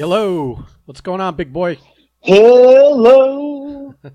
Hello. 0.00 0.64
What's 0.86 1.02
going 1.02 1.20
on, 1.20 1.36
big 1.36 1.52
boy? 1.52 1.76
Hello. 2.20 3.94
what 4.00 4.14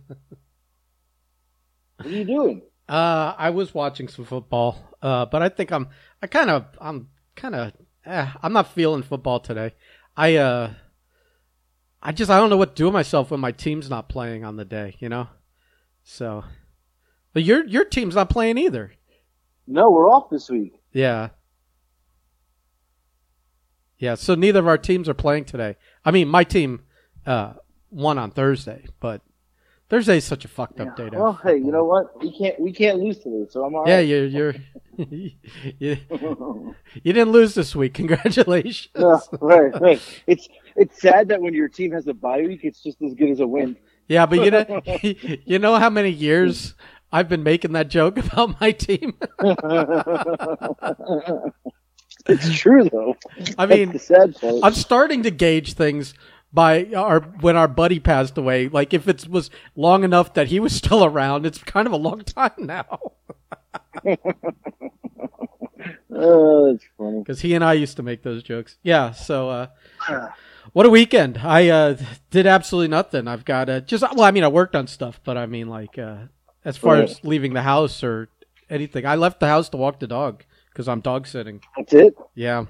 are 2.04 2.10
you 2.10 2.24
doing? 2.24 2.64
Uh, 2.90 3.36
I 3.38 3.52
was 3.52 3.72
watching 3.72 4.08
some 4.08 4.26
football, 4.26 4.80
uh, 5.04 5.28
but 5.28 5.44
I 5.44 5.50
think 5.50 5.72
I'm, 5.72 5.90
I 6.24 6.26
kind 6.26 6.50
of, 6.50 6.66
I'm 6.82 7.10
kind 7.36 7.54
of, 7.54 7.74
eh, 8.04 8.28
I'm 8.42 8.52
not 8.52 8.74
feeling 8.74 9.04
football 9.04 9.40
today. 9.40 9.76
I, 10.18 10.38
uh, 10.38 10.74
I 12.02 12.14
just, 12.14 12.32
I 12.32 12.40
don't 12.40 12.50
know 12.50 12.58
what 12.58 12.76
to 12.76 12.80
do 12.80 12.86
with 12.86 12.94
myself 12.96 13.30
when 13.30 13.40
my 13.40 13.52
team's 13.52 13.88
not 13.88 14.10
playing 14.10 14.44
on 14.44 14.56
the 14.56 14.66
day, 14.66 14.96
you 14.98 15.08
know? 15.08 15.28
So, 16.04 16.46
but 17.32 17.44
your, 17.44 17.64
your 17.68 17.86
team's 17.86 18.16
not 18.16 18.32
playing 18.32 18.58
either. 18.58 18.92
No, 19.68 19.92
we're 19.92 20.10
off 20.10 20.32
this 20.32 20.50
week. 20.50 20.82
Yeah. 20.94 21.30
Yeah, 24.06 24.16
so 24.16 24.36
neither 24.36 24.60
of 24.60 24.68
our 24.68 24.78
teams 24.78 25.10
are 25.10 25.16
playing 25.16 25.46
today. 25.46 25.78
I 26.06 26.12
mean, 26.12 26.28
my 26.28 26.44
team, 26.44 26.84
uh, 27.26 27.54
won 27.90 28.18
on 28.20 28.30
Thursday, 28.30 28.86
but 29.00 29.22
Thursday's 29.90 30.26
such 30.26 30.46
a 30.46 30.48
fucked 30.48 30.80
up 30.80 30.96
day. 30.96 31.10
to 31.10 31.18
Well, 31.18 31.40
hey, 31.44 31.58
you 31.58 31.72
know 31.72 31.86
what? 31.86 32.22
We 32.22 32.38
can't 32.38 32.60
we 32.60 32.72
can't 32.72 33.00
lose 33.00 33.18
today, 33.20 33.46
so 33.50 33.64
I'm 33.66 33.74
all 33.76 33.88
Yeah, 33.88 33.96
right. 33.98 34.08
you're 34.08 34.26
you're 34.26 34.56
you, 34.98 35.32
you 35.80 37.14
didn't 37.14 37.32
lose 37.32 37.56
this 37.56 37.76
week. 37.76 37.94
Congratulations. 38.02 38.90
No, 38.96 39.22
right, 39.42 39.80
right. 39.82 40.02
It's 40.28 40.48
it's 40.76 41.02
sad 41.02 41.30
that 41.30 41.42
when 41.42 41.54
your 41.54 41.70
team 41.70 41.92
has 41.92 42.08
a 42.08 42.14
bye 42.14 42.42
week, 42.42 42.62
it's 42.64 42.84
just 42.84 43.02
as 43.02 43.14
good 43.16 43.30
as 43.30 43.40
a 43.40 43.48
win. 43.48 43.76
Yeah, 44.08 44.26
but 44.28 44.44
you 44.44 44.52
know 44.52 44.82
you 45.46 45.58
know 45.60 45.76
how 45.78 45.90
many 45.90 46.10
years 46.12 46.76
I've 47.12 47.30
been 47.30 47.44
making 47.44 47.72
that 47.74 47.90
joke 47.90 48.18
about 48.18 48.60
my 48.62 48.72
team. 48.72 49.14
It's 52.28 52.52
true 52.58 52.90
though. 52.90 53.16
I 53.58 53.66
mean, 53.66 53.92
That's 53.92 54.08
the 54.08 54.16
sad 54.16 54.40
part. 54.40 54.56
I'm 54.64 54.74
starting 54.74 55.24
to 55.24 55.32
gauge 55.32 55.74
things 55.74 56.14
by 56.54 56.86
our 56.96 57.20
when 57.42 57.56
our 57.58 57.68
buddy 57.68 58.00
passed 58.00 58.38
away. 58.38 58.68
Like 58.70 58.94
if 58.94 59.08
it 59.08 59.28
was 59.28 59.50
long 59.76 60.04
enough 60.04 60.34
that 60.36 60.48
he 60.48 60.60
was 60.60 60.74
still 60.76 61.04
around, 61.04 61.46
it's 61.46 61.58
kind 61.60 61.88
of 61.88 61.94
a 61.94 61.98
long 61.98 62.22
time 62.24 62.52
now. 62.60 63.00
oh, 66.12 66.72
that's 66.72 66.86
funny. 66.98 67.20
Because 67.20 67.42
he 67.42 67.54
and 67.54 67.64
I 67.64 67.74
used 67.74 67.98
to 67.98 68.04
make 68.04 68.24
those 68.24 68.44
jokes. 68.44 68.78
Yeah. 68.84 69.12
So, 69.12 69.50
uh, 69.50 69.68
what 70.74 70.86
a 70.86 70.90
weekend! 70.90 71.40
I 71.40 71.70
uh, 71.70 71.98
did 72.32 72.48
absolutely 72.48 72.88
nothing. 72.90 73.28
I've 73.28 73.46
got 73.46 73.70
uh, 73.70 73.80
just 73.82 74.04
well, 74.16 74.24
I 74.24 74.32
mean, 74.32 74.44
I 74.44 74.48
worked 74.48 74.76
on 74.76 74.88
stuff, 74.88 75.20
but 75.24 75.38
I 75.38 75.46
mean, 75.46 75.68
like 75.68 75.98
uh, 75.98 76.18
as 76.64 76.78
far 76.78 76.96
Right. 76.96 77.10
as 77.10 77.24
leaving 77.24 77.54
the 77.54 77.62
house 77.62 78.04
or 78.04 78.30
anything, 78.70 79.06
I 79.06 79.16
left 79.16 79.40
the 79.40 79.48
house 79.48 79.70
to 79.70 79.78
walk 79.78 80.00
the 80.00 80.08
dog 80.08 80.44
because 80.76 80.90
I'm 80.90 81.00
dog 81.00 81.26
sitting. 81.26 81.62
That's 81.78 81.94
it. 81.94 82.14
Yeah. 82.36 82.66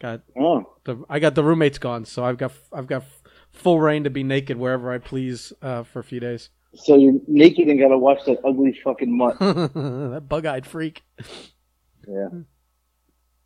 Got 0.00 0.22
Oh, 0.38 0.64
the 0.84 1.04
I 1.10 1.18
got 1.18 1.34
the 1.34 1.44
roommates 1.44 1.78
gone, 1.78 2.04
so 2.06 2.24
I've 2.24 2.38
got 2.38 2.52
I've 2.72 2.86
got 2.86 3.04
full 3.50 3.80
reign 3.80 4.04
to 4.04 4.10
be 4.10 4.22
naked 4.22 4.56
wherever 4.56 4.90
I 4.90 4.98
please 4.98 5.52
uh, 5.60 5.82
for 5.82 5.98
a 6.00 6.04
few 6.04 6.20
days. 6.20 6.48
so 6.74 6.96
you're 6.96 7.14
naked 7.26 7.68
and 7.68 7.78
gotta 7.78 7.98
watch 7.98 8.24
that 8.26 8.38
ugly 8.44 8.72
fucking 8.84 9.14
mutt. 9.16 9.38
that 9.40 10.24
bug-eyed 10.28 10.66
freak. 10.66 11.02
Yeah. 12.06 12.28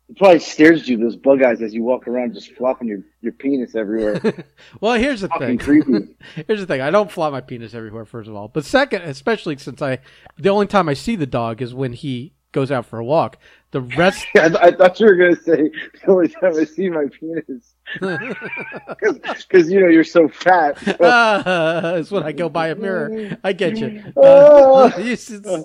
It 0.09 0.17
probably 0.17 0.39
stares 0.39 0.81
at 0.81 0.87
you 0.89 0.97
those 0.97 1.15
bug 1.15 1.41
eyes 1.41 1.61
as 1.61 1.73
you 1.73 1.81
walk 1.81 2.07
around, 2.07 2.33
just 2.35 2.51
flopping 2.51 2.87
your, 2.87 2.99
your 3.21 3.31
penis 3.31 3.73
everywhere. 3.73 4.21
Well, 4.81 4.93
here's 4.93 5.21
the 5.21 5.29
Fucking 5.29 5.47
thing. 5.47 5.57
creepy. 5.57 6.15
Here's 6.47 6.59
the 6.59 6.65
thing. 6.67 6.81
I 6.81 6.91
don't 6.91 7.09
flop 7.11 7.31
my 7.31 7.41
penis 7.41 7.73
everywhere, 7.73 8.05
first 8.05 8.27
of 8.29 8.35
all. 8.35 8.47
But 8.49 8.65
second, 8.65 9.03
especially 9.03 9.57
since 9.57 9.81
I, 9.81 9.99
the 10.37 10.49
only 10.49 10.67
time 10.67 10.89
I 10.89 10.93
see 10.93 11.15
the 11.15 11.25
dog 11.25 11.61
is 11.61 11.73
when 11.73 11.93
he 11.93 12.33
goes 12.53 12.71
out 12.71 12.85
for 12.85 12.99
a 12.99 13.03
walk. 13.05 13.37
The 13.71 13.81
rest, 13.81 14.25
I, 14.35 14.45
I 14.61 14.71
thought 14.71 14.99
you 14.99 15.07
were 15.07 15.15
gonna 15.15 15.35
say 15.35 15.69
the 16.05 16.07
only 16.07 16.29
time 16.29 16.55
I 16.55 16.63
see 16.63 16.89
my 16.89 17.05
penis, 17.19 17.73
because 17.99 19.69
you 19.71 19.79
know 19.81 19.87
you're 19.87 20.03
so 20.03 20.27
fat. 20.29 20.77
so- 20.79 20.91
uh, 21.03 21.95
is 21.99 22.11
when 22.11 22.23
I 22.23 22.31
go 22.31 22.47
by 22.49 22.69
a 22.69 22.75
mirror. 22.75 23.37
I 23.43 23.51
get 23.53 23.77
you. 23.77 24.01
Uh, 24.15 24.91
Oh. 24.95 25.63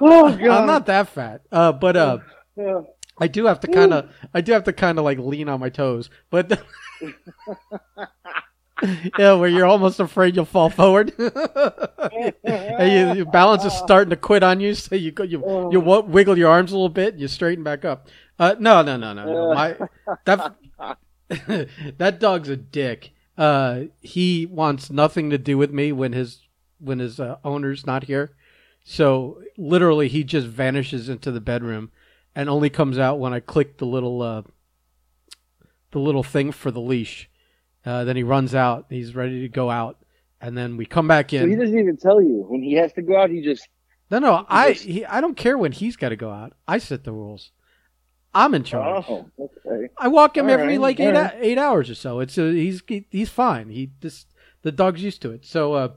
oh 0.00 0.30
god! 0.36 0.40
I'm 0.48 0.66
not 0.66 0.86
that 0.86 1.08
fat. 1.10 1.42
Uh, 1.52 1.72
but 1.72 1.96
uh, 1.96 2.18
Yeah. 2.56 2.82
I 3.22 3.26
do 3.28 3.44
have 3.44 3.60
to 3.60 3.66
kind 3.68 3.92
of, 3.92 4.10
I 4.32 4.40
do 4.40 4.52
have 4.52 4.64
to 4.64 4.72
kind 4.72 4.98
of 4.98 5.04
like 5.04 5.18
lean 5.18 5.48
on 5.50 5.60
my 5.60 5.68
toes. 5.68 6.08
But 6.30 6.58
yeah, 9.18 9.34
where 9.34 9.48
you're 9.48 9.66
almost 9.66 10.00
afraid 10.00 10.36
you'll 10.36 10.44
fall 10.44 10.70
forward. 10.70 11.12
and 11.18 12.92
you, 12.92 13.14
your 13.14 13.30
balance 13.30 13.64
is 13.64 13.72
starting 13.72 14.10
to 14.10 14.16
quit 14.16 14.42
on 14.42 14.60
you, 14.60 14.74
so 14.74 14.94
you 14.94 15.10
go, 15.10 15.22
you 15.22 15.68
you 15.70 15.80
wiggle 15.80 16.38
your 16.38 16.50
arms 16.50 16.72
a 16.72 16.74
little 16.74 16.88
bit, 16.88 17.14
and 17.14 17.20
you 17.20 17.28
straighten 17.28 17.64
back 17.64 17.84
up. 17.84 18.08
Uh, 18.38 18.54
no, 18.58 18.82
no, 18.82 18.96
no, 18.96 19.12
no, 19.12 19.24
no. 19.24 19.54
My 19.54 19.76
that 20.24 20.56
that 21.98 22.20
dog's 22.20 22.48
a 22.48 22.56
dick. 22.56 23.12
Uh, 23.36 23.84
he 24.00 24.46
wants 24.46 24.90
nothing 24.90 25.30
to 25.30 25.38
do 25.38 25.56
with 25.56 25.70
me 25.70 25.92
when 25.92 26.12
his 26.12 26.40
when 26.78 26.98
his 26.98 27.20
uh, 27.20 27.36
owner's 27.44 27.86
not 27.86 28.04
here. 28.04 28.34
So 28.84 29.42
literally, 29.56 30.08
he 30.08 30.24
just 30.24 30.46
vanishes 30.46 31.08
into 31.08 31.30
the 31.30 31.40
bedroom, 31.40 31.90
and 32.34 32.48
only 32.48 32.70
comes 32.70 32.98
out 32.98 33.18
when 33.18 33.32
I 33.32 33.40
click 33.40 33.78
the 33.78 33.86
little 33.86 34.22
uh, 34.22 34.42
the 35.92 35.98
little 35.98 36.22
thing 36.22 36.52
for 36.52 36.70
the 36.70 36.80
leash. 36.80 37.29
Uh, 37.84 38.04
then 38.04 38.16
he 38.16 38.22
runs 38.22 38.54
out. 38.54 38.86
He's 38.90 39.14
ready 39.14 39.40
to 39.42 39.48
go 39.48 39.70
out, 39.70 39.96
and 40.40 40.56
then 40.56 40.76
we 40.76 40.84
come 40.86 41.08
back 41.08 41.32
in. 41.32 41.42
So 41.42 41.46
he 41.48 41.56
doesn't 41.56 41.78
even 41.78 41.96
tell 41.96 42.20
you 42.20 42.44
when 42.48 42.62
he 42.62 42.74
has 42.74 42.92
to 42.94 43.02
go 43.02 43.18
out. 43.20 43.30
He 43.30 43.40
just 43.42 43.68
No, 44.10 44.18
no, 44.18 44.44
I 44.48 44.72
just- 44.74 44.84
he, 44.84 45.04
I 45.06 45.20
don't 45.20 45.36
care 45.36 45.56
when 45.56 45.72
he's 45.72 45.96
got 45.96 46.10
to 46.10 46.16
go 46.16 46.30
out. 46.30 46.52
I 46.68 46.78
set 46.78 47.04
the 47.04 47.12
rules. 47.12 47.52
I'm 48.32 48.54
in 48.54 48.62
charge. 48.62 49.04
oh 49.08 49.28
okay. 49.38 49.88
I 49.98 50.06
walk 50.08 50.36
him 50.36 50.44
All 50.46 50.52
every 50.52 50.68
right, 50.68 50.80
like 50.80 51.00
eight 51.00 51.14
right. 51.14 51.34
eight 51.40 51.58
hours 51.58 51.90
or 51.90 51.96
so. 51.96 52.20
It's 52.20 52.38
uh, 52.38 52.44
he's 52.44 52.80
he, 52.86 53.06
he's 53.10 53.28
fine. 53.28 53.70
He 53.70 53.90
this 54.00 54.26
the 54.62 54.70
dog's 54.70 55.02
used 55.02 55.20
to 55.22 55.32
it. 55.32 55.44
So 55.44 55.72
uh, 55.72 55.88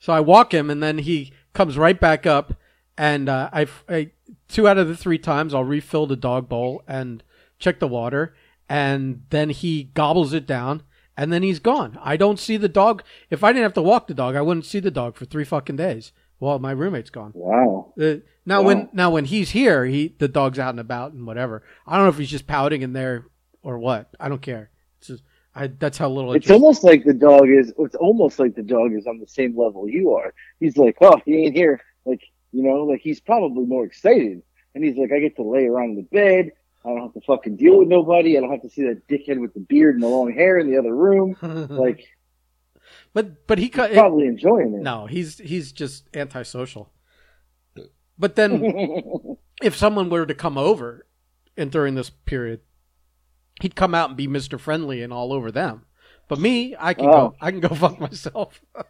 so 0.00 0.12
I 0.12 0.20
walk 0.20 0.52
him 0.52 0.68
and 0.70 0.82
then 0.82 0.98
he 0.98 1.32
comes 1.52 1.78
right 1.78 1.98
back 2.00 2.26
up, 2.26 2.54
and 2.98 3.28
uh, 3.28 3.50
I, 3.52 3.66
I 3.88 4.10
two 4.48 4.66
out 4.66 4.78
of 4.78 4.88
the 4.88 4.96
three 4.96 5.18
times 5.18 5.54
I'll 5.54 5.62
refill 5.64 6.06
the 6.08 6.16
dog 6.16 6.48
bowl 6.48 6.82
and 6.88 7.22
check 7.60 7.78
the 7.78 7.86
water, 7.88 8.34
and 8.68 9.22
then 9.30 9.50
he 9.50 9.84
gobbles 9.94 10.32
it 10.32 10.46
down. 10.46 10.82
And 11.18 11.32
then 11.32 11.42
he's 11.42 11.60
gone. 11.60 11.98
I 12.02 12.18
don't 12.18 12.38
see 12.38 12.58
the 12.58 12.68
dog. 12.68 13.02
If 13.30 13.42
I 13.42 13.50
didn't 13.50 13.62
have 13.62 13.72
to 13.74 13.82
walk 13.82 14.06
the 14.06 14.12
dog, 14.12 14.36
I 14.36 14.42
wouldn't 14.42 14.66
see 14.66 14.80
the 14.80 14.90
dog 14.90 15.16
for 15.16 15.24
three 15.24 15.44
fucking 15.44 15.76
days. 15.76 16.12
Well, 16.40 16.58
my 16.58 16.72
roommate's 16.72 17.08
gone. 17.08 17.32
Wow. 17.34 17.94
Uh, 17.98 18.16
now 18.44 18.60
Wow. 18.60 18.66
when 18.66 18.88
now 18.92 19.10
when 19.12 19.24
he's 19.24 19.52
here, 19.52 19.86
he 19.86 20.14
the 20.18 20.28
dog's 20.28 20.58
out 20.58 20.70
and 20.74 20.80
about 20.80 21.12
and 21.14 21.26
whatever. 21.26 21.62
I 21.86 21.96
don't 21.96 22.04
know 22.04 22.10
if 22.10 22.18
he's 22.18 22.28
just 22.28 22.46
pouting 22.46 22.82
in 22.82 22.92
there 22.92 23.24
or 23.62 23.78
what. 23.78 24.14
I 24.20 24.28
don't 24.28 24.42
care. 24.42 24.68
It's 24.98 25.06
just, 25.06 25.22
I 25.54 25.68
that's 25.68 25.96
how 25.96 26.10
little 26.10 26.34
It's 26.34 26.50
almost 26.50 26.84
like 26.84 27.04
the 27.04 27.14
dog 27.14 27.48
is. 27.48 27.72
It's 27.78 27.94
almost 27.94 28.38
like 28.38 28.54
the 28.54 28.62
dog 28.62 28.92
is 28.92 29.06
on 29.06 29.18
the 29.18 29.26
same 29.26 29.56
level 29.56 29.88
you 29.88 30.12
are. 30.12 30.34
He's 30.60 30.76
like, 30.76 30.98
oh, 31.00 31.18
he 31.24 31.44
ain't 31.46 31.56
here. 31.56 31.80
Like 32.04 32.20
you 32.52 32.62
know, 32.62 32.84
like 32.84 33.00
he's 33.00 33.20
probably 33.20 33.64
more 33.64 33.86
excited, 33.86 34.42
and 34.74 34.84
he's 34.84 34.98
like, 34.98 35.12
I 35.12 35.20
get 35.20 35.36
to 35.36 35.42
lay 35.42 35.64
around 35.64 35.92
in 35.92 35.96
the 35.96 36.02
bed. 36.02 36.52
I 36.86 36.90
don't 36.90 37.02
have 37.02 37.14
to 37.14 37.20
fucking 37.26 37.56
deal 37.56 37.78
with 37.78 37.88
nobody. 37.88 38.36
I 38.36 38.40
don't 38.40 38.50
have 38.52 38.62
to 38.62 38.70
see 38.70 38.82
that 38.84 39.08
dickhead 39.08 39.40
with 39.40 39.52
the 39.54 39.60
beard 39.60 39.94
and 39.96 40.02
the 40.04 40.08
long 40.08 40.32
hair 40.32 40.58
in 40.58 40.70
the 40.70 40.78
other 40.78 40.94
room. 40.94 41.36
Like, 41.70 42.04
but 43.12 43.46
but 43.46 43.58
he 43.58 43.68
cut. 43.68 43.92
probably 43.92 44.26
enjoying 44.26 44.74
it. 44.74 44.82
no, 44.82 45.06
he's 45.06 45.38
he's 45.38 45.72
just 45.72 46.04
antisocial. 46.14 46.92
But 48.18 48.36
then 48.36 49.36
if 49.62 49.74
someone 49.76 50.08
were 50.10 50.26
to 50.26 50.34
come 50.34 50.56
over 50.56 51.06
and 51.56 51.70
during 51.70 51.94
this 51.94 52.10
period, 52.10 52.60
he'd 53.60 53.74
come 53.74 53.94
out 53.94 54.10
and 54.10 54.16
be 54.16 54.26
Mister 54.28 54.58
Friendly 54.58 55.02
and 55.02 55.12
all 55.12 55.32
over 55.32 55.50
them. 55.50 55.82
But 56.28 56.38
me, 56.40 56.74
I 56.78 56.94
can 56.94 57.06
Oh. 57.06 57.12
go. 57.12 57.34
I 57.40 57.50
can 57.50 57.60
go 57.60 57.68
fuck 57.74 57.98
myself. 58.00 58.60
oh, 58.74 58.82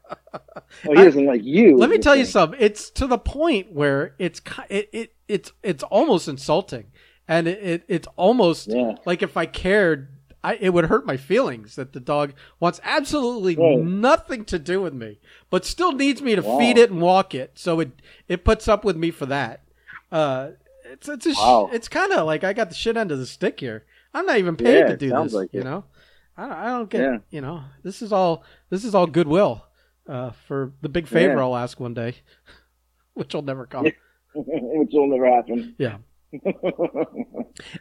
he 0.84 0.94
doesn't 0.94 1.26
like 1.26 1.44
you. 1.44 1.76
Let 1.76 1.90
me 1.90 1.98
tell 1.98 2.16
you 2.16 2.24
something. 2.24 2.58
It's 2.60 2.90
to 2.90 3.06
the 3.06 3.18
point 3.18 3.72
where 3.72 4.14
it's 4.18 4.40
it, 4.68 4.88
it 4.92 5.14
it's 5.28 5.52
it's 5.62 5.82
almost 5.84 6.28
insulting, 6.28 6.86
and 7.28 7.46
it, 7.48 7.58
it 7.62 7.84
it's 7.88 8.08
almost 8.16 8.68
Yeah. 8.68 8.94
like 9.04 9.22
if 9.22 9.36
I 9.36 9.46
cared, 9.46 10.08
I 10.44 10.54
it 10.56 10.70
would 10.70 10.86
hurt 10.86 11.06
my 11.06 11.16
feelings 11.16 11.76
that 11.76 11.92
the 11.92 12.00
dog 12.00 12.32
wants 12.60 12.80
absolutely 12.84 13.56
Right. 13.56 13.78
nothing 13.78 14.44
to 14.46 14.58
do 14.58 14.80
with 14.82 14.94
me, 14.94 15.18
but 15.50 15.64
still 15.64 15.92
needs 15.92 16.22
me 16.22 16.34
to 16.36 16.42
Wow. 16.42 16.58
feed 16.58 16.78
it 16.78 16.90
and 16.90 17.00
walk 17.00 17.34
it. 17.34 17.52
So 17.54 17.80
it 17.80 17.90
it 18.28 18.44
puts 18.44 18.68
up 18.68 18.84
with 18.84 18.96
me 18.96 19.10
for 19.10 19.26
that. 19.26 19.62
Uh, 20.12 20.50
it's 20.84 21.08
it's 21.08 21.26
a 21.26 21.34
sh- 21.34 21.38
Wow. 21.38 21.70
it's 21.72 21.88
kind 21.88 22.12
of 22.12 22.26
like 22.26 22.44
I 22.44 22.52
got 22.52 22.68
the 22.68 22.74
shit 22.74 22.96
end 22.96 23.10
of 23.10 23.18
the 23.18 23.26
stick 23.26 23.60
here. 23.60 23.84
I'm 24.14 24.24
not 24.26 24.38
even 24.38 24.56
paid 24.56 24.78
Yeah, 24.78 24.86
to 24.88 24.96
do 24.96 25.10
this. 25.10 25.32
like 25.32 25.52
you 25.52 25.60
it. 25.60 25.64
know, 25.64 25.84
I 26.36 26.42
don't, 26.48 26.52
I 26.58 26.66
don't 26.68 26.88
get. 26.90 27.00
Yeah. 27.00 27.18
You 27.30 27.40
know, 27.40 27.62
this 27.82 28.00
is 28.02 28.12
all 28.12 28.44
this 28.70 28.84
is 28.84 28.94
all 28.94 29.06
goodwill 29.06 29.64
uh, 30.08 30.30
for 30.46 30.72
the 30.80 30.88
big 30.88 31.06
favor. 31.08 31.40
I'll 31.42 31.56
ask 31.56 31.78
one 31.80 31.92
day, 31.94 32.14
which 33.14 33.34
will 33.34 33.42
never 33.42 33.66
come. 33.66 33.84
Which 34.34 34.90
will 34.92 35.08
never 35.08 35.26
happen. 35.34 35.74
Yeah. 35.78 35.96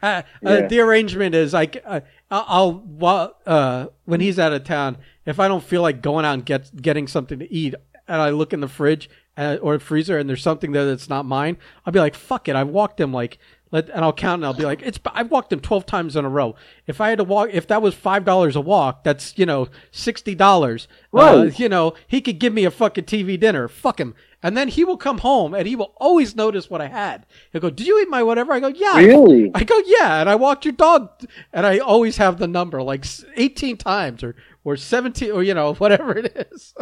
Uh, 0.01 0.21
uh, 0.45 0.67
the 0.67 0.79
arrangement 0.79 1.35
is 1.35 1.51
like 1.53 1.83
uh, 1.85 1.99
I'll 2.31 3.35
uh, 3.45 3.87
when 4.05 4.21
he's 4.21 4.39
out 4.39 4.53
of 4.53 4.63
town, 4.63 4.97
if 5.25 5.37
I 5.39 5.49
don't 5.49 5.63
feel 5.63 5.81
like 5.81 6.01
going 6.01 6.23
out 6.23 6.33
and 6.35 6.45
get 6.45 6.81
getting 6.81 7.07
something 7.09 7.39
to 7.39 7.53
eat, 7.53 7.75
and 8.07 8.21
I 8.21 8.29
look 8.29 8.53
in 8.53 8.61
the 8.61 8.69
fridge 8.69 9.09
uh, 9.35 9.57
or 9.61 9.77
freezer 9.79 10.17
and 10.17 10.29
there's 10.29 10.41
something 10.41 10.71
there 10.71 10.85
that's 10.85 11.09
not 11.09 11.25
mine, 11.25 11.57
I'll 11.85 11.91
be 11.91 11.99
like, 11.99 12.15
"Fuck 12.15 12.47
it!" 12.47 12.55
I 12.55 12.63
walked 12.63 13.01
him 13.01 13.11
like 13.13 13.37
let, 13.71 13.89
and 13.89 14.05
I'll 14.05 14.13
count 14.13 14.39
and 14.39 14.45
I'll 14.45 14.53
be 14.53 14.63
like, 14.63 14.81
it's 14.81 14.99
I've 15.07 15.29
walked 15.29 15.51
him 15.51 15.59
twelve 15.59 15.85
times 15.85 16.15
in 16.15 16.23
a 16.23 16.29
row. 16.29 16.55
If 16.87 17.01
I 17.01 17.09
had 17.09 17.17
to 17.17 17.25
walk, 17.25 17.49
if 17.51 17.67
that 17.67 17.81
was 17.81 17.93
five 17.95 18.23
dollars 18.23 18.55
a 18.55 18.61
walk, 18.61 19.03
that's 19.03 19.37
you 19.37 19.45
know 19.45 19.67
sixty 19.91 20.35
dollars. 20.35 20.87
Uh, 21.13 21.17
Right. 21.45 21.59
you 21.59 21.67
know 21.67 21.95
he 22.07 22.21
could 22.21 22.39
give 22.39 22.53
me 22.53 22.63
a 22.63 22.71
fucking 22.71 23.05
TV 23.05 23.37
dinner. 23.37 23.67
Fuck 23.67 23.99
him. 23.99 24.15
And 24.45 24.55
then 24.55 24.67
he 24.67 24.83
will 24.83 24.97
come 24.97 25.17
home 25.17 25.55
and 25.55 25.67
he 25.67 25.75
will 25.75 25.95
always 25.97 26.35
notice 26.35 26.69
what 26.69 26.79
I 26.79 26.85
had. 26.85 27.25
He'll 27.51 27.61
go, 27.61 27.71
"Did 27.71 27.87
you 27.87 27.99
eat 27.99 28.09
my 28.09 28.21
whatever?" 28.21 28.53
I 28.53 28.59
go, 28.59 28.67
"Yeah." 28.67 28.99
Really? 28.99 29.49
I 29.55 29.63
go, 29.63 29.81
"Yeah," 29.87 30.21
and 30.21 30.29
I 30.29 30.35
walked 30.35 30.65
your 30.65 30.73
dog, 30.73 31.09
and 31.51 31.65
I 31.65 31.79
always 31.79 32.17
have 32.17 32.37
the 32.37 32.45
number 32.45 32.83
like 32.83 33.05
eighteen 33.37 33.75
times 33.75 34.21
or 34.21 34.35
or 34.63 34.77
seventeen 34.77 35.31
or 35.31 35.41
you 35.41 35.55
know 35.55 35.73
whatever 35.81 36.15
it 36.15 36.47
is. 36.51 36.75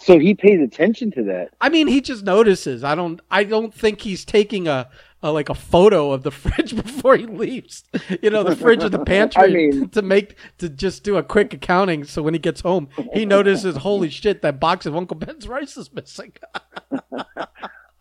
So 0.00 0.18
he 0.18 0.34
pays 0.34 0.60
attention 0.60 1.12
to 1.12 1.22
that. 1.22 1.50
I 1.60 1.68
mean, 1.68 1.86
he 1.86 2.00
just 2.00 2.24
notices. 2.24 2.82
I 2.82 2.96
don't. 2.96 3.20
I 3.30 3.44
don't 3.44 3.72
think 3.72 4.00
he's 4.00 4.24
taking 4.24 4.66
a, 4.66 4.90
a 5.22 5.30
like 5.32 5.48
a 5.48 5.54
photo 5.54 6.12
of 6.12 6.22
the 6.22 6.30
fridge 6.42 6.74
before 6.74 7.16
he 7.16 7.26
leaves. 7.26 7.84
You 8.22 8.30
know, 8.30 8.42
the 8.42 8.56
fridge 8.56 8.82
or 8.82 8.88
the 8.88 8.98
pantry 9.04 9.42
I 9.42 9.46
mean- 9.48 9.88
to 9.90 10.02
make 10.02 10.36
to 10.58 10.68
just 10.68 11.02
do 11.04 11.16
a 11.16 11.22
quick 11.22 11.52
accounting. 11.54 12.04
So 12.04 12.22
when 12.22 12.34
he 12.34 12.40
gets 12.40 12.60
home, 12.62 12.88
he 13.12 13.24
notices, 13.26 13.76
holy 13.78 14.08
shit, 14.10 14.42
that 14.42 14.58
box 14.60 14.86
of 14.86 14.96
Uncle 14.96 15.16
Ben's 15.16 15.46
rice 15.48 15.76
is 15.76 15.92
missing. 15.92 16.32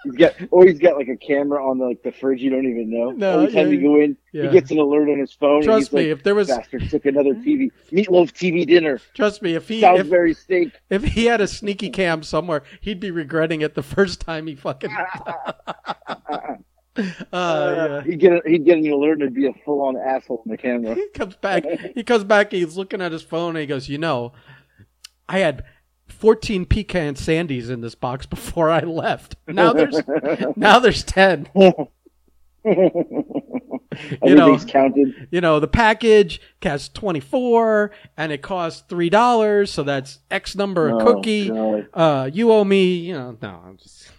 He's 0.06 0.16
got, 0.16 0.34
or 0.52 0.66
he's 0.66 0.80
got 0.80 0.96
like 0.96 1.10
a 1.10 1.18
camera 1.18 1.62
on 1.62 1.78
the, 1.78 1.84
like 1.88 2.04
the 2.04 2.14
fridge 2.14 2.42
you 2.42 2.50
don't 2.50 2.66
even 2.66 2.90
know. 2.90 3.12
No, 3.12 3.40
Every 3.42 3.54
time 3.54 3.66
yeah, 3.68 3.74
you 3.74 3.82
go 3.82 3.96
in, 4.00 4.18
yeah. 4.32 4.44
he 4.44 4.50
gets 4.50 4.72
an 4.72 4.78
alert 4.80 5.10
on 5.10 5.20
his 5.20 5.34
phone. 5.34 5.56
and 5.58 5.66
Trust 5.66 5.92
me, 5.92 6.04
like, 6.04 6.12
if 6.20 6.24
there 6.24 6.36
was, 6.36 6.48
bastard 6.48 6.90
took 6.90 7.06
another 7.06 7.34
TV 7.34 7.70
meatloaf 7.92 8.32
TV 8.32 8.66
dinner. 8.66 9.02
trust 9.14 9.42
me, 9.42 9.56
if 9.56 9.68
he 9.68 9.80
if, 9.80 9.82
Salisbury 9.82 10.34
steak. 10.34 10.72
if 10.90 11.04
he 11.04 11.26
had 11.26 11.42
a 11.42 11.48
sneaky 11.50 11.90
cam 11.90 12.24
somewhere, 12.24 12.64
he'd 12.80 13.02
be 13.02 13.12
regretting 13.12 13.60
it 13.60 13.76
the 13.76 13.84
first 13.84 14.22
time 14.22 14.48
he 14.48 14.56
fucking. 14.56 14.90
uh, 17.34 17.74
yeah. 17.76 18.02
He'd 18.04 18.20
get 18.20 18.34
a, 18.34 18.42
he'd 18.50 18.66
get 18.66 18.78
an 18.78 18.88
alert 18.92 19.14
and 19.14 19.22
it'd 19.24 19.34
be 19.34 19.48
a 19.48 19.54
full 19.66 19.82
on 19.82 19.98
asshole 19.98 20.42
in 20.46 20.52
the 20.52 20.58
camera. 20.58 20.96
he 20.96 21.08
comes 21.10 21.36
back. 21.36 21.64
He 21.96 22.04
comes 22.04 22.24
back. 22.24 22.52
He's 22.52 22.78
looking 22.78 23.02
at 23.02 23.12
his 23.12 23.22
phone. 23.24 23.56
and 23.56 23.60
He 23.60 23.66
goes, 23.66 23.90
"You 23.90 23.98
know, 23.98 24.34
I 25.28 25.40
had 25.40 25.64
14 26.08 26.66
pecan 26.66 27.16
sandies 27.16 27.70
in 27.70 27.82
this 27.82 27.96
box 27.96 28.26
before 28.26 28.70
I 28.70 28.82
left. 28.82 29.36
Now 29.48 29.74
there's 29.74 30.02
now 30.56 30.80
there's 30.80 31.04
10. 31.04 31.50
You 34.24 34.36
know, 34.36 34.58
counted. 34.60 35.28
you 35.32 35.42
know, 35.42 35.60
the 35.60 35.68
package 35.68 36.42
costs 36.62 36.90
24 36.90 37.92
and 38.18 38.32
it 38.32 38.42
costs 38.42 38.84
three 38.88 39.10
dollars, 39.10 39.72
so 39.72 39.84
that's 39.84 40.20
X 40.30 40.56
number 40.56 40.90
of 40.90 41.02
Oh, 41.02 41.14
cookie. 41.16 41.52
Uh, 41.94 42.30
you 42.32 42.52
owe 42.52 42.64
me. 42.64 42.96
You 42.98 43.14
know, 43.14 43.38
no. 43.42 43.62
I'm 43.66 43.78
just. 43.78 44.12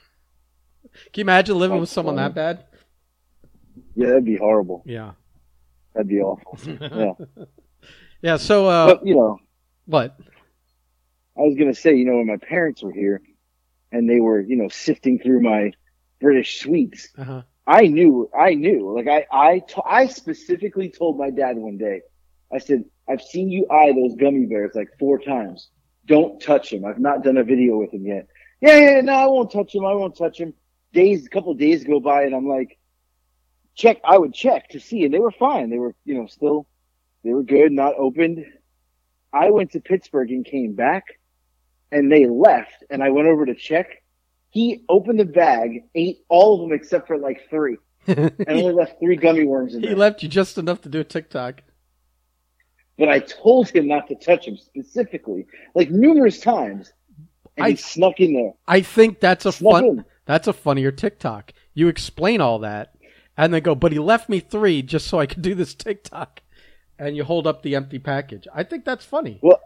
Can 1.12 1.20
you 1.20 1.22
imagine 1.22 1.58
living 1.58 1.78
with 1.78 1.88
someone 1.88 2.16
funny. 2.16 2.34
that 2.34 2.34
bad? 2.34 2.64
Yeah, 4.00 4.06
that'd 4.08 4.24
be 4.24 4.36
horrible. 4.36 4.82
Yeah. 4.86 5.12
That'd 5.94 6.08
be 6.08 6.20
awful. 6.20 6.58
Yeah, 6.80 7.12
Yeah. 8.22 8.36
So, 8.38 8.66
uh, 8.68 8.94
but 8.94 9.06
you 9.06 9.14
know, 9.14 9.38
what? 9.86 10.18
I 11.36 11.42
was 11.42 11.56
gonna 11.58 11.74
say, 11.74 11.94
you 11.94 12.04
know, 12.06 12.16
when 12.16 12.26
my 12.26 12.36
parents 12.38 12.82
were 12.82 12.92
here, 12.92 13.20
and 13.92 14.08
they 14.08 14.20
were, 14.20 14.40
you 14.40 14.56
know, 14.56 14.68
sifting 14.68 15.18
through 15.18 15.42
my 15.42 15.72
British 16.20 16.60
sweets, 16.60 17.08
Uh-huh. 17.18 17.42
I 17.66 17.82
knew, 17.86 18.30
I 18.38 18.54
knew. 18.54 18.94
Like 18.96 19.06
I, 19.06 19.26
I, 19.30 19.62
I 19.84 20.06
specifically 20.06 20.88
told 20.90 21.18
my 21.18 21.30
dad 21.30 21.56
one 21.56 21.76
day, 21.78 22.00
I 22.52 22.58
said, 22.58 22.84
I've 23.08 23.22
seen 23.22 23.50
you 23.50 23.66
eye 23.70 23.92
those 23.92 24.14
gummy 24.16 24.46
bears 24.46 24.72
like 24.74 24.88
four 24.98 25.18
times. 25.18 25.68
Don't 26.06 26.40
touch 26.42 26.70
them. 26.70 26.84
I've 26.84 26.98
not 26.98 27.22
done 27.22 27.36
a 27.36 27.44
video 27.44 27.76
with 27.78 27.92
him 27.92 28.04
yet. 28.06 28.26
Yeah, 28.60 28.76
yeah, 28.76 28.90
yeah, 28.96 29.00
no, 29.02 29.12
I 29.14 29.26
won't 29.26 29.50
touch 29.52 29.74
him. 29.74 29.84
I 29.84 29.94
won't 29.94 30.16
touch 30.16 30.38
him. 30.38 30.52
Days, 30.92 31.26
a 31.26 31.30
couple 31.30 31.54
days 31.54 31.84
go 31.84 32.00
by, 32.00 32.22
and 32.24 32.34
I'm 32.34 32.48
like, 32.48 32.76
check. 33.80 34.00
I 34.04 34.18
would 34.18 34.34
check 34.34 34.68
to 34.70 34.80
see, 34.80 35.04
and 35.04 35.12
they 35.12 35.18
were 35.18 35.30
fine. 35.32 35.70
They 35.70 35.78
were, 35.78 35.94
you 36.04 36.14
know, 36.14 36.26
still, 36.26 36.66
they 37.24 37.32
were 37.32 37.42
good, 37.42 37.72
not 37.72 37.94
opened. 37.96 38.44
I 39.32 39.50
went 39.50 39.72
to 39.72 39.80
Pittsburgh 39.80 40.30
and 40.30 40.44
came 40.44 40.74
back, 40.74 41.04
and 41.92 42.10
they 42.10 42.26
left, 42.26 42.84
and 42.90 43.02
I 43.02 43.10
went 43.10 43.28
over 43.28 43.46
to 43.46 43.54
check. 43.54 44.02
He 44.50 44.84
opened 44.88 45.20
the 45.20 45.24
bag, 45.24 45.84
ate 45.94 46.18
all 46.28 46.54
of 46.54 46.60
them 46.60 46.72
except 46.72 47.06
for 47.06 47.16
like 47.16 47.48
three, 47.48 47.76
and 48.06 48.32
only 48.48 48.72
left 48.72 48.98
three 49.00 49.16
gummy 49.16 49.44
worms 49.44 49.74
in 49.74 49.82
he 49.82 49.94
left 49.94 50.22
you 50.22 50.28
just 50.28 50.58
enough 50.58 50.80
to 50.82 50.88
do 50.88 51.00
a 51.00 51.04
TikTok. 51.04 51.62
but 52.98 53.08
I 53.08 53.20
told 53.20 53.68
him 53.70 53.86
not 53.86 54.08
to 54.08 54.14
touch 54.16 54.46
them 54.46 54.56
specifically, 54.56 55.46
like 55.74 55.90
numerous 55.90 56.40
times, 56.40 56.92
and 57.56 57.66
I- 57.66 57.70
he 57.70 57.76
snuck 57.76 58.18
in 58.20 58.34
there. 58.34 58.52
I 58.66 58.80
think 58.80 59.20
that's 59.20 59.46
a 59.46 59.52
Snuck 59.52 59.72
fun. 59.72 59.84
in. 59.84 60.04
That's 60.26 60.48
a 60.48 60.52
funnier 60.52 60.90
TikTok. 60.92 61.52
You 61.74 61.88
explain 61.88 62.40
all 62.40 62.58
that, 62.60 62.94
and 63.40 63.54
they 63.54 63.60
go, 63.60 63.74
but 63.74 63.90
he 63.90 63.98
left 63.98 64.28
me 64.28 64.38
three 64.38 64.82
just 64.82 65.06
so 65.06 65.18
I 65.18 65.24
could 65.24 65.40
do 65.40 65.54
this 65.54 65.74
TikTok, 65.74 66.42
and 66.98 67.16
you 67.16 67.24
hold 67.24 67.46
up 67.46 67.62
the 67.62 67.74
empty 67.74 67.98
package. 67.98 68.46
I 68.54 68.64
think 68.64 68.84
that's 68.84 69.04
funny. 69.04 69.38
Well, 69.42 69.60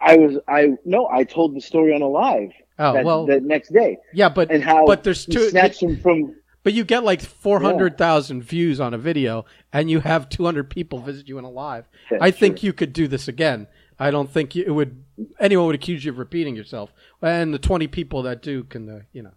I 0.00 0.16
was, 0.16 0.38
I 0.48 0.70
no, 0.84 1.08
I 1.08 1.22
told 1.22 1.54
the 1.54 1.60
story 1.60 1.94
on 1.94 2.02
a 2.02 2.08
live 2.08 2.50
Oh 2.78 2.92
that, 2.94 3.04
well, 3.04 3.26
that 3.26 3.44
next 3.44 3.72
day, 3.72 3.98
yeah, 4.12 4.28
but 4.28 4.50
and 4.50 4.62
how 4.62 4.84
but 4.86 5.04
there's 5.04 5.24
two. 5.24 5.48
snatched 5.50 5.82
him 5.82 5.98
from. 6.00 6.34
But 6.64 6.72
you 6.72 6.82
get 6.82 7.04
like 7.04 7.22
four 7.22 7.60
hundred 7.60 7.96
thousand 7.96 8.42
views 8.42 8.80
on 8.80 8.92
a 8.92 8.98
video, 8.98 9.44
and 9.72 9.88
you 9.88 10.00
have 10.00 10.28
two 10.28 10.44
hundred 10.44 10.68
people 10.68 10.98
visit 10.98 11.28
you 11.28 11.38
in 11.38 11.44
a 11.44 11.50
live. 11.50 11.88
That's 12.10 12.20
I 12.20 12.32
think 12.32 12.58
true. 12.58 12.66
you 12.66 12.72
could 12.72 12.92
do 12.92 13.06
this 13.06 13.28
again. 13.28 13.68
I 14.00 14.10
don't 14.10 14.28
think 14.28 14.56
you, 14.56 14.64
it 14.66 14.72
would. 14.72 15.04
Anyone 15.38 15.66
would 15.66 15.76
accuse 15.76 16.04
you 16.04 16.10
of 16.10 16.18
repeating 16.18 16.56
yourself, 16.56 16.92
and 17.22 17.54
the 17.54 17.60
twenty 17.60 17.86
people 17.86 18.22
that 18.22 18.42
do 18.42 18.64
can, 18.64 18.90
uh, 18.90 19.00
you 19.12 19.22
know. 19.22 19.32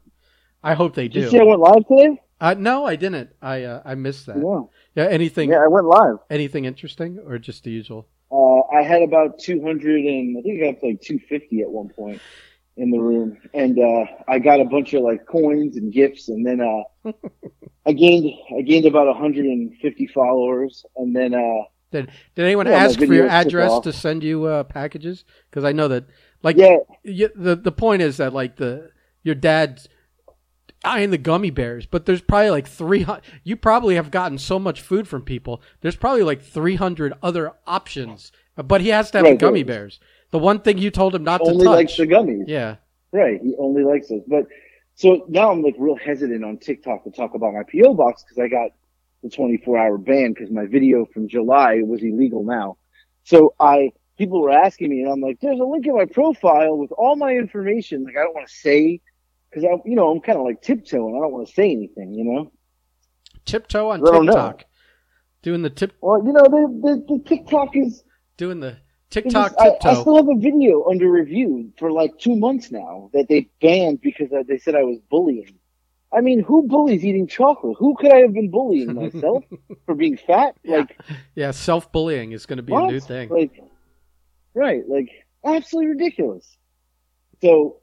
I 0.64 0.74
hope 0.74 0.96
they 0.96 1.08
Did 1.08 1.16
you 1.16 1.22
do. 1.22 1.30
see 1.30 1.40
I 1.40 1.44
went 1.44 1.60
live 1.62 1.88
today? 1.88 2.20
Uh, 2.42 2.54
no, 2.58 2.86
I 2.86 2.96
didn't. 2.96 3.32
I 3.42 3.64
uh, 3.64 3.82
I 3.86 3.96
missed 3.96 4.26
that. 4.28 4.48
Yeah, 4.48 4.62
Yeah, 4.96 5.06
anything 5.06 5.50
yeah, 5.50 5.64
I 5.64 5.68
went 5.68 5.86
live. 5.88 6.18
anything 6.30 6.66
interesting 6.66 7.20
or 7.20 7.38
just 7.40 7.64
the 7.64 7.72
usual? 7.72 8.08
Uh, 8.32 8.62
I 8.72 8.84
had 8.84 9.02
about 9.02 9.40
200 9.40 10.06
and 10.06 10.38
I 10.38 10.42
think 10.42 10.62
I 10.64 10.72
got 10.72 10.84
like 10.84 11.02
250 11.02 11.62
at 11.62 11.70
one 11.70 11.90
point 11.90 12.22
in 12.78 12.92
the 12.92 13.00
room. 13.00 13.38
And, 13.54 13.80
uh, 13.80 14.06
I 14.28 14.40
got 14.40 14.62
a 14.62 14.66
bunch 14.66 14.94
of 14.94 15.04
like 15.04 15.26
coins 15.28 15.78
and 15.78 15.92
gifts 15.94 16.30
and 16.30 16.46
then, 16.46 16.62
uh, 16.62 16.84
I 17.86 17.94
gained, 17.94 18.32
I 18.58 18.62
gained 18.62 18.86
about 18.86 19.08
150 19.08 20.08
followers 20.08 20.86
and 20.96 21.16
then, 21.16 21.34
uh, 21.34 21.64
Did 21.92 22.12
Did 22.36 22.46
anyone 22.46 22.68
Yeah, 22.68 22.76
ask 22.76 23.02
for 23.02 23.14
your 23.14 23.26
address 23.26 23.80
to 23.80 23.92
send 23.94 24.24
you 24.24 24.46
uh, 24.46 24.64
packages? 24.64 25.26
Because 25.50 25.64
I 25.64 25.72
know 25.72 25.88
that, 25.88 26.06
like, 26.44 26.58
yeah, 26.58 26.78
y 27.04 27.28
the 27.36 27.56
the 27.56 27.72
point 27.72 28.02
is 28.04 28.18
that 28.18 28.34
like 28.34 28.58
the 28.58 28.92
your 29.24 29.36
dad's 29.36 29.90
eyeing 30.84 31.12
the 31.12 31.18
gummy 31.18 31.50
bears, 31.50 31.86
but 31.86 32.06
there's 32.06 32.22
probably 32.22 32.50
like 32.52 32.68
three 32.68 33.02
hundred. 33.02 33.24
You 33.44 33.56
probably 33.56 33.96
have 33.96 34.12
gotten 34.12 34.38
so 34.38 34.60
much 34.60 34.82
food 34.82 35.08
from 35.08 35.22
people. 35.24 35.62
There's 35.82 35.96
probably 35.96 36.24
like 36.24 36.42
three 36.42 36.76
hundred 36.76 37.14
other 37.22 37.54
options, 37.68 38.32
but 38.56 38.82
he 38.82 38.90
has 38.90 39.12
to 39.12 39.20
have 39.20 39.26
Right, 39.26 39.40
the 39.40 39.46
gummy 39.46 39.60
right. 39.60 39.68
bears. 39.68 40.00
The 40.32 40.40
one 40.40 40.60
thing 40.62 40.78
you 40.78 40.92
told 40.92 41.16
him 41.16 41.24
not 41.24 41.42
only 41.42 41.60
to 41.60 41.64
touch. 41.66 41.76
likes 41.76 41.98
the 41.98 42.08
gummies. 42.08 42.46
yeah, 42.48 42.76
Right. 43.12 43.40
He 43.42 43.56
only 43.58 43.84
likes 43.84 44.10
those. 44.10 44.22
But 44.28 44.46
so 44.96 45.26
now 45.28 45.52
I'm 45.52 45.62
like 45.64 45.76
real 45.80 45.96
hesitant 45.96 46.44
on 46.46 46.58
TikTok 46.58 47.04
to 47.06 47.12
talk 47.12 47.34
about 47.34 47.54
my 47.54 47.64
PO 47.64 47.94
box 47.96 48.24
because 48.24 48.38
I 48.38 48.48
got 48.48 48.72
the 49.24 49.30
24 49.30 49.78
hour 49.78 49.98
ban 49.98 50.34
because 50.34 50.52
my 50.52 50.66
video 50.66 51.06
from 51.06 51.28
July 51.28 51.82
was 51.84 52.02
illegal 52.04 52.44
now. 52.44 52.78
So 53.24 53.54
I 53.60 53.92
people 54.18 54.42
were 54.42 54.52
asking 54.52 54.90
me, 54.90 55.02
and 55.02 55.12
I'm 55.12 55.22
like, 55.22 55.40
there's 55.42 55.60
a 55.60 55.64
link 55.64 55.88
in 55.88 55.96
my 55.96 56.06
profile 56.06 56.78
with 56.78 56.92
all 56.92 57.16
my 57.16 57.32
information. 57.32 58.04
Like 58.04 58.16
I 58.18 58.22
don't 58.22 58.36
want 58.36 58.48
to 58.48 58.54
say 58.54 59.02
because 59.50 59.64
I, 59.64 59.82
you 59.86 59.96
know, 59.96 60.10
I'm 60.10 60.22
kind 60.22 60.38
of 60.38 60.46
like 60.46 60.62
tiptoeing. 60.62 61.16
I 61.16 61.20
don't 61.20 61.32
want 61.32 61.48
to 61.48 61.54
say 61.54 61.72
anything, 61.72 62.14
you 62.14 62.24
know. 62.24 62.52
tiptoe 63.46 63.90
on 63.90 64.02
know. 64.02 64.22
TikTok, 64.22 64.66
doing 65.42 65.62
the 65.62 65.70
tip, 65.70 65.94
Well, 66.02 66.24
you 66.26 66.34
know, 66.34 66.44
the 66.44 67.06
the, 67.08 67.18
the 67.18 67.24
TikTok 67.26 67.76
is. 67.76 68.04
doing 68.38 68.60
the 68.60 68.70
is 68.70 68.78
TikTok 69.10 69.54
I, 69.58 69.72
I 69.84 69.94
still 69.96 70.18
have 70.18 70.30
a 70.30 70.40
video 70.40 70.88
under 70.90 71.10
review 71.10 71.72
for 71.78 71.92
like 71.92 72.18
two 72.20 72.36
months 72.36 72.72
now 72.72 73.10
that 73.14 73.28
they 73.28 73.50
banned 73.60 74.02
because 74.02 74.30
they 74.48 74.58
said 74.60 74.76
I 74.76 74.84
was 74.84 75.00
bullying. 75.10 75.56
I 76.12 76.22
mean, 76.22 76.42
who 76.42 76.68
bullies 76.68 77.06
eating 77.06 77.28
chocolate? 77.28 77.78
Who 77.80 77.96
could 77.96 78.12
I 78.12 78.18
have 78.18 78.34
been 78.34 78.50
bullying 78.50 78.94
myself 78.94 79.44
for 79.86 79.96
being 79.96 80.18
fat? 80.18 80.56
Yeah. 80.64 80.78
Like 80.78 81.00
yeah, 81.36 81.52
self 81.52 81.92
bullying 81.92 82.32
is 82.32 82.46
going 82.46 82.58
to 82.58 82.64
be 82.64 82.72
what? 82.72 82.86
a 82.86 82.92
new 82.92 83.00
thing. 83.00 83.30
Like, 83.30 83.60
right? 84.54 84.84
Like 84.88 85.10
absolutely 85.44 85.92
ridiculous. 85.92 86.58
So 87.42 87.78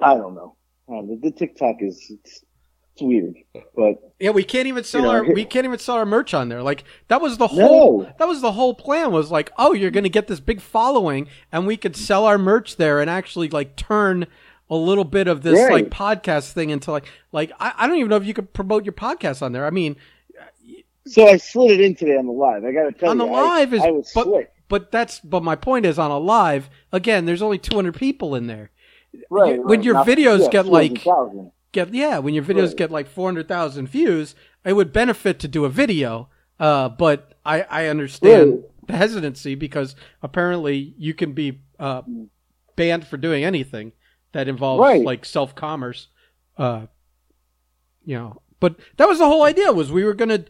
I 0.00 0.14
don't 0.14 0.34
know. 0.34 0.56
Um, 0.92 1.08
the, 1.08 1.16
the 1.16 1.30
TikTok 1.30 1.76
is 1.80 2.04
it's, 2.10 2.44
it's 2.92 3.02
weird, 3.02 3.34
but 3.74 4.12
Yeah, 4.20 4.30
we 4.30 4.44
can't 4.44 4.66
even 4.66 4.84
sell 4.84 5.00
You 5.00 5.06
know, 5.06 5.12
our 5.12 5.24
we 5.32 5.44
can't 5.44 5.64
even 5.64 5.78
sell 5.78 5.96
our 5.96 6.04
merch 6.04 6.34
on 6.34 6.48
there. 6.50 6.62
Like 6.62 6.84
that 7.08 7.20
was 7.22 7.38
the 7.38 7.46
whole 7.46 8.02
no. 8.02 8.12
that 8.18 8.28
was 8.28 8.40
the 8.42 8.52
whole 8.52 8.74
plan 8.74 9.10
was 9.12 9.30
like, 9.30 9.50
oh, 9.56 9.72
you're 9.72 9.90
going 9.90 10.04
to 10.04 10.10
get 10.10 10.26
this 10.26 10.40
big 10.40 10.60
following 10.60 11.28
and 11.50 11.66
we 11.66 11.76
could 11.78 11.96
sell 11.96 12.26
our 12.26 12.36
merch 12.38 12.76
there 12.76 13.00
and 13.00 13.08
actually 13.08 13.48
like 13.48 13.76
turn 13.76 14.26
a 14.68 14.76
little 14.76 15.04
bit 15.04 15.28
of 15.28 15.42
this 15.42 15.58
Right. 15.58 15.72
like 15.72 15.90
podcast 15.90 16.52
thing 16.52 16.70
into 16.70 16.90
like 16.92 17.06
like 17.32 17.50
I, 17.58 17.72
I 17.78 17.86
don't 17.86 17.96
even 17.96 18.10
know 18.10 18.16
if 18.16 18.26
you 18.26 18.34
could 18.34 18.52
promote 18.52 18.84
your 18.84 18.92
podcast 18.92 19.40
on 19.40 19.52
there. 19.52 19.64
I 19.64 19.70
mean, 19.70 19.96
So 21.06 21.26
I 21.26 21.36
slid 21.38 21.72
it 21.72 21.80
in 21.80 21.94
today 21.94 22.16
on 22.16 22.26
the 22.26 22.32
live. 22.32 22.64
I 22.64 22.72
got 22.72 22.84
to 22.84 22.92
tell 22.92 23.10
on 23.10 23.18
you, 23.18 23.22
on 23.24 23.30
the 23.30 23.34
I- 23.34 23.42
live 23.58 23.74
is 23.74 23.80
I 23.82 23.90
was 23.90 24.10
but 24.14 24.24
slick. 24.24 24.52
but 24.68 24.90
that's 24.92 25.20
but 25.20 25.42
my 25.42 25.56
point 25.56 25.86
is 25.86 25.98
on 25.98 26.10
a 26.10 26.18
live 26.18 26.68
again, 26.92 27.24
there's 27.24 27.42
only 27.42 27.58
200 27.58 27.94
people 27.94 28.34
in 28.34 28.46
there. 28.46 28.70
Right, 29.30 29.56
you- 29.56 29.62
when 29.62 29.78
right. 29.80 29.84
your 29.84 29.94
Not- 29.94 30.06
videos 30.06 30.40
yeah, 30.42 30.48
get, 30.50 30.66
like- 30.66 31.02
200,000. 31.02 31.52
get 31.72 31.94
yeah 31.94 32.18
when 32.18 32.34
your 32.34 32.44
videos 32.44 32.68
Right. 32.68 32.76
get 32.76 32.90
like 32.90 33.08
four 33.08 33.28
hundred 33.28 33.48
thousand 33.48 33.86
views, 33.88 34.34
it 34.64 34.74
would 34.74 34.92
benefit 34.92 35.38
to 35.40 35.48
do 35.48 35.64
a 35.64 35.68
video. 35.68 36.28
Uh, 36.60 36.88
but 36.88 37.34
I 37.44 37.62
I 37.62 37.86
understand 37.86 38.52
Right. 38.52 38.86
the 38.88 38.96
hesitancy 38.96 39.54
because 39.54 39.96
apparently 40.22 40.94
you 40.98 41.14
can 41.14 41.32
be 41.32 41.60
uh, 41.78 42.02
banned 42.76 43.06
for 43.06 43.16
doing 43.16 43.42
anything 43.44 43.92
that 44.32 44.48
involves 44.48 45.02
like 45.04 45.24
self 45.24 45.54
commerce. 45.54 46.08
Uh, 46.56 46.86
you 48.04 48.16
know, 48.16 48.42
but 48.60 48.76
that 48.96 49.08
was 49.08 49.18
the 49.18 49.26
whole 49.26 49.42
idea 49.42 49.72
was 49.72 49.90
we 49.92 50.04
were 50.04 50.14
gonna. 50.14 50.44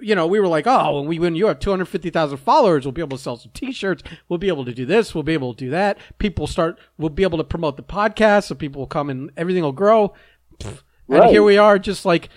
You 0.00 0.14
know, 0.14 0.26
we 0.26 0.38
were 0.38 0.46
like, 0.48 0.66
oh, 0.66 0.98
when 1.00 1.08
we 1.08 1.18
when 1.18 1.34
you 1.34 1.46
have 1.46 1.58
two 1.58 1.70
hundred 1.70 1.86
fifty 1.86 2.10
thousand 2.10 2.38
followers, 2.38 2.84
we'll 2.84 2.92
be 2.92 3.02
able 3.02 3.16
to 3.16 3.22
sell 3.22 3.36
some 3.36 3.50
T-shirts. 3.52 4.02
We'll 4.28 4.38
be 4.38 4.48
able 4.48 4.64
to 4.64 4.72
do 4.74 4.86
this. 4.86 5.14
We'll 5.14 5.24
be 5.24 5.32
able 5.32 5.54
to 5.54 5.64
do 5.64 5.70
that. 5.70 5.98
People 6.18 6.46
start. 6.46 6.78
We'll 6.98 7.08
be 7.10 7.24
able 7.24 7.38
to 7.38 7.44
promote 7.44 7.76
the 7.76 7.82
podcast, 7.82 8.44
so 8.44 8.54
people 8.54 8.80
will 8.80 8.86
come 8.86 9.10
and 9.10 9.30
everything 9.36 9.62
will 9.64 9.72
grow. 9.72 10.14
And 10.64 10.78
Right. 11.08 11.30
here 11.30 11.42
we 11.42 11.58
are, 11.58 11.78
just 11.78 12.04
like 12.04 12.28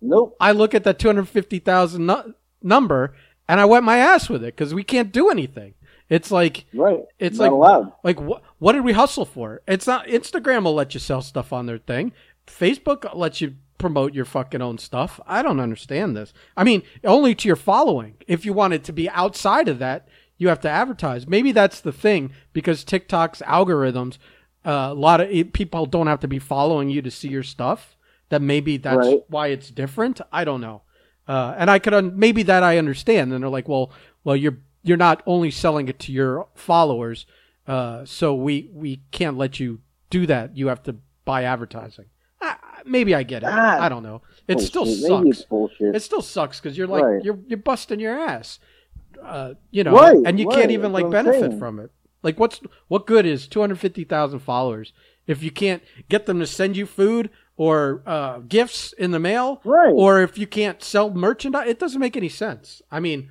Nope. 0.00 0.36
I 0.40 0.52
look 0.52 0.74
at 0.74 0.84
that 0.84 0.98
250,000 1.00 2.06
nu- 2.06 2.34
number 2.62 3.14
and 3.48 3.58
I 3.60 3.64
wet 3.64 3.82
my 3.82 3.98
ass 3.98 4.28
with 4.28 4.44
it 4.44 4.54
because 4.56 4.72
we 4.72 4.84
can't 4.84 5.10
do 5.12 5.28
anything. 5.30 5.74
It's 6.08 6.30
like, 6.30 6.66
Right. 6.72 7.00
It's 7.18 7.38
Not 7.38 7.44
like- 7.44 7.52
allowed. 7.52 7.92
like 8.04 8.20
what, 8.20 8.42
what 8.58 8.72
did 8.72 8.84
we 8.84 8.92
hustle 8.92 9.24
for? 9.24 9.60
It's 9.66 9.86
not, 9.88 10.06
Instagram 10.06 10.64
will 10.64 10.74
let 10.74 10.94
you 10.94 11.00
sell 11.00 11.20
stuff 11.20 11.52
on 11.52 11.66
their 11.66 11.78
thing. 11.78 12.12
Facebook 12.46 13.12
lets 13.14 13.40
you 13.40 13.54
promote 13.78 14.12
your 14.14 14.24
fucking 14.24 14.60
own 14.60 14.76
stuff. 14.78 15.20
I 15.26 15.42
don't 15.42 15.60
understand 15.60 16.16
this. 16.16 16.32
I 16.56 16.64
mean, 16.64 16.82
only 17.04 17.34
to 17.36 17.48
your 17.48 17.56
following. 17.56 18.16
If 18.26 18.44
you 18.44 18.52
want 18.52 18.74
it 18.74 18.84
to 18.84 18.92
be 18.92 19.08
outside 19.10 19.68
of 19.68 19.78
that, 19.78 20.08
you 20.36 20.48
have 20.48 20.60
to 20.60 20.68
advertise. 20.70 21.26
Maybe 21.26 21.52
that's 21.52 21.80
the 21.80 21.92
thing 21.92 22.32
because 22.52 22.84
TikTok's 22.84 23.40
algorithms, 23.42 24.18
uh, 24.64 24.88
a 24.90 24.94
lot 24.94 25.20
of 25.20 25.30
it, 25.30 25.52
people 25.52 25.86
don't 25.86 26.06
have 26.08 26.20
to 26.20 26.28
be 26.28 26.38
following 26.38 26.90
you 26.90 27.02
to 27.02 27.10
see 27.10 27.28
your 27.28 27.42
stuff. 27.42 27.96
That 28.30 28.42
maybe 28.42 28.76
that's 28.76 28.96
Right. 28.98 29.22
why 29.28 29.46
it's 29.48 29.70
different. 29.70 30.20
I 30.30 30.44
don't 30.44 30.60
know. 30.60 30.82
Uh, 31.26 31.54
and 31.56 31.70
I 31.70 31.78
could 31.78 31.94
un- 31.94 32.12
maybe 32.18 32.42
that 32.44 32.62
I 32.62 32.76
understand. 32.78 33.32
And 33.32 33.42
they're 33.42 33.48
like, 33.50 33.68
well, 33.68 33.90
well, 34.24 34.36
you're 34.36 34.58
you're 34.82 34.96
not 34.96 35.22
only 35.26 35.50
selling 35.50 35.88
it 35.88 35.98
to 36.00 36.12
your 36.12 36.46
followers, 36.54 37.26
uh, 37.66 38.04
so 38.04 38.34
we 38.34 38.70
we 38.72 39.00
can't 39.10 39.36
let 39.38 39.58
you 39.58 39.80
do 40.10 40.26
that. 40.26 40.56
You 40.56 40.68
have 40.68 40.82
to 40.84 40.96
buy 41.24 41.42
advertising. 41.44 42.06
Maybe 42.88 43.14
I 43.14 43.22
get 43.22 43.42
it. 43.42 43.48
Ah, 43.50 43.78
I 43.80 43.88
don't 43.88 44.02
know. 44.02 44.22
It 44.46 44.60
still 44.60 44.84
Bullshit. 44.84 45.10
Maybe 45.10 45.32
sucks. 45.32 45.74
It 45.80 46.02
still 46.02 46.22
sucks 46.22 46.60
because 46.60 46.76
you're 46.78 46.86
like 46.86 47.04
Right. 47.04 47.24
you're 47.24 47.38
you're 47.46 47.58
busting 47.58 48.00
your 48.00 48.18
ass, 48.18 48.58
uh, 49.22 49.54
you 49.70 49.84
know, 49.84 49.92
Right, 49.92 50.16
and 50.24 50.38
you 50.40 50.48
right, 50.48 50.56
can't 50.58 50.70
even 50.70 50.92
that's 50.92 51.02
like 51.02 51.10
benefit 51.10 51.40
saying. 51.50 51.58
from 51.58 51.78
it. 51.80 51.90
Like, 52.22 52.40
what's 52.40 52.60
what 52.88 53.06
good 53.06 53.26
is 53.26 53.46
two 53.46 53.60
hundred 53.60 53.78
fifty 53.78 54.04
thousand 54.04 54.40
followers 54.40 54.92
if 55.26 55.42
you 55.42 55.50
can't 55.50 55.82
get 56.08 56.26
them 56.26 56.40
to 56.40 56.46
send 56.46 56.76
you 56.76 56.86
food 56.86 57.28
or 57.56 58.02
uh, 58.06 58.38
gifts 58.38 58.92
in 58.94 59.10
the 59.10 59.18
mail, 59.18 59.60
Right. 59.64 59.92
Or 59.92 60.22
if 60.22 60.38
you 60.38 60.46
can't 60.46 60.82
sell 60.82 61.10
merchandise, 61.12 61.68
it 61.68 61.78
doesn't 61.78 62.00
make 62.00 62.16
any 62.16 62.28
sense. 62.28 62.80
I 62.90 63.00
mean, 63.00 63.30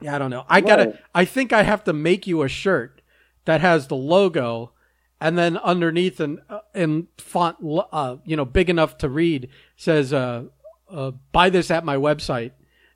yeah, 0.00 0.14
I 0.14 0.18
don't 0.18 0.30
know. 0.30 0.44
I 0.48 0.60
gotta. 0.60 0.98
I 1.14 1.24
think 1.24 1.52
I 1.52 1.62
have 1.62 1.82
to 1.84 1.92
make 1.92 2.26
you 2.26 2.42
a 2.42 2.48
shirt 2.48 3.00
that 3.46 3.60
has 3.62 3.88
the 3.88 3.96
logo, 3.96 4.72
and 5.20 5.38
then 5.38 5.56
underneath 5.58 6.20
in 6.20 6.40
uh, 6.48 6.60
in 6.74 7.08
font, 7.18 7.56
uh, 7.92 8.16
you 8.24 8.36
know, 8.36 8.44
big 8.44 8.68
enough 8.70 8.98
to 8.98 9.08
read 9.08 9.48
says, 9.76 10.12
uh, 10.12 10.44
uh, 10.90 11.12
"Buy 11.32 11.50
this 11.50 11.70
at 11.70 11.84
my 11.84 11.96
website." 11.96 12.52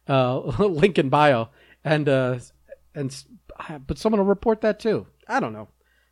Uh, 0.09 0.39
link 0.67 0.99
in 0.99 1.09
bio, 1.09 1.49
and 1.85 2.09
and 2.09 3.25
but 3.87 3.99
someone 3.99 4.21
will 4.21 4.27
report 4.27 4.61
that 4.62 4.81
too. 4.81 5.07
I 5.29 5.41
don't 5.41 5.53
know. 5.53 5.69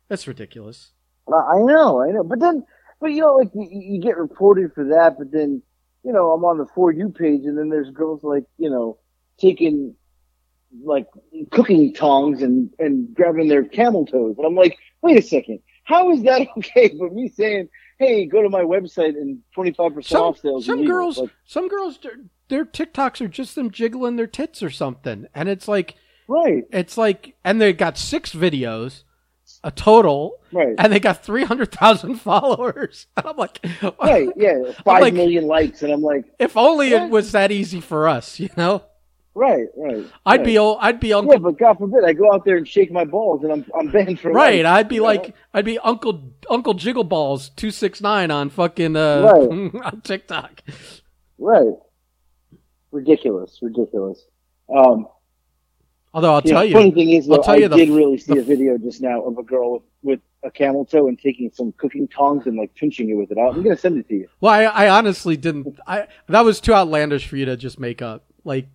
That's 0.07 0.27
ridiculous. 0.27 0.91
I 1.27 1.59
know, 1.59 2.01
I 2.01 2.11
know. 2.11 2.23
But 2.23 2.39
then, 2.39 2.65
but 2.99 3.11
you 3.11 3.21
know, 3.21 3.35
like 3.35 3.49
you, 3.53 3.67
you 3.69 4.01
get 4.01 4.17
reported 4.17 4.73
for 4.73 4.85
that, 4.85 5.17
but 5.17 5.31
then, 5.31 5.61
you 6.03 6.11
know, 6.11 6.31
I'm 6.31 6.43
on 6.45 6.57
the 6.57 6.65
For 6.73 6.91
You 6.91 7.09
page, 7.09 7.45
and 7.45 7.57
then 7.57 7.69
there's 7.69 7.91
girls 7.91 8.23
like, 8.23 8.45
you 8.57 8.69
know, 8.69 8.97
taking 9.39 9.95
like 10.83 11.07
cooking 11.51 11.93
tongs 11.93 12.41
and 12.41 12.69
and 12.79 13.13
grabbing 13.13 13.47
their 13.47 13.63
camel 13.63 14.05
toes, 14.05 14.35
and 14.37 14.45
I'm 14.45 14.55
like, 14.55 14.77
wait 15.01 15.17
a 15.17 15.21
second, 15.21 15.59
how 15.89 16.11
is 16.11 16.21
that 16.23 16.47
okay? 16.57 16.89
But 16.99 17.13
me 17.13 17.27
saying, 17.29 17.67
hey, 17.97 18.25
go 18.25 18.41
to 18.43 18.49
my 18.49 18.61
website 18.61 19.17
and 19.19 19.39
25 19.55 19.93
percent 19.95 20.07
Some 20.17 20.23
off 20.23 20.39
sales. 20.39 20.65
some 20.65 20.85
girls, 20.85 21.17
Like, 21.17 21.31
some 21.45 21.67
girls, 21.67 21.99
their- 22.47 22.65
TikToks 22.65 23.21
are 23.21 23.27
just 23.27 23.55
them 23.55 23.69
jiggling 23.71 24.15
their 24.15 24.27
tits 24.27 24.63
or 24.63 24.69
something, 24.69 25.27
and 25.35 25.49
it's 25.49 25.67
like 25.67 25.95
right, 26.27 26.63
it's 26.71 26.97
like, 26.97 27.35
and 27.43 27.59
they 27.61 27.73
got 27.73 27.97
six 27.97 28.31
videos, 28.33 29.03
a 29.63 29.69
total, 29.71 30.37
right, 30.51 30.73
and 30.79 30.91
they 30.93 30.99
got 30.99 31.23
three 31.23 31.43
hundred 31.43 31.71
thousand 31.71 32.15
followers. 32.29 33.07
And 33.17 33.25
I'm 33.27 33.37
like, 33.37 33.59
right, 34.01 34.29
yeah, 34.35 34.71
five 34.85 35.13
million 35.13 35.45
like- 35.47 35.65
likes, 35.69 35.83
and 35.83 35.91
I'm 35.93 36.01
like, 36.01 36.25
If 36.39 36.55
only 36.57 36.91
it 36.93 37.09
was 37.09 37.31
that 37.33 37.51
easy 37.51 37.81
for 37.81 38.07
us, 38.07 38.39
you 38.39 38.49
know. 38.57 38.83
Right, 39.39 39.67
right. 39.77 40.05
I'd 40.25 40.39
right. 40.41 40.45
be, 40.45 40.57
I'd 40.57 40.99
be 40.99 41.13
Uncle 41.13 41.33
Yeah, 41.33 41.39
but 41.39 41.57
God 41.57 41.77
forbid 41.77 42.03
I 42.03 42.13
go 42.13 42.31
out 42.33 42.45
there 42.45 42.57
and 42.57 42.67
shake 42.67 42.91
my 42.91 43.05
balls, 43.05 43.43
and 43.43 43.51
I'm 43.51 43.65
I'm 43.77 43.89
banned 43.89 44.19
for 44.19 44.31
Right, 44.31 44.63
life, 44.63 44.73
I'd 44.73 44.89
be 44.89 44.95
you 44.95 45.01
know? 45.01 45.07
like, 45.07 45.35
I'd 45.53 45.65
be 45.65 45.79
Uncle 45.79 46.31
Uncle 46.49 46.73
Jiggleballs 46.75 47.55
two 47.55 47.71
six 47.71 48.01
nine 48.01 48.31
on 48.31 48.49
fucking 48.49 48.95
uh, 48.95 49.21
Right. 49.33 49.83
on 49.93 50.01
TikTok. 50.01 50.61
Right. 51.37 51.73
Ridiculous, 52.91 53.59
ridiculous. 53.61 54.23
Um, 54.73 55.07
Although 56.11 56.33
I'll 56.33 56.41
you 56.43 56.51
know, 56.53 56.55
tell 56.57 56.65
you, 56.65 56.73
the 56.73 56.79
funny 56.79 56.91
thing 56.91 57.09
is, 57.11 57.27
though, 57.27 57.37
tell 57.37 57.53
I 57.53 57.57
you 57.57 57.67
the- 57.67 57.75
did 57.77 57.89
really 57.89 58.17
see 58.17 58.33
the- 58.33 58.39
a 58.39 58.43
video 58.43 58.77
just 58.79 58.99
now 59.01 59.21
of 59.21 59.37
a 59.37 59.43
girl 59.43 59.73
with, 59.73 59.83
with 60.01 60.19
a 60.43 60.49
camel 60.49 60.85
toe 60.85 61.07
and 61.07 61.19
taking 61.19 61.51
some 61.53 61.71
cooking 61.73 62.07
tongs 62.07 62.47
and 62.47 62.57
like 62.57 62.73
pinching 62.73 63.07
you 63.07 63.17
with 63.17 63.29
it. 63.31 63.37
I'm 63.37 63.61
gonna 63.61 63.77
send 63.77 63.99
it 63.99 64.07
to 64.07 64.15
you. 64.15 64.27
well, 64.41 64.53
I, 64.53 64.63
I 64.85 64.89
honestly 64.89 65.37
didn't. 65.37 65.77
I 65.85 66.07
that 66.27 66.41
was 66.41 66.59
too 66.59 66.73
outlandish 66.73 67.27
for 67.27 67.35
you 67.37 67.45
to 67.45 67.55
just 67.57 67.79
make 67.79 68.01
up. 68.01 68.25
Like 68.43 68.67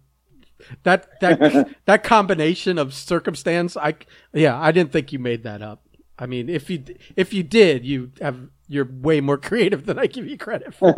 that 0.85 1.21
that 1.21 1.69
that 1.87 2.05
combination 2.05 2.79
of 2.79 2.95
circumstance. 2.95 3.77
I 3.77 3.95
yeah, 4.33 4.59
I 4.61 4.73
didn't 4.73 4.93
think 4.93 5.13
you 5.13 5.19
made 5.19 5.43
that 5.45 5.63
up. 5.63 5.83
I 6.19 6.27
mean, 6.27 6.49
if 6.49 6.71
you 6.71 6.83
if 7.17 7.33
you 7.35 7.43
did, 7.43 7.85
you 7.85 8.13
have 8.21 8.39
you're 8.69 8.89
way 8.91 9.21
more 9.21 9.39
creative 9.49 9.87
than 9.87 9.99
I 9.99 10.07
give 10.07 10.27
you 10.27 10.39
credit 10.39 10.75
for. 10.75 10.95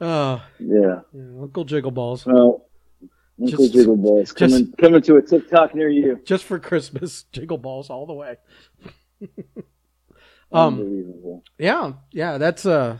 Oh, 0.00 0.42
yeah. 0.58 1.00
yeah, 1.12 1.40
Uncle 1.42 1.64
Jiggleballs. 1.64 2.26
Well, 2.26 2.66
Uncle 3.40 3.58
Just- 3.66 3.72
Jiggle 3.74 3.96
Balls 3.96 4.32
just- 4.34 4.38
coming 4.38 4.72
coming 4.78 5.02
to 5.02 5.16
a 5.16 5.22
TikTok 5.22 5.74
near 5.74 5.88
you. 5.88 6.20
Just 6.24 6.44
for 6.44 6.58
Christmas, 6.58 7.24
Jiggleballs 7.32 7.90
all 7.90 8.06
the 8.06 8.12
way. 8.14 8.36
um, 10.52 10.74
Unbelievable. 10.80 11.42
Yeah, 11.58 11.92
yeah, 12.12 12.38
that's 12.38 12.64
uh 12.66 12.98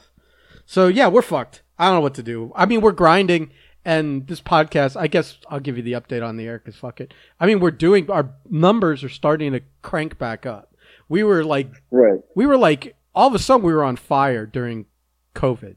so 0.67 0.89
yeah, 0.89 1.09
we're 1.09 1.23
fucked. 1.23 1.63
I 1.79 1.87
don't 1.87 1.97
know 1.97 2.01
what 2.01 2.15
to 2.15 2.23
do. 2.23 2.53
I 2.57 2.67
mean, 2.67 2.81
we're 2.81 2.93
grinding 2.93 3.51
and 3.85 4.27
this 4.27 4.41
podcast, 4.41 4.97
I 5.01 5.07
guess 5.07 5.39
I'll 5.49 5.61
give 5.61 5.77
you 5.77 5.83
the 5.83 5.93
update 5.93 6.27
on 6.27 6.37
the 6.37 6.47
air 6.47 6.59
cuz 6.59 6.77
fuck 6.77 7.01
it. 7.01 7.15
I 7.41 7.47
mean, 7.47 7.61
we're 7.61 7.71
doing 7.71 8.11
our 8.11 8.35
numbers 8.51 9.05
are 9.05 9.09
starting 9.09 9.53
to 9.53 9.61
crank 9.83 10.19
back 10.19 10.45
up. 10.45 10.75
We 11.09 11.23
were 11.23 11.45
like 11.45 11.71
Right. 11.91 12.21
we 12.35 12.47
were 12.47 12.57
like 12.59 12.97
all 13.15 13.29
of 13.29 13.35
a 13.35 13.39
sudden 13.39 13.65
we 13.65 13.73
were 13.73 13.85
on 13.85 13.97
fire 13.97 14.45
during 14.47 14.87
COVID. 15.35 15.77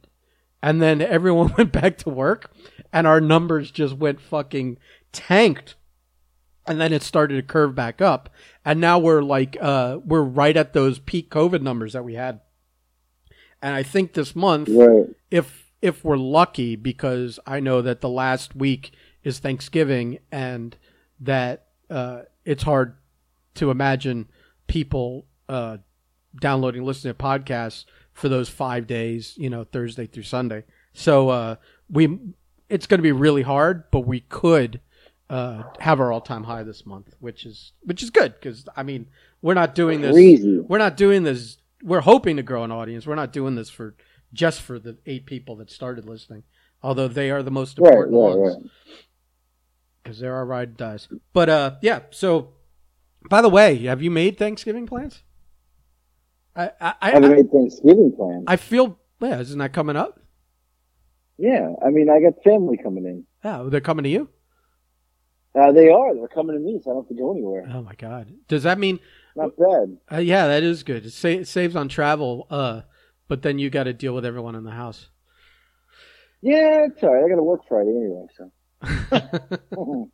And 0.63 0.81
then 0.81 1.01
everyone 1.01 1.53
went 1.57 1.71
back 1.71 1.97
to 1.99 2.09
work 2.09 2.51
and 2.91 3.05
our 3.07 3.21
numbers 3.21 3.71
just 3.71 3.95
went 3.95 4.19
fucking 4.19 4.77
tanked. 5.11 5.75
And 6.67 6.79
then 6.79 6.93
it 6.93 7.01
started 7.03 7.35
to 7.35 7.41
curve 7.43 7.73
back 7.75 8.01
up. 8.01 8.29
And 8.65 8.79
now 8.81 8.99
we're 8.99 9.21
like 9.23 9.55
uh 9.61 9.99
we're 10.03 10.21
right 10.21 10.57
at 10.57 10.73
those 10.73 10.99
peak 10.99 11.29
COVID 11.29 11.61
numbers 11.61 11.93
that 11.93 12.03
we 12.03 12.15
had. 12.15 12.41
And 13.61 13.75
I 13.75 13.83
think 13.83 14.13
this 14.13 14.35
month 14.35 14.69
Right. 14.69 15.05
if 15.29 15.60
if 15.81 16.03
we're 16.03 16.17
lucky 16.17 16.75
because 16.75 17.39
I 17.45 17.59
know 17.59 17.81
that 17.81 18.01
the 18.01 18.09
last 18.09 18.55
week 18.55 18.91
is 19.23 19.39
Thanksgiving 19.39 20.19
and 20.31 20.75
that 21.19 21.67
uh, 21.89 22.23
it's 22.45 22.63
hard 22.63 22.95
to 23.55 23.71
imagine 23.71 24.29
people 24.67 25.25
uh, 25.49 25.77
downloading 26.39 26.83
listening 26.83 27.13
to 27.13 27.23
podcasts 27.23 27.85
for 28.13 28.29
those 28.29 28.49
five 28.49 28.87
days, 28.87 29.33
you 29.37 29.49
know, 29.49 29.63
Thursday 29.63 30.05
through 30.05 30.23
Sunday. 30.23 30.63
So 30.93 31.29
uh, 31.29 31.55
we 31.89 32.19
it's 32.69 32.87
going 32.87 32.99
to 32.99 33.03
be 33.03 33.11
really 33.11 33.41
hard, 33.41 33.83
but 33.91 34.01
we 34.01 34.21
could 34.21 34.79
uh, 35.29 35.63
have 35.79 35.99
our 35.99 36.11
all 36.11 36.21
time 36.21 36.43
high 36.43 36.63
this 36.63 36.85
month, 36.85 37.13
which 37.19 37.45
is 37.45 37.73
which 37.81 38.03
is 38.03 38.09
good 38.09 38.33
because 38.33 38.65
I 38.75 38.83
mean 38.83 39.07
we're 39.41 39.53
not 39.53 39.75
doing 39.75 40.01
this 40.01 40.13
Crazy. 40.13 40.59
we're 40.59 40.77
not 40.77 40.97
doing 40.97 41.23
this 41.23 41.57
we're 41.83 42.01
hoping 42.01 42.37
to 42.37 42.43
grow 42.43 42.63
an 42.63 42.71
audience 42.71 43.07
we're 43.07 43.15
not 43.15 43.33
doing 43.33 43.55
this 43.55 43.69
for 43.69 43.95
just 44.33 44.61
for 44.61 44.79
the 44.79 44.97
eight 45.05 45.25
people 45.25 45.55
that 45.55 45.69
started 45.69 46.05
listening 46.05 46.43
although 46.83 47.07
they 47.07 47.29
are 47.29 47.43
the 47.43 47.51
most 47.51 47.77
important 47.77 48.13
right, 48.13 48.37
ones 48.37 48.55
right. 48.55 48.71
because 50.01 50.19
they're 50.19 50.35
our 50.35 50.45
ride 50.45 50.77
dies 50.77 51.07
but 51.33 51.49
uh 51.49 51.75
yeah 51.81 51.99
so 52.09 52.53
by 53.29 53.41
the 53.41 53.49
way 53.49 53.77
have 53.79 54.01
you 54.01 54.11
made 54.11 54.37
thanksgiving 54.37 54.85
plans 54.85 55.23
i 56.55 56.71
i 56.79 56.93
I 57.01 57.09
haven't 57.11 57.31
I, 57.31 57.35
made 57.35 57.51
Thanksgiving 57.51 58.13
plans. 58.15 58.43
I 58.47 58.55
feel 58.55 58.97
yeah 59.19 59.39
isn't 59.39 59.59
that 59.59 59.73
coming 59.73 59.95
up 59.95 60.19
yeah, 61.37 61.73
I 61.83 61.89
mean, 61.89 62.07
I 62.07 62.21
got 62.21 62.43
family 62.43 62.77
coming 62.77 63.03
in. 63.05 63.25
Oh, 63.43 63.67
they're 63.67 63.81
coming 63.81 64.03
to 64.03 64.09
you 64.09 64.29
Uh, 65.55 65.71
they 65.71 65.89
are. 65.89 66.13
They're 66.13 66.27
coming 66.27 66.55
to 66.55 66.61
me, 66.61 66.79
so 66.83 66.91
I 66.91 66.93
don't 66.93 67.03
have 67.03 67.09
to 67.09 67.15
go 67.15 67.31
anywhere. 67.31 67.65
Oh 67.73 67.81
my 67.81 67.95
god! 67.95 68.31
Does 68.47 68.61
that 68.61 68.77
mean? 68.77 68.99
Not 69.35 69.57
bad. 69.57 69.97
Uh, 70.11 70.17
yeah, 70.19 70.45
that 70.45 70.61
is 70.61 70.83
good. 70.83 71.03
It, 71.05 71.13
sa- 71.13 71.29
it 71.29 71.47
saves 71.47 71.75
on 71.75 71.87
travel. 71.87 72.45
Uh, 72.51 72.81
but 73.31 73.43
then 73.43 73.57
you 73.59 73.69
got 73.69 73.85
to 73.85 73.93
deal 73.93 74.13
with 74.13 74.25
everyone 74.25 74.55
in 74.55 74.65
the 74.65 74.71
house. 74.71 75.07
Yeah, 76.41 76.87
it's 76.87 77.01
alright. 77.01 77.23
I 77.23 77.29
got 77.29 77.37
to 77.37 77.43
work 77.43 77.61
Friday 77.65 77.91
anyway, 77.91 78.25
so. 78.35 80.09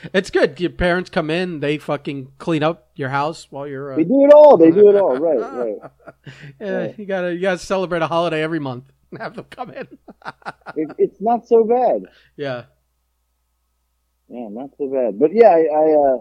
it's 0.14 0.30
good. 0.30 0.58
Your 0.58 0.70
parents 0.70 1.10
come 1.10 1.28
in, 1.28 1.60
they 1.60 1.76
fucking 1.76 2.32
clean 2.38 2.62
up 2.62 2.88
your 2.94 3.10
house 3.10 3.48
while 3.50 3.66
you're. 3.66 3.92
Uh... 3.92 3.96
They 3.96 4.04
do 4.04 4.24
it 4.24 4.32
all. 4.32 4.56
They 4.56 4.70
do 4.70 4.88
it 4.88 4.96
all. 4.96 5.18
Right, 5.20 5.38
right. 5.38 5.90
yeah, 6.58 6.76
Right. 6.76 6.98
you 6.98 7.04
gotta 7.04 7.34
you 7.34 7.42
gotta 7.42 7.58
celebrate 7.58 8.00
a 8.00 8.06
holiday 8.06 8.42
every 8.42 8.58
month. 8.58 8.84
And 9.10 9.20
have 9.20 9.36
them 9.36 9.44
come 9.50 9.68
in. 9.72 9.86
It, 10.74 10.88
it's 10.96 11.20
not 11.20 11.46
so 11.46 11.64
bad. 11.64 12.04
yeah. 12.38 12.64
Yeah, 14.30 14.48
not 14.50 14.70
so 14.78 14.88
bad. 14.90 15.18
But 15.18 15.34
yeah, 15.34 15.50
I, 15.50 15.60
I 15.60 15.92
uh, 15.92 16.18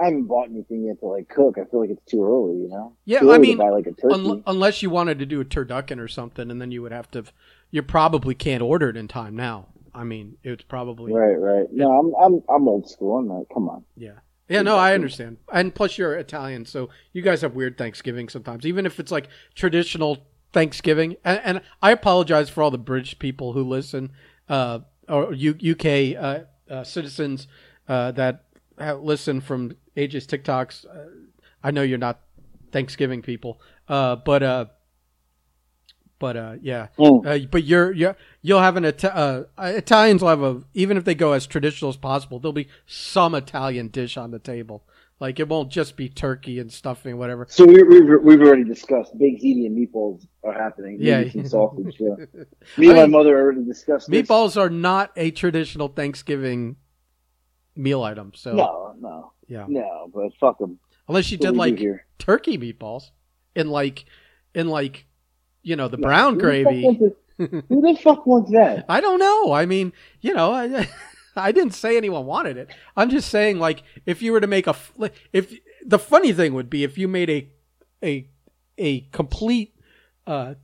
I 0.00 0.04
haven't 0.06 0.24
bought 0.24 0.48
anything 0.48 0.84
yet 0.84 1.00
to 1.00 1.06
like 1.06 1.28
cook. 1.28 1.56
I 1.58 1.64
feel 1.70 1.80
like 1.80 1.90
it's 1.90 2.04
too 2.10 2.24
early, 2.24 2.56
you 2.58 2.68
know. 2.68 2.94
Yeah, 3.04 3.20
I 3.28 3.38
mean, 3.38 3.58
buy 3.58 3.70
like 3.70 3.86
a 3.86 3.92
turkey. 3.92 4.14
Un- 4.14 4.42
unless 4.46 4.82
you 4.82 4.90
wanted 4.90 5.18
to 5.18 5.26
do 5.26 5.40
a 5.40 5.44
turducken 5.44 5.98
or 5.98 6.08
something, 6.08 6.50
and 6.50 6.60
then 6.60 6.70
you 6.70 6.82
would 6.82 6.92
have 6.92 7.10
to. 7.12 7.24
You 7.70 7.82
probably 7.82 8.34
can't 8.34 8.62
order 8.62 8.88
it 8.88 8.96
in 8.96 9.08
time 9.08 9.36
now. 9.36 9.66
I 9.94 10.04
mean, 10.04 10.36
it's 10.44 10.62
probably 10.62 11.12
right, 11.12 11.34
right. 11.34 11.66
No, 11.72 11.90
I'm 11.98 12.14
I'm 12.14 12.42
I'm 12.48 12.68
old 12.68 12.88
school. 12.88 13.18
I'm 13.18 13.28
like, 13.28 13.48
come 13.52 13.68
on. 13.68 13.84
yeah. 13.96 14.12
Yeah, 14.50 14.62
no, 14.62 14.76
I 14.76 14.94
understand. 14.94 15.36
And 15.52 15.74
plus, 15.74 15.98
you're 15.98 16.14
Italian, 16.14 16.64
so 16.64 16.88
you 17.12 17.20
guys 17.20 17.42
have 17.42 17.54
weird 17.54 17.76
Thanksgiving 17.76 18.30
sometimes, 18.30 18.64
even 18.64 18.86
if 18.86 18.98
it's 18.98 19.12
like 19.12 19.28
traditional 19.54 20.26
Thanksgiving. 20.54 21.16
And, 21.22 21.40
and 21.44 21.60
I 21.82 21.90
apologize 21.90 22.48
for 22.48 22.62
all 22.62 22.70
the 22.70 22.78
British 22.78 23.18
people 23.18 23.52
who 23.52 23.62
listen, 23.62 24.10
uh, 24.48 24.78
or 25.06 25.34
U- 25.34 25.72
UK 25.72 26.16
uh, 26.18 26.72
uh, 26.72 26.82
citizens 26.82 27.46
uh, 27.88 28.12
that 28.12 28.44
listen 28.80 29.40
from 29.40 29.72
AJ's 29.96 30.26
TikToks. 30.26 30.86
Uh, 30.86 31.10
I 31.62 31.70
know 31.70 31.82
you're 31.82 31.98
not 31.98 32.20
Thanksgiving 32.72 33.22
people, 33.22 33.60
uh, 33.88 34.16
but 34.16 34.42
uh, 34.42 34.64
but 36.18 36.36
uh, 36.36 36.54
yeah, 36.60 36.88
Mm. 36.98 37.26
uh, 37.26 37.46
but 37.50 37.64
you're 37.64 37.92
you 37.92 38.14
you'll 38.42 38.60
have 38.60 38.76
an 38.76 38.84
Ita- 38.84 39.16
uh, 39.16 39.44
Italians 39.58 40.22
will 40.22 40.28
have 40.30 40.42
a 40.42 40.62
even 40.74 40.96
if 40.96 41.04
they 41.04 41.14
go 41.14 41.32
as 41.32 41.46
traditional 41.46 41.88
as 41.90 41.96
possible, 41.96 42.38
there'll 42.38 42.52
be 42.52 42.68
some 42.86 43.34
Italian 43.34 43.88
dish 43.88 44.16
on 44.16 44.30
the 44.30 44.38
table. 44.38 44.84
Like 45.20 45.40
it 45.40 45.48
won't 45.48 45.70
just 45.70 45.96
be 45.96 46.08
turkey 46.08 46.60
and 46.60 46.72
stuffing, 46.72 47.18
whatever. 47.18 47.46
So 47.48 47.64
we, 47.64 47.82
we've 47.82 48.22
we've 48.22 48.40
already 48.40 48.62
discussed 48.64 49.18
baked 49.18 49.42
ziti 49.42 49.66
and 49.66 49.76
meatballs 49.76 50.26
are 50.44 50.52
happening. 50.52 50.98
Yeah. 51.00 51.18
Maybe 51.22 51.30
some 51.30 51.48
sausage. 51.48 51.96
Yeah. 51.98 52.14
Me 52.76 52.90
and 52.90 52.98
I 53.00 53.02
my 53.02 53.06
mother 53.06 53.36
already 53.36 53.64
discussed 53.64 54.08
this. 54.08 54.28
Meatballs 54.28 54.56
are 54.56 54.70
not 54.70 55.10
a 55.16 55.32
traditional 55.32 55.88
Thanksgiving 55.88 56.76
meal 57.78 58.02
item. 58.02 58.32
So 58.34 58.52
No, 58.52 58.94
no, 59.00 59.32
yeah, 59.46 59.64
no. 59.68 60.10
But 60.12 60.32
fuck 60.38 60.58
them. 60.58 60.78
unless 61.08 61.30
you 61.30 61.38
did 61.38 61.56
like 61.56 61.80
turkey 62.18 62.58
meatballs 62.58 63.04
in 63.54 63.70
like 63.70 64.04
in 64.54 64.68
like 64.68 65.06
you 65.62 65.76
know 65.76 65.88
the 65.88 65.96
brown 65.98 66.36
gravy. 66.38 66.82
Who 67.38 67.46
the 67.68 67.96
fuck 68.02 68.26
wants 68.26 68.50
that? 68.50 68.84
I 68.88 69.00
don't 69.00 69.20
know. 69.20 69.52
I 69.52 69.64
mean, 69.64 69.92
you 70.20 70.34
know, 70.34 70.52
I, 70.52 70.88
I 71.36 71.52
didn't 71.52 71.74
say 71.74 71.96
anyone 71.96 72.26
wanted 72.26 72.56
it. 72.56 72.68
I'm 72.96 73.10
just 73.10 73.30
saying, 73.30 73.60
like, 73.60 73.84
if 74.06 74.22
you 74.22 74.32
were 74.32 74.40
to 74.40 74.48
make 74.48 74.66
a, 74.66 74.74
if 75.32 75.54
the 75.86 76.00
funny 76.00 76.32
thing 76.32 76.52
would 76.54 76.68
be 76.68 76.82
if 76.82 76.98
you 76.98 77.06
made 77.06 77.30
a, 77.30 77.48
a, 78.02 78.28
a 78.76 79.00
complete, 79.12 79.72
uh, 80.26 80.54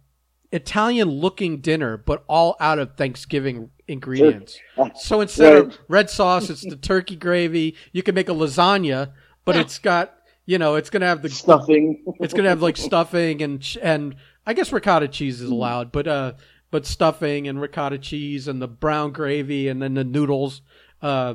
Italian 0.55 1.09
looking 1.09 1.59
dinner, 1.61 1.97
but 1.97 2.23
all 2.29 2.57
out 2.61 2.79
of 2.79 2.95
Thanksgiving 2.97 3.71
ingredients. 3.89 4.57
So 4.97 5.21
instead 5.21 5.57
of 5.57 5.79
red 5.89 6.09
sauce, 6.09 6.49
it's 6.49 6.63
the 6.65 6.77
turkey 6.77 7.17
gravy. 7.17 7.75
You 7.93 8.03
can 8.05 8.15
make 8.15 8.29
a 8.29 8.33
lasagna, 8.33 9.11
but 9.45 9.57
it's 9.57 9.79
got, 9.79 10.15
you 10.47 10.59
know, 10.59 10.77
it's 10.77 10.91
gonna 10.91 11.07
have 11.07 11.23
the 11.23 11.29
Stuffing. 11.29 12.05
it's 12.21 12.33
gonna 12.33 12.49
have 12.51 12.63
like 12.63 12.77
stuffing 12.77 13.43
and 13.43 13.77
and 13.83 14.15
I 14.47 14.55
guess 14.55 14.73
ricotta 14.73 15.09
cheese 15.09 15.41
is 15.41 15.51
allowed, 15.51 15.91
but 15.91 16.07
uh, 16.07 16.33
but 16.71 16.87
stuffing 16.87 17.49
and 17.49 17.61
ricotta 17.61 17.99
cheese 17.99 18.47
and 18.47 18.63
the 18.63 18.69
brown 18.69 19.11
gravy 19.11 19.67
and 19.69 19.83
then 19.83 19.95
the 19.95 20.05
noodles, 20.05 20.63
uh, 21.03 21.35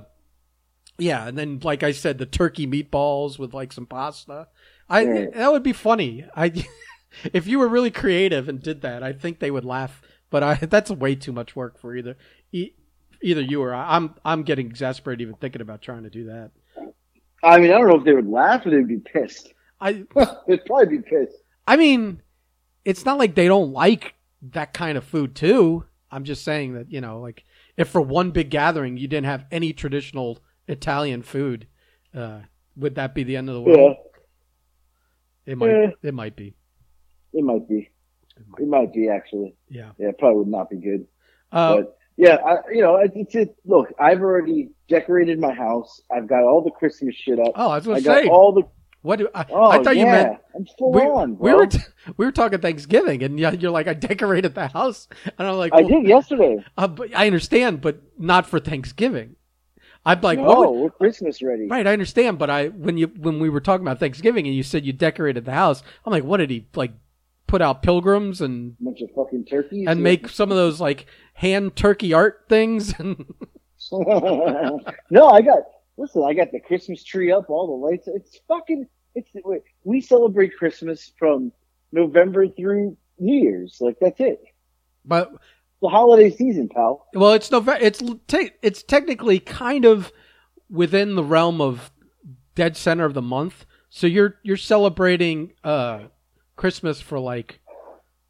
yeah, 0.97 1.27
and 1.27 1.37
then 1.37 1.59
like 1.61 1.83
I 1.83 1.91
said, 1.91 2.19
the 2.19 2.25
turkey 2.25 2.67
meatballs 2.67 3.37
with 3.37 3.53
like 3.53 3.73
some 3.73 3.85
pasta. 3.85 4.47
I 4.89 5.05
Right. 5.05 5.33
that 5.33 5.51
would 5.51 5.63
be 5.63 5.73
funny. 5.73 6.25
I 6.35 6.53
if 7.33 7.47
you 7.47 7.59
were 7.59 7.67
really 7.67 7.91
creative 7.91 8.47
and 8.49 8.61
did 8.61 8.81
that, 8.81 9.03
I 9.03 9.13
think 9.13 9.39
they 9.39 9.51
would 9.51 9.65
laugh. 9.65 10.01
But 10.29 10.43
I 10.43 10.53
that's 10.61 10.91
way 10.91 11.15
too 11.15 11.31
much 11.31 11.55
work 11.55 11.79
for 11.79 11.95
either 11.95 12.17
e- 12.51 12.71
either 13.21 13.41
you 13.41 13.61
or 13.61 13.73
I. 13.73 13.95
I'm 13.95 14.15
I'm 14.25 14.43
getting 14.43 14.67
exasperated 14.67 15.21
even 15.21 15.35
thinking 15.35 15.61
about 15.61 15.81
trying 15.81 16.03
to 16.03 16.09
do 16.09 16.25
that. 16.25 16.51
I 17.43 17.59
mean, 17.59 17.71
I 17.71 17.77
don't 17.77 17.87
know 17.89 17.97
if 17.97 18.05
they 18.05 18.13
would 18.13 18.27
laugh 18.27 18.65
or 18.65 18.69
they'd 18.71 18.87
be 18.87 18.99
pissed. 18.99 19.53
I 19.81 20.05
They'd 20.47 20.65
probably 20.65 20.97
be 20.97 21.03
pissed. 21.03 21.37
I 21.67 21.75
mean, 21.77 22.21
it's 22.85 23.05
not 23.05 23.19
like 23.19 23.35
they 23.35 23.47
don't 23.47 23.71
like 23.73 24.15
that 24.41 24.73
kind 24.73 24.97
of 24.97 25.03
food 25.03 25.35
too. 25.35 25.85
I'm 26.11 26.23
just 26.23 26.43
saying 26.43 26.73
that 26.75 26.91
you 26.91 27.01
know, 27.01 27.19
like 27.21 27.45
if 27.77 27.89
for 27.89 28.01
one 28.01 28.31
big 28.31 28.49
gathering 28.49 28.97
you 28.97 29.07
didn't 29.07 29.27
have 29.27 29.45
any 29.51 29.73
traditional 29.73 30.39
Italian 30.67 31.23
food, 31.23 31.67
uh, 32.15 32.41
would 32.75 32.95
that 32.95 33.15
be 33.15 33.23
the 33.23 33.37
end 33.37 33.49
of 33.49 33.55
the 33.55 33.61
Yeah, 33.65 33.75
world? 33.77 33.97
It 35.45 35.57
might. 35.57 35.81
Yeah. 35.81 35.91
It 36.01 36.13
might 36.13 36.35
be. 36.37 36.55
It 37.33 37.43
might 37.43 37.67
be. 37.67 37.89
It 38.37 38.43
might. 38.47 38.61
It 38.61 38.67
might 38.67 38.93
be 38.93 39.09
actually. 39.09 39.55
Yeah. 39.69 39.91
Yeah, 39.97 40.09
it 40.09 40.17
probably 40.17 40.39
would 40.39 40.47
not 40.47 40.69
be 40.69 40.77
good. 40.77 41.05
Uh, 41.51 41.75
but 41.77 41.97
yeah, 42.17 42.35
I, 42.35 42.57
you 42.71 42.81
know, 42.81 42.97
it's, 42.97 43.13
it's 43.15 43.35
it. 43.35 43.55
Look, 43.65 43.93
I've 43.99 44.21
already 44.21 44.69
decorated 44.87 45.39
my 45.39 45.53
house. 45.53 46.01
I've 46.11 46.27
got 46.27 46.43
all 46.43 46.63
the 46.63 46.71
Christmas 46.71 47.15
shit 47.15 47.39
up. 47.39 47.53
oh, 47.55 47.69
I 47.71 47.75
was 47.77 47.85
going 47.85 47.97
to 48.01 48.03
got 48.03 48.23
say. 48.23 48.29
all 48.29 48.51
the. 48.53 48.63
what 49.01 49.17
do 49.19 49.29
I, 49.33 49.45
Oh, 49.49 49.69
I 49.71 49.81
thought 49.83 49.95
yeah, 49.95 50.03
you 50.03 50.05
meant. 50.11 50.37
I'm 50.55 50.65
full 50.77 50.91
We, 50.91 51.01
on. 51.01 51.37
we 51.39 51.53
were 51.53 51.67
t- 51.67 51.79
we 52.17 52.25
were 52.25 52.31
talking 52.31 52.59
Thanksgiving, 52.59 53.23
and 53.23 53.39
yeah, 53.39 53.51
you're 53.51 53.71
like 53.71 53.87
I 53.87 53.93
decorated 53.93 54.53
the 54.55 54.67
house, 54.67 55.07
and 55.37 55.47
I'm 55.47 55.55
like, 55.57 55.73
I 55.73 55.81
did 55.83 56.05
yesterday. 56.07 56.63
uh, 56.77 56.87
but 56.87 57.15
I 57.15 57.25
understand, 57.27 57.81
but 57.81 58.01
not 58.17 58.45
for 58.45 58.59
Thanksgiving. 58.59 59.35
I'm 60.05 60.21
like, 60.21 60.39
no, 60.39 60.71
would, 60.71 60.79
we're 60.81 60.89
Christmas 60.91 61.41
ready. 61.41 61.67
Right, 61.67 61.85
I 61.85 61.93
understand, 61.93 62.37
but 62.39 62.49
I 62.49 62.67
when 62.69 62.97
you 62.97 63.07
when 63.07 63.39
we 63.39 63.49
were 63.49 63.61
talking 63.61 63.85
about 63.85 63.99
Thanksgiving 63.99 64.45
and 64.45 64.55
you 64.55 64.63
said 64.63 64.85
you 64.85 64.93
decorated 64.93 65.45
the 65.45 65.51
house, 65.53 65.83
I'm 66.05 66.11
like, 66.11 66.23
what 66.23 66.37
did 66.37 66.49
he 66.49 66.67
like 66.75 66.91
put 67.49 67.61
out 67.61 67.81
pilgrims 67.81 68.41
and 68.41 68.75
a 68.79 68.83
bunch 68.83 69.01
of 69.01 69.09
fucking 69.15 69.43
turkeys. 69.45 69.85
and 69.87 70.03
make 70.03 70.29
some 70.29 70.51
of 70.51 70.57
those 70.57 70.79
like 70.79 71.07
hand 71.33 71.75
turkey 71.75 72.13
art 72.13 72.45
things 72.47 72.93
and 72.99 73.25
no, 73.91 75.27
I 75.27 75.41
got. 75.41 75.59
Listen, 75.97 76.23
I 76.25 76.33
got 76.33 76.51
the 76.51 76.59
Christmas 76.59 77.03
tree 77.03 77.31
up, 77.31 77.49
all 77.49 77.67
the 77.67 77.87
lights. 77.87 78.07
It's 78.07 78.39
fucking. 78.47 78.87
It's 79.15 79.29
we 79.83 79.99
celebrate 80.01 80.55
Christmas 80.57 81.11
from 81.17 81.51
November 81.91 82.47
through 82.47 82.95
New 83.19 83.41
Year's. 83.41 83.77
Like 83.81 83.97
that's 83.99 84.19
it. 84.19 84.41
but 85.03 85.31
The 85.81 85.89
holiday 85.89 86.29
season, 86.29 86.69
pal. 86.69 87.07
well, 87.13 87.33
it's 87.33 87.51
November. 87.51 87.83
It's 87.83 88.01
te- 88.27 88.51
it's 88.61 88.83
technically 88.83 89.39
kind 89.39 89.85
of 89.85 90.11
within 90.69 91.15
the 91.15 91.23
realm 91.23 91.59
of 91.59 91.91
dead 92.55 92.77
center 92.77 93.05
of 93.05 93.13
the 93.13 93.21
month. 93.21 93.65
So 93.89 94.07
you're 94.07 94.35
you're 94.43 94.55
celebrating 94.57 95.53
uh 95.63 96.03
Christmas 96.59 96.99
for 96.99 97.17
like 97.19 97.61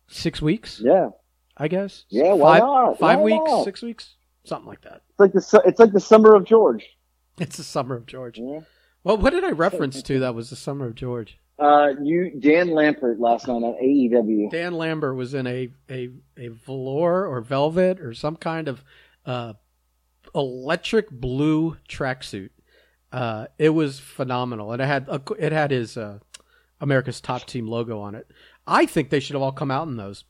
six 0.08 0.40
weeks, 0.40 0.80
Yeah, 0.84 1.10
I 1.58 1.68
guess. 1.68 2.06
Yeah, 2.10 2.34
why 2.34 2.60
five, 2.60 2.68
not? 2.68 3.00
Five 3.00 3.20
Why 3.20 3.24
weeks, 3.26 3.50
not? 3.52 3.64
six 3.64 3.82
weeks, 3.82 4.16
something 4.44 4.68
like 4.68 4.82
that. 4.82 5.02
it's 5.10 5.20
like 5.20 5.34
the 5.34 5.62
it's 5.66 5.80
like 5.80 5.94
the 5.94 6.00
summer 6.00 6.36
of 6.36 6.46
George. 6.46 6.86
It's 7.40 7.56
the 7.58 7.64
summer 7.64 7.96
of 7.96 8.06
George. 8.06 8.38
Yeah. 8.38 8.60
Well, 9.04 9.18
what 9.18 9.32
did 9.32 9.46
I 9.46 9.52
reference 9.52 10.04
to 10.04 10.20
that 10.20 10.36
was 10.36 10.50
the 10.50 10.58
summer 10.58 10.86
of 10.88 10.96
George? 10.96 11.40
Uh, 11.58 11.94
you 12.04 12.32
Dan 12.40 12.68
Lambert 12.70 13.20
last 13.20 13.48
night 13.48 13.64
on 13.64 13.76
E 13.82 14.10
AEW. 14.10 14.52
Dan 14.52 14.74
Lambert 14.74 15.16
was 15.16 15.34
in 15.34 15.48
a 15.48 15.70
a 15.90 16.10
a 16.38 16.50
velour 16.50 17.26
or 17.26 17.42
velvet 17.42 18.00
or 18.00 18.14
some 18.14 18.36
kind 18.36 18.68
of 18.68 18.84
uh, 19.26 19.54
electric 20.36 21.10
blue 21.10 21.78
tracksuit. 21.88 22.50
Uh, 23.12 23.48
it 23.58 23.70
was 23.70 24.00
phenomenal, 24.00 24.72
and 24.72 24.82
it 24.82 24.86
had 24.86 25.08
a, 25.08 25.22
it 25.40 25.52
had 25.52 25.72
his 25.72 25.98
uh, 25.98 26.20
America's 26.82 27.20
Top 27.22 27.46
Team 27.46 27.68
logo 27.68 28.00
on 28.00 28.16
it. 28.16 28.30
I 28.68 28.86
think 28.86 29.10
they 29.10 29.20
should 29.20 29.34
have 29.36 29.42
all 29.42 29.52
come 29.52 29.72
out 29.72 29.88
in 29.88 29.98
those. 29.98 30.24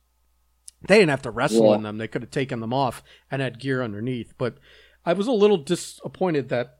They 0.87 0.95
didn't 0.97 1.09
have 1.09 1.21
to 1.23 1.31
wrestle 1.31 1.69
Yeah. 1.69 1.75
in 1.75 1.83
them; 1.83 1.97
they 1.97 2.07
could 2.07 2.21
have 2.21 2.31
taken 2.31 2.59
them 2.61 2.73
off 2.73 3.03
and 3.29 3.41
had 3.41 3.59
gear 3.59 3.83
underneath. 3.83 4.33
But 4.37 4.57
I 5.05 5.13
was 5.13 5.27
a 5.27 5.31
little 5.31 5.57
disappointed 5.57 6.49
that 6.49 6.77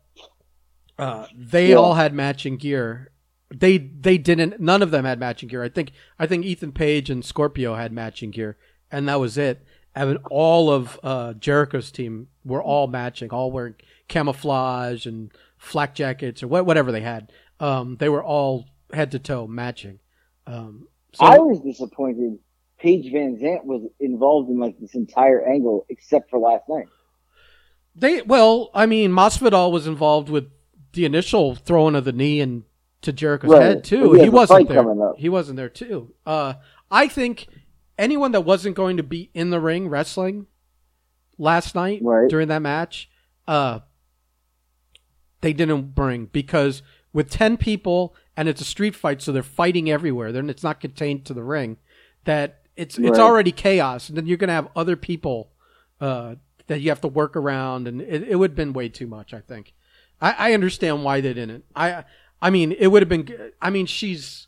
uh, 0.98 1.28
they 1.36 1.70
Yeah. 1.70 1.76
all 1.76 1.94
had 1.96 2.14
matching 2.14 2.58
gear. 2.58 3.12
They 3.54 3.78
they 3.78 4.18
didn't. 4.18 4.60
None 4.60 4.82
of 4.82 4.92
them 4.92 5.06
had 5.06 5.20
matching 5.20 5.50
gear. 5.50 5.64
I 5.64 5.70
think 5.70 5.92
I 6.18 6.28
think 6.28 6.46
Ethan 6.46 6.72
Page 6.72 7.10
and 7.10 7.24
Scorpio 7.26 7.76
had 7.76 7.92
matching 7.92 8.32
gear, 8.32 8.58
and 8.92 9.08
that 9.10 9.20
was 9.20 9.38
it. 9.38 9.66
And 9.96 10.20
all 10.30 10.70
of 10.72 11.00
uh, 11.04 11.34
Jericho's 11.34 11.92
team 11.92 12.28
were 12.46 12.62
all 12.62 12.88
matching, 12.88 13.32
all 13.32 13.52
wearing 13.52 13.74
camouflage 14.08 15.06
and 15.06 15.32
flak 15.58 15.96
jackets 15.96 16.44
or 16.44 16.48
wha- 16.48 16.62
whatever 16.62 16.92
they 16.92 17.02
had. 17.02 17.32
Um, 17.60 17.98
they 17.98 18.08
were 18.08 18.24
all 18.24 18.68
head 18.94 19.12
to 19.12 19.20
toe 19.20 19.48
matching. 19.48 20.00
Um, 20.48 20.88
so 21.14 21.26
I 21.26 21.38
was 21.38 21.60
disappointed. 21.62 22.40
Paige 22.80 23.12
VanZant 23.12 23.66
was 23.66 23.84
involved 24.00 24.50
in 24.50 24.60
like 24.60 24.80
this 24.80 24.96
entire 24.96 25.46
angle 25.46 25.86
except 25.90 26.30
for 26.30 26.40
last 26.40 26.64
night. 26.70 26.88
They 27.96 28.22
well, 28.22 28.70
I 28.74 28.86
mean, 28.86 29.12
Masvidal 29.12 29.72
was 29.72 29.86
involved 29.88 30.30
with 30.30 30.50
the 30.94 31.06
initial 31.06 31.56
throwing 31.56 31.96
of 31.96 32.06
the 32.06 32.14
knee 32.14 32.40
and 32.40 32.64
to 33.02 33.12
Jericho's 33.14 33.52
Right. 33.52 33.62
head 33.62 33.84
too. 33.84 34.14
He 34.14 34.24
He 34.24 34.30
wasn't 34.30 34.68
there. 34.70 35.14
He 35.18 35.30
wasn't 35.30 35.58
there 35.58 35.70
too. 35.70 36.14
Uh, 36.26 36.56
I 36.90 37.08
think 37.08 37.48
anyone 37.98 38.32
that 38.32 38.42
wasn't 38.42 38.76
going 38.76 38.98
to 38.98 39.04
be 39.04 39.30
in 39.34 39.50
the 39.50 39.60
ring 39.60 39.90
wrestling 39.90 40.48
last 41.38 41.76
night 41.76 42.00
Right. 42.02 42.30
during 42.30 42.48
that 42.48 42.62
match, 42.62 43.10
uh, 43.48 43.80
they 45.42 45.54
didn't 45.54 45.96
bring 45.96 46.26
because 46.26 46.82
with 47.14 47.30
ten 47.30 47.58
people 47.58 48.16
and 48.40 48.48
it's 48.48 48.62
a 48.62 48.66
street 48.66 48.96
fight, 48.96 49.22
so 49.22 49.34
they're 49.34 49.44
fighting 49.44 49.90
everywhere. 49.92 50.32
Then 50.32 50.50
it's 50.50 50.64
not 50.64 50.80
contained 50.80 51.26
to 51.26 51.34
the 51.34 51.44
ring. 51.44 51.76
That 52.24 52.62
it's 52.78 52.98
it's 52.98 53.20
already 53.20 53.52
chaos, 53.52 54.08
and 54.08 54.18
then 54.18 54.26
you're 54.28 54.38
gonna 54.38 54.54
have 54.54 54.70
other 54.76 54.96
people 54.96 55.52
uh, 56.00 56.36
that 56.68 56.80
you 56.80 56.90
have 56.90 57.02
to 57.02 57.10
work 57.10 57.36
around, 57.36 57.88
and 57.88 58.02
it, 58.02 58.24
it 58.24 58.36
would 58.38 58.52
have 58.52 58.56
been 58.56 58.72
way 58.72 58.88
too 58.88 59.08
much. 59.08 59.34
I 59.34 59.42
think. 59.42 59.74
I, 60.22 60.36
I 60.38 60.54
understand 60.54 61.04
why 61.04 61.20
they 61.20 61.34
didn't. 61.34 61.66
I 61.76 62.06
I 62.42 62.50
mean, 62.50 62.72
it 62.72 62.88
would 62.88 63.02
have 63.02 63.10
been. 63.10 63.52
I 63.62 63.70
mean, 63.70 63.86
she's 63.86 64.48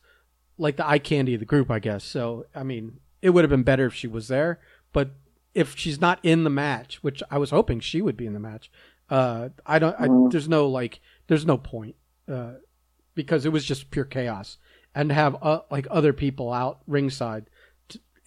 like 0.57 0.77
the 0.77 0.87
eye 0.87 0.99
candy 0.99 1.33
of 1.33 1.41
the 1.41 1.45
group, 1.45 1.69
I 1.69 1.79
guess. 1.79 2.05
So 2.05 2.45
I 2.55 2.63
mean, 2.63 2.99
it 3.21 3.31
would 3.31 3.43
have 3.43 3.51
been 3.51 3.63
better 3.63 3.87
if 3.87 3.93
she 3.93 4.07
was 4.07 4.29
there. 4.29 4.59
But 4.93 5.11
if 5.53 5.77
she's 5.77 5.99
not 5.99 6.19
in 6.23 6.45
the 6.45 6.49
match, 6.49 7.03
which 7.03 7.21
I 7.29 7.37
was 7.37 7.49
hoping 7.49 7.81
she 7.81 8.01
would 8.01 8.15
be 8.15 8.25
in 8.25 8.33
the 8.33 8.39
match, 8.39 8.71
uh, 9.09 9.49
I 9.65 9.79
don't. 9.79 9.95
I, 9.99 10.07
Mhm. 10.07 10.31
there's 10.31 10.47
no 10.47 10.67
like. 10.69 11.01
There's 11.27 11.45
no 11.45 11.57
point 11.57 11.95
uh, 12.31 12.53
because 13.15 13.45
it 13.45 13.51
was 13.51 13.65
just 13.65 13.91
pure 13.91 14.05
chaos, 14.05 14.57
and 14.95 15.11
have 15.11 15.35
uh, 15.41 15.59
like 15.69 15.87
other 15.89 16.13
people 16.13 16.51
out 16.53 16.79
ringside. 16.87 17.45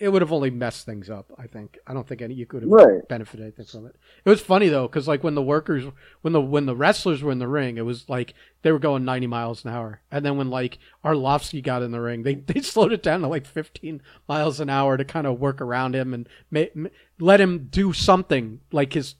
It 0.01 0.09
would 0.09 0.23
have 0.23 0.33
only 0.33 0.51
messed 0.51 0.85
things 0.85 1.09
up. 1.09 1.31
I 1.39 1.47
think. 1.47 1.79
I 1.87 1.95
don't 1.95 2.07
think 2.07 2.21
any 2.21 2.35
you 2.35 2.47
could 2.47 2.63
have 2.63 2.71
Right. 2.71 3.07
benefited 3.09 3.43
anything 3.45 3.65
from 3.65 3.87
it. 3.87 3.95
It 4.25 4.29
was 4.29 4.41
funny 4.41 4.69
though, 4.69 4.89
because 4.89 5.07
like 5.07 5.23
when 5.23 5.37
the 5.37 5.43
workers, 5.43 5.85
when 6.21 6.33
the 6.33 6.41
when 6.41 6.67
the 6.67 6.75
wrestlers 6.75 7.23
were 7.23 7.31
in 7.31 7.39
the 7.39 7.47
ring, 7.49 7.77
it 7.79 7.85
was 7.87 8.09
like 8.09 8.35
they 8.63 8.73
were 8.73 8.81
going 8.81 9.05
ninety 9.05 9.29
miles 9.29 9.65
an 9.65 9.71
hour, 9.71 10.03
and 10.11 10.25
then 10.27 10.37
when 10.37 10.51
like 10.51 10.79
Arlovski 11.05 11.63
got 11.63 11.83
in 11.83 11.93
the 11.93 12.01
ring, 12.01 12.25
they 12.25 12.35
they 12.47 12.61
slowed 12.61 12.93
it 12.93 13.05
down 13.05 13.21
to 13.21 13.29
like 13.29 13.47
fifteen 13.47 14.03
miles 14.29 14.59
an 14.59 14.69
hour 14.69 14.97
to 14.97 15.05
kind 15.05 15.29
of 15.29 15.39
work 15.39 15.61
around 15.61 15.95
him 15.95 16.13
and 16.13 16.29
ma- 16.51 16.65
ma- 16.75 16.89
let 17.21 17.41
him 17.41 17.69
do 17.71 17.93
something 17.93 18.61
like 18.73 18.95
his, 18.95 19.15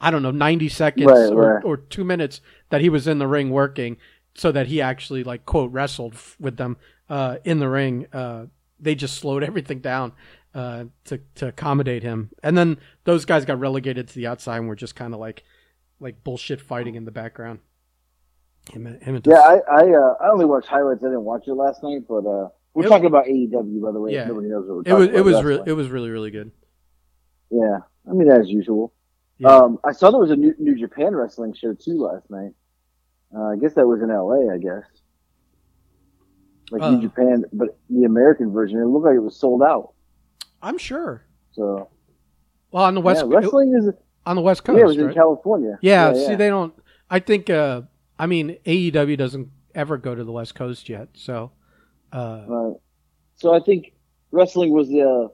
I 0.00 0.10
don't 0.10 0.22
know, 0.22 0.30
ninety 0.30 0.70
seconds 0.70 1.06
Right, 1.06 1.30
or 1.30 1.54
right. 1.56 1.64
or 1.64 1.76
two 1.76 2.02
minutes 2.02 2.40
that 2.70 2.80
he 2.80 2.88
was 2.88 3.06
in 3.06 3.18
the 3.18 3.28
ring 3.28 3.50
working, 3.50 3.98
so 4.36 4.52
that 4.52 4.66
he 4.66 4.80
actually 4.80 5.24
like 5.24 5.44
quote 5.46 5.72
wrestled 5.72 6.14
f- 6.14 6.36
with 6.38 6.56
them 6.56 6.76
uh, 7.08 7.38
in 7.44 7.58
the 7.58 7.68
ring. 7.68 8.06
Uh, 8.12 8.46
they 8.78 8.94
just 8.94 9.18
slowed 9.18 9.42
everything 9.50 9.80
down 9.80 10.12
uh, 10.54 10.84
to 11.04 11.20
to 11.36 11.48
accommodate 11.48 12.02
him, 12.02 12.30
and 12.42 12.56
then 12.56 12.78
those 13.04 13.24
guys 13.24 13.44
got 13.44 13.58
relegated 13.58 14.08
to 14.08 14.14
the 14.14 14.26
outside 14.26 14.58
and 14.58 14.68
were 14.68 14.76
just 14.76 14.94
kind 14.96 15.14
of 15.14 15.20
like 15.20 15.44
like 16.00 16.22
bullshit 16.24 16.60
fighting 16.60 16.94
in 16.94 17.04
the 17.04 17.10
background. 17.10 17.60
Him, 18.72 18.86
and- 18.86 19.02
him 19.02 19.14
and 19.16 19.26
Yeah, 19.26 19.38
I 19.38 19.60
I, 19.70 19.90
uh, 19.94 20.14
I 20.20 20.28
only 20.30 20.44
watched 20.44 20.66
highlights. 20.68 21.02
I 21.02 21.06
didn't 21.06 21.24
watch 21.24 21.44
it 21.46 21.54
last 21.54 21.82
night, 21.82 22.02
but 22.08 22.26
uh, 22.26 22.48
we're 22.74 22.84
It- 22.84 22.88
talking 22.88 23.06
about 23.06 23.26
AEW 23.26 23.80
by 23.80 23.92
the 23.92 24.00
way. 24.00 24.12
Yeah. 24.12 24.26
Nobody 24.26 24.48
knows 24.48 24.66
what 24.68 24.74
we're 24.76 24.80
it 24.80 24.84
talking 24.84 24.98
was 24.98 25.08
about. 25.08 25.18
it 25.18 25.24
was 25.24 25.44
really 25.44 25.62
it 25.66 25.72
was 25.72 25.88
really 25.88 26.10
really 26.10 26.30
good. 26.30 26.50
Yeah, 27.50 27.78
I 28.08 28.12
mean 28.12 28.30
as 28.30 28.48
usual. 28.48 28.92
Yeah. 29.38 29.48
Um, 29.54 29.78
I 29.84 29.92
saw 29.92 30.10
there 30.10 30.20
was 30.20 30.30
a 30.30 30.36
new, 30.36 30.54
New 30.58 30.74
Japan 30.76 31.14
wrestling 31.14 31.52
show 31.54 31.74
too 31.74 31.98
last 32.02 32.28
night. 32.30 32.52
Uh, 33.34 33.42
I 33.52 33.56
guess 33.56 33.74
that 33.74 33.86
was 33.86 34.00
in 34.02 34.08
LA. 34.08 34.52
I 34.52 34.58
guess 34.58 34.84
like 36.70 36.82
Uh. 36.82 36.90
New 36.92 37.02
Japan, 37.02 37.44
but 37.52 37.78
the 37.90 38.04
American 38.04 38.52
version. 38.52 38.78
It 38.80 38.86
looked 38.86 39.06
like 39.06 39.14
it 39.16 39.20
was 39.20 39.36
sold 39.36 39.62
out. 39.62 39.92
I'm 40.62 40.78
sure. 40.78 41.24
So 41.52 41.88
Well, 42.72 42.84
on 42.84 42.94
the 42.94 43.00
west 43.00 43.24
yeah, 43.26 43.36
wrestling 43.36 43.74
is 43.76 43.90
on 44.26 44.36
the 44.36 44.42
west 44.42 44.64
coast, 44.64 44.76
yeah, 44.78 44.84
it 44.84 44.88
was 44.88 44.98
in? 44.98 45.14
California. 45.14 45.78
Yeah, 45.80 46.12
yeah, 46.12 46.26
see, 46.26 46.34
they 46.34 46.48
don't. 46.48 46.74
I 47.08 47.20
think. 47.20 47.48
Uh, 47.50 47.82
I 48.18 48.26
mean, 48.26 48.56
AEW 48.66 49.16
doesn't 49.16 49.48
ever 49.74 49.98
go 49.98 50.14
to 50.14 50.24
the 50.24 50.32
West 50.32 50.54
Coast 50.54 50.88
yet, 50.88 51.10
so. 51.14 51.52
Uh, 52.12 52.44
Right. 52.48 52.74
So 53.36 53.54
I 53.54 53.60
think 53.60 53.92
wrestling 54.32 54.72
was 54.72 54.88
uh, 54.90 55.28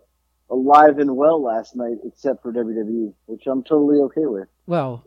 alive 0.52 0.98
and 0.98 1.16
well 1.16 1.40
last 1.40 1.76
night, 1.76 1.98
except 2.05 2.42
for 2.42 2.52
WWE, 2.52 3.14
which 3.26 3.46
I'm 3.46 3.62
totally 3.62 4.00
okay 4.00 4.26
with. 4.26 4.48
well, 4.66 5.07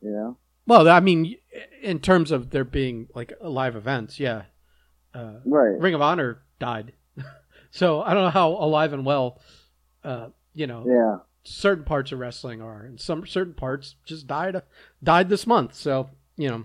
You 0.00 0.10
know, 0.10 0.38
well, 0.66 0.88
I 0.88 1.00
mean, 1.00 1.36
in 1.82 2.00
terms 2.00 2.30
of 2.30 2.50
there 2.50 2.64
being 2.64 3.08
like 3.14 3.32
live 3.40 3.76
events, 3.76 4.18
yeah. 4.18 4.42
Uh, 5.14 5.34
right? 5.44 5.78
Ring 5.78 5.94
of 5.94 6.02
Honor 6.02 6.42
died, 6.58 6.92
so 7.70 8.02
I 8.02 8.14
don't 8.14 8.24
know 8.24 8.30
how 8.30 8.50
alive 8.50 8.92
and 8.92 9.04
well, 9.04 9.40
uh, 10.02 10.28
you 10.54 10.66
know, 10.66 10.84
Yeah. 10.86 11.18
certain 11.44 11.84
parts 11.84 12.10
of 12.12 12.18
wrestling 12.18 12.60
are, 12.60 12.82
and 12.82 12.98
some 13.00 13.26
certain 13.26 13.54
parts 13.54 13.94
just 14.04 14.26
died 14.26 14.60
died 15.02 15.28
this 15.28 15.46
month. 15.46 15.74
So 15.74 16.10
you 16.36 16.48
know, 16.48 16.64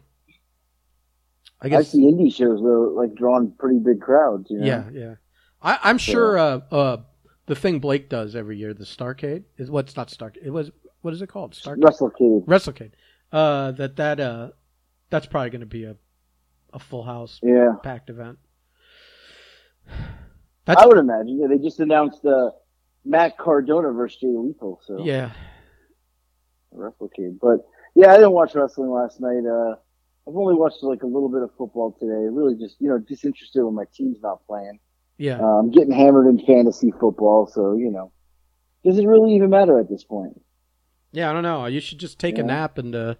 I 1.61 1.67
I, 1.67 1.69
guess 1.69 1.91
see 1.91 1.99
indie 2.01 2.33
shows 2.33 2.61
though, 2.61 2.93
like 2.95 3.13
drawing 3.15 3.51
pretty 3.59 3.79
big 3.79 4.01
crowds. 4.01 4.49
You 4.49 4.59
know? 4.59 4.65
Yeah, 4.65 4.89
yeah. 4.91 5.15
I, 5.61 5.77
I'm 5.83 5.97
sure 5.97 6.37
uh, 6.39 6.61
uh, 6.71 6.97
the 7.45 7.55
thing 7.55 7.79
Blake 7.79 8.09
does 8.09 8.35
every 8.35 8.57
year, 8.57 8.73
the 8.73 8.85
Starcade, 8.85 9.43
is 9.57 9.69
what's 9.69 9.95
not 9.95 10.07
Starcade. 10.07 10.43
It 10.43 10.51
was 10.51 10.71
what 11.01 11.13
is 11.13 11.21
it 11.21 11.27
called? 11.27 11.53
Starcade, 11.53 11.81
WrestleCade. 11.83 12.45
WrestleCade. 12.45 12.91
Uh, 13.31 13.71
that 13.73 13.95
that 13.97 14.19
uh, 14.19 14.49
that's 15.09 15.27
probably 15.27 15.49
going 15.51 15.59
to 15.61 15.65
be 15.67 15.83
a 15.83 15.95
a 16.73 16.79
full 16.79 17.03
house 17.03 17.39
Yeah, 17.43 17.73
packed 17.83 18.09
event. 18.09 18.39
That's 20.65 20.81
I 20.83 20.85
would 20.85 20.97
imagine. 20.99 21.39
Yeah, 21.39 21.47
they 21.47 21.57
just 21.57 21.79
announced 21.79 22.23
uh, 22.25 22.51
Matt 23.03 23.37
Cardona 23.39 23.91
versus 23.91 24.19
Jay 24.19 24.27
Lethal, 24.27 24.79
so 24.85 25.03
yeah. 25.03 25.31
WrestleCade. 26.75 27.39
But 27.41 27.65
yeah, 27.95 28.11
I 28.11 28.17
didn't 28.17 28.33
watch 28.33 28.53
wrestling 28.53 28.91
last 28.91 29.19
night. 29.19 29.43
Uh, 29.49 29.71
I've 30.27 30.35
only 30.35 30.53
watched 30.53 30.83
like 30.83 31.01
a 31.01 31.07
little 31.07 31.29
bit 31.29 31.41
of 31.41 31.49
football 31.57 31.95
today. 31.99 32.27
Really, 32.29 32.55
just 32.55 32.75
you 32.79 32.89
know, 32.89 32.99
disinterested 32.99 33.63
when 33.63 33.73
my 33.73 33.85
team's 33.93 34.21
not 34.21 34.45
playing. 34.45 34.79
Yeah, 35.17 35.39
Uh, 35.39 35.57
I'm 35.59 35.71
getting 35.71 35.91
hammered 35.91 36.27
in 36.27 36.45
fantasy 36.45 36.91
football, 36.99 37.47
so 37.47 37.75
you 37.75 37.89
know, 37.91 38.11
does 38.85 38.99
it 38.99 39.07
really 39.07 39.33
even 39.35 39.49
matter 39.49 39.79
at 39.79 39.89
this 39.89 40.03
point? 40.03 40.39
Yeah. 41.11 41.29
I 41.29 41.33
don't 41.33 41.43
know. 41.43 41.65
You 41.65 41.79
should 41.79 41.99
just 41.99 42.19
take 42.19 42.37
a 42.37 42.43
nap 42.43 42.77
and 42.77 42.95
uh, 42.95 43.15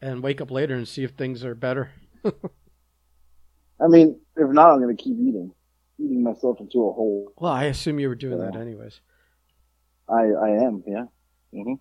and 0.00 0.22
wake 0.22 0.40
up 0.40 0.50
later 0.50 0.74
and 0.74 0.86
see 0.86 1.04
if 1.04 1.12
things 1.12 1.44
are 1.44 1.54
better. 1.54 1.90
I 2.24 3.88
mean, 3.88 4.20
if 4.36 4.48
not, 4.50 4.70
I'm 4.70 4.80
going 4.80 4.96
to 4.96 5.02
keep 5.02 5.16
eating, 5.16 5.52
eating 5.98 6.22
myself 6.22 6.60
into 6.60 6.78
a 6.86 6.92
hole. 6.92 7.32
Well, 7.36 7.52
I 7.52 7.64
assume 7.64 7.98
you 7.98 8.08
were 8.08 8.14
doing 8.14 8.38
that 8.38 8.56
anyways. 8.56 9.00
I 10.08 10.22
I 10.22 10.48
am, 10.64 10.82
yeah. 10.86 11.04
Mm-hmm. 11.54 11.74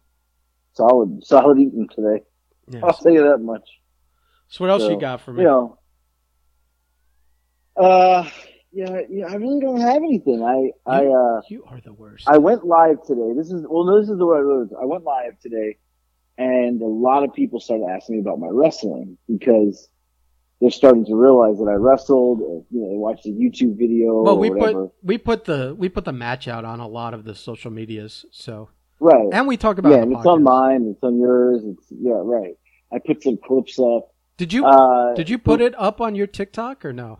Solid, 0.73 1.25
solid 1.25 1.59
eating 1.59 1.87
today. 1.93 2.23
Yeah. 2.67 2.81
I'll 2.83 2.93
say 2.93 3.13
you 3.13 3.23
that 3.23 3.39
much. 3.39 3.67
So 4.47 4.63
what 4.63 4.71
else 4.71 4.83
so, 4.83 4.89
you 4.89 4.99
got 4.99 5.21
for 5.21 5.33
me? 5.33 5.41
You 5.41 5.47
know, 5.47 5.79
uh, 7.77 8.29
yeah, 8.71 9.01
yeah. 9.09 9.25
I 9.27 9.35
really 9.35 9.59
don't 9.59 9.81
have 9.81 9.97
anything. 9.97 10.43
I 10.43 10.71
I 10.89 11.05
uh. 11.05 11.41
you 11.49 11.63
are 11.67 11.81
the 11.81 11.93
worst. 11.93 12.27
I 12.27 12.37
went 12.37 12.65
live 12.65 13.03
today. 13.05 13.33
This 13.35 13.51
is 13.51 13.65
well, 13.67 13.85
no, 13.85 13.99
this 13.99 14.09
is 14.09 14.17
the 14.17 14.25
way 14.25 14.37
I 14.37 14.41
wrote. 14.41 14.69
I 14.79 14.85
went 14.85 15.03
live 15.03 15.39
today, 15.39 15.77
and 16.37 16.81
a 16.81 16.87
lot 16.87 17.23
of 17.23 17.33
people 17.33 17.59
started 17.59 17.87
asking 17.89 18.15
me 18.15 18.21
about 18.21 18.39
my 18.39 18.47
wrestling 18.49 19.17
because 19.27 19.89
they're 20.61 20.71
starting 20.71 21.05
to 21.05 21.15
realize 21.15 21.57
that 21.57 21.67
I 21.69 21.73
wrestled. 21.73 22.39
Or, 22.39 22.63
you 22.69 22.81
know, 22.81 22.89
they 22.89 22.97
watched 22.97 23.25
a 23.25 23.29
YouTube 23.29 23.77
video 23.77 24.21
well, 24.21 24.37
we 24.37 24.49
put 24.51 24.91
we 25.03 25.17
put 25.17 25.45
the 25.45 25.75
we 25.77 25.89
put 25.89 26.05
the 26.05 26.13
match 26.13 26.47
out 26.47 26.63
on 26.63 26.79
a 26.79 26.87
lot 26.87 27.13
of 27.13 27.25
the 27.25 27.35
social 27.35 27.71
medias. 27.71 28.25
So 28.31 28.69
right. 28.99 29.27
and 29.33 29.47
we 29.47 29.57
talk 29.57 29.79
about 29.79 29.89
yeah, 29.89 29.97
it 29.97 30.03
and 30.03 30.13
it's 30.13 30.25
on 30.25 30.43
mine. 30.43 30.87
It's 30.93 31.03
on 31.03 31.19
yours. 31.19 31.61
It's 31.65 31.87
yeah, 31.89 32.21
right. 32.23 32.53
I 32.93 32.99
put 32.99 33.23
some 33.23 33.37
clips 33.43 33.79
up. 33.79 34.13
Did 34.37 34.53
you 34.53 34.65
Uh, 34.65 35.13
did 35.13 35.29
you 35.29 35.37
put 35.37 35.61
it 35.61 35.73
up 35.77 35.99
on 35.99 36.15
your 36.15 36.27
TikTok 36.27 36.85
or 36.85 36.93
no? 36.93 37.19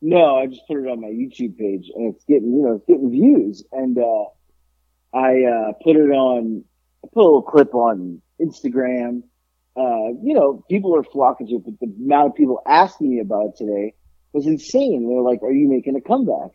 No, 0.00 0.36
I 0.36 0.46
just 0.46 0.62
put 0.68 0.78
it 0.78 0.88
on 0.88 1.00
my 1.00 1.08
YouTube 1.08 1.58
page, 1.58 1.90
and 1.94 2.14
it's 2.14 2.24
getting 2.24 2.52
you 2.52 2.62
know 2.62 2.74
it's 2.74 2.86
getting 2.86 3.10
views. 3.10 3.64
And 3.72 3.98
uh, 3.98 4.24
I 5.12 5.42
uh, 5.44 5.72
put 5.82 5.96
it 5.96 6.10
on. 6.10 6.64
I 7.04 7.08
put 7.12 7.20
a 7.20 7.24
little 7.24 7.42
clip 7.42 7.74
on 7.74 8.22
Instagram. 8.40 9.22
Uh, 9.76 10.14
you 10.22 10.34
know, 10.34 10.64
people 10.68 10.94
are 10.96 11.04
flocking 11.04 11.48
to 11.48 11.56
it, 11.56 11.64
but 11.64 11.74
the 11.80 11.92
amount 12.04 12.30
of 12.30 12.34
people 12.36 12.60
asking 12.66 13.10
me 13.10 13.20
about 13.20 13.46
it 13.46 13.56
today 13.56 13.94
was 14.32 14.46
insane. 14.46 15.08
They're 15.08 15.22
like, 15.22 15.42
"Are 15.42 15.52
you 15.52 15.68
making 15.68 15.96
a 15.96 16.00
comeback?" 16.00 16.52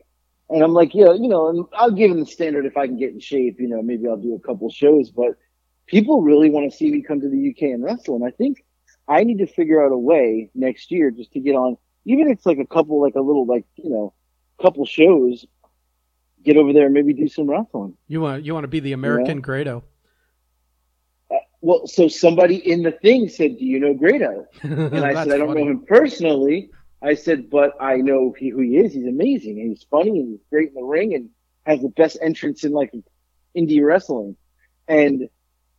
And 0.50 0.64
I'm 0.64 0.74
like, 0.74 0.96
"Yeah, 0.96 1.14
you 1.14 1.28
know." 1.28 1.50
And 1.50 1.66
I'll 1.74 1.92
give 1.92 2.12
them 2.12 2.22
the 2.22 2.26
standard 2.26 2.66
if 2.66 2.78
I 2.78 2.88
can 2.88 2.98
get 2.98 3.12
in 3.12 3.20
shape. 3.20 3.60
You 3.60 3.68
know, 3.68 3.82
maybe 3.82 4.08
I'll 4.08 4.18
do 4.18 4.36
a 4.36 4.40
couple 4.48 4.70
shows. 4.70 5.12
But 5.12 5.36
people 5.88 6.22
really 6.22 6.50
want 6.50 6.72
to 6.72 6.78
see 6.78 6.90
me 6.90 7.02
come 7.02 7.20
to 7.20 7.30
the 7.30 7.50
UK 7.50 7.74
and 7.74 7.84
wrestle, 7.84 8.16
and 8.16 8.26
I 8.26 8.32
think 8.32 8.64
I 9.06 9.26
need 9.26 9.40
to 9.40 9.48
figure 9.48 9.86
out 9.86 9.92
a 9.92 9.98
way 9.98 10.50
next 10.56 10.92
year 10.92 11.12
just 11.12 11.34
to 11.34 11.42
get 11.42 11.56
on 11.56 11.78
even 12.06 12.28
if 12.28 12.38
it's 12.38 12.46
like 12.46 12.60
a 12.60 12.66
couple, 12.66 13.02
like 13.02 13.16
a 13.16 13.22
little, 13.22 13.46
like 13.46 13.66
you 13.76 13.90
know, 13.90 14.14
couple 14.62 14.86
shows, 14.86 15.46
get 16.44 16.58
over 16.58 16.74
there 16.74 16.86
and 16.86 16.94
maybe 16.94 17.14
do 17.14 17.28
some 17.28 17.50
wrestling. 17.50 17.96
You 18.08 18.22
want 18.22 18.44
you 18.44 18.54
want 18.54 18.64
to 18.64 18.70
be 18.70 18.80
the 18.80 18.94
American 18.94 19.42
Grado. 19.42 19.84
Uh, 21.32 21.38
well, 21.62 21.88
so 21.88 22.08
somebody 22.08 22.56
in 22.56 22.84
the 22.84 22.92
thing 22.92 23.30
said, 23.30 23.58
"Do 23.58 23.66
you 23.66 23.80
know 23.80 23.94
Grado?" 23.94 24.46
And 24.64 25.00
I 25.00 25.14
said, 25.14 25.32
"I 25.34 25.38
don't 25.38 25.54
know 25.56 25.68
him 25.68 25.86
personally." 25.88 26.70
I 27.02 27.16
said, 27.16 27.50
"But 27.50 27.74
I 27.82 27.98
know 27.98 28.34
he, 28.38 28.50
who 28.50 28.62
he 28.62 28.78
is. 28.78 28.94
He's 28.94 29.08
amazing. 29.08 29.60
And 29.60 29.70
he's 29.70 29.84
funny 29.90 30.20
and 30.20 30.30
he's 30.30 30.44
great 30.50 30.70
in 30.70 30.76
the 30.76 30.84
ring 30.84 31.14
and 31.14 31.30
has 31.66 31.82
the 31.82 31.90
best 31.90 32.18
entrance 32.22 32.64
in 32.64 32.72
like 32.72 32.94
indie 33.56 33.86
wrestling." 33.86 34.36
And 34.88 35.30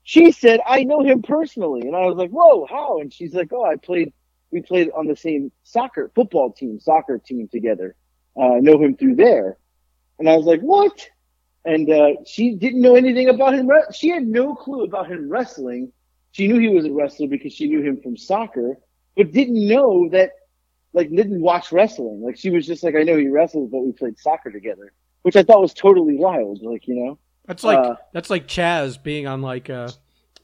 she 0.05 0.33
said, 0.33 0.61
I 0.67 0.85
know 0.85 1.03
him 1.03 1.23
personally. 1.23 1.81
And 1.81 1.97
I 1.97 2.07
was 2.07 2.17
like, 2.17 2.31
whoa, 2.31 2.67
how? 2.69 3.01
And 3.01 3.13
she's 3.13 3.35
like, 3.35 3.53
oh, 3.53 3.65
I 3.65 3.77
played, 3.77 4.13
we 4.51 4.63
played 4.63 4.91
on 4.97 5.07
the 5.07 5.17
same 5.17 5.53
soccer, 5.63 6.11
football 6.15 6.53
team, 6.53 6.79
soccer 6.81 7.19
team 7.19 7.49
together. 7.49 7.97
Uh, 8.37 8.55
I 8.55 8.61
know 8.61 8.81
him 8.81 8.97
through 8.97 9.17
there. 9.17 9.59
And 10.19 10.29
I 10.29 10.37
was 10.37 10.47
like, 10.47 10.61
what? 10.61 11.09
And, 11.65 11.91
uh, 11.91 12.23
she 12.27 12.55
didn't 12.55 12.81
know 12.81 12.95
anything 12.95 13.29
about 13.29 13.55
him. 13.55 13.71
She 13.93 14.11
had 14.11 14.27
no 14.27 14.55
clue 14.55 14.85
about 14.85 15.11
him 15.11 15.29
wrestling. 15.29 15.93
She 16.33 16.49
knew 16.49 16.59
he 16.59 16.69
was 16.69 16.85
a 16.85 16.93
wrestler 16.93 17.29
because 17.29 17.53
she 17.53 17.69
knew 17.69 17.83
him 17.83 18.01
from 18.03 18.17
soccer, 18.17 18.77
but 19.17 19.33
didn't 19.33 19.69
know 19.69 20.09
that, 20.11 20.33
like, 20.93 21.11
didn't 21.11 21.41
watch 21.41 21.73
wrestling. 21.73 22.23
Like, 22.23 22.37
she 22.37 22.51
was 22.51 22.67
just 22.67 22.83
like, 22.85 22.95
I 22.95 23.03
know 23.03 23.17
he 23.17 23.29
wrestles, 23.29 23.71
but 23.71 23.81
we 23.81 23.93
played 23.93 24.19
soccer 24.19 24.51
together, 24.51 24.93
which 25.23 25.37
I 25.37 25.43
thought 25.43 25.61
was 25.61 25.75
totally 25.75 26.17
wild. 26.17 26.61
Like, 26.63 26.87
you 26.87 26.95
know? 26.97 27.19
That's 27.47 27.63
like 27.63 27.79
Uh, 27.79 27.97
that's 28.13 28.31
like 28.31 28.49
Chaz 28.49 29.03
being 29.03 29.27
on 29.27 29.43
like 29.43 29.69
uh, 29.69 29.91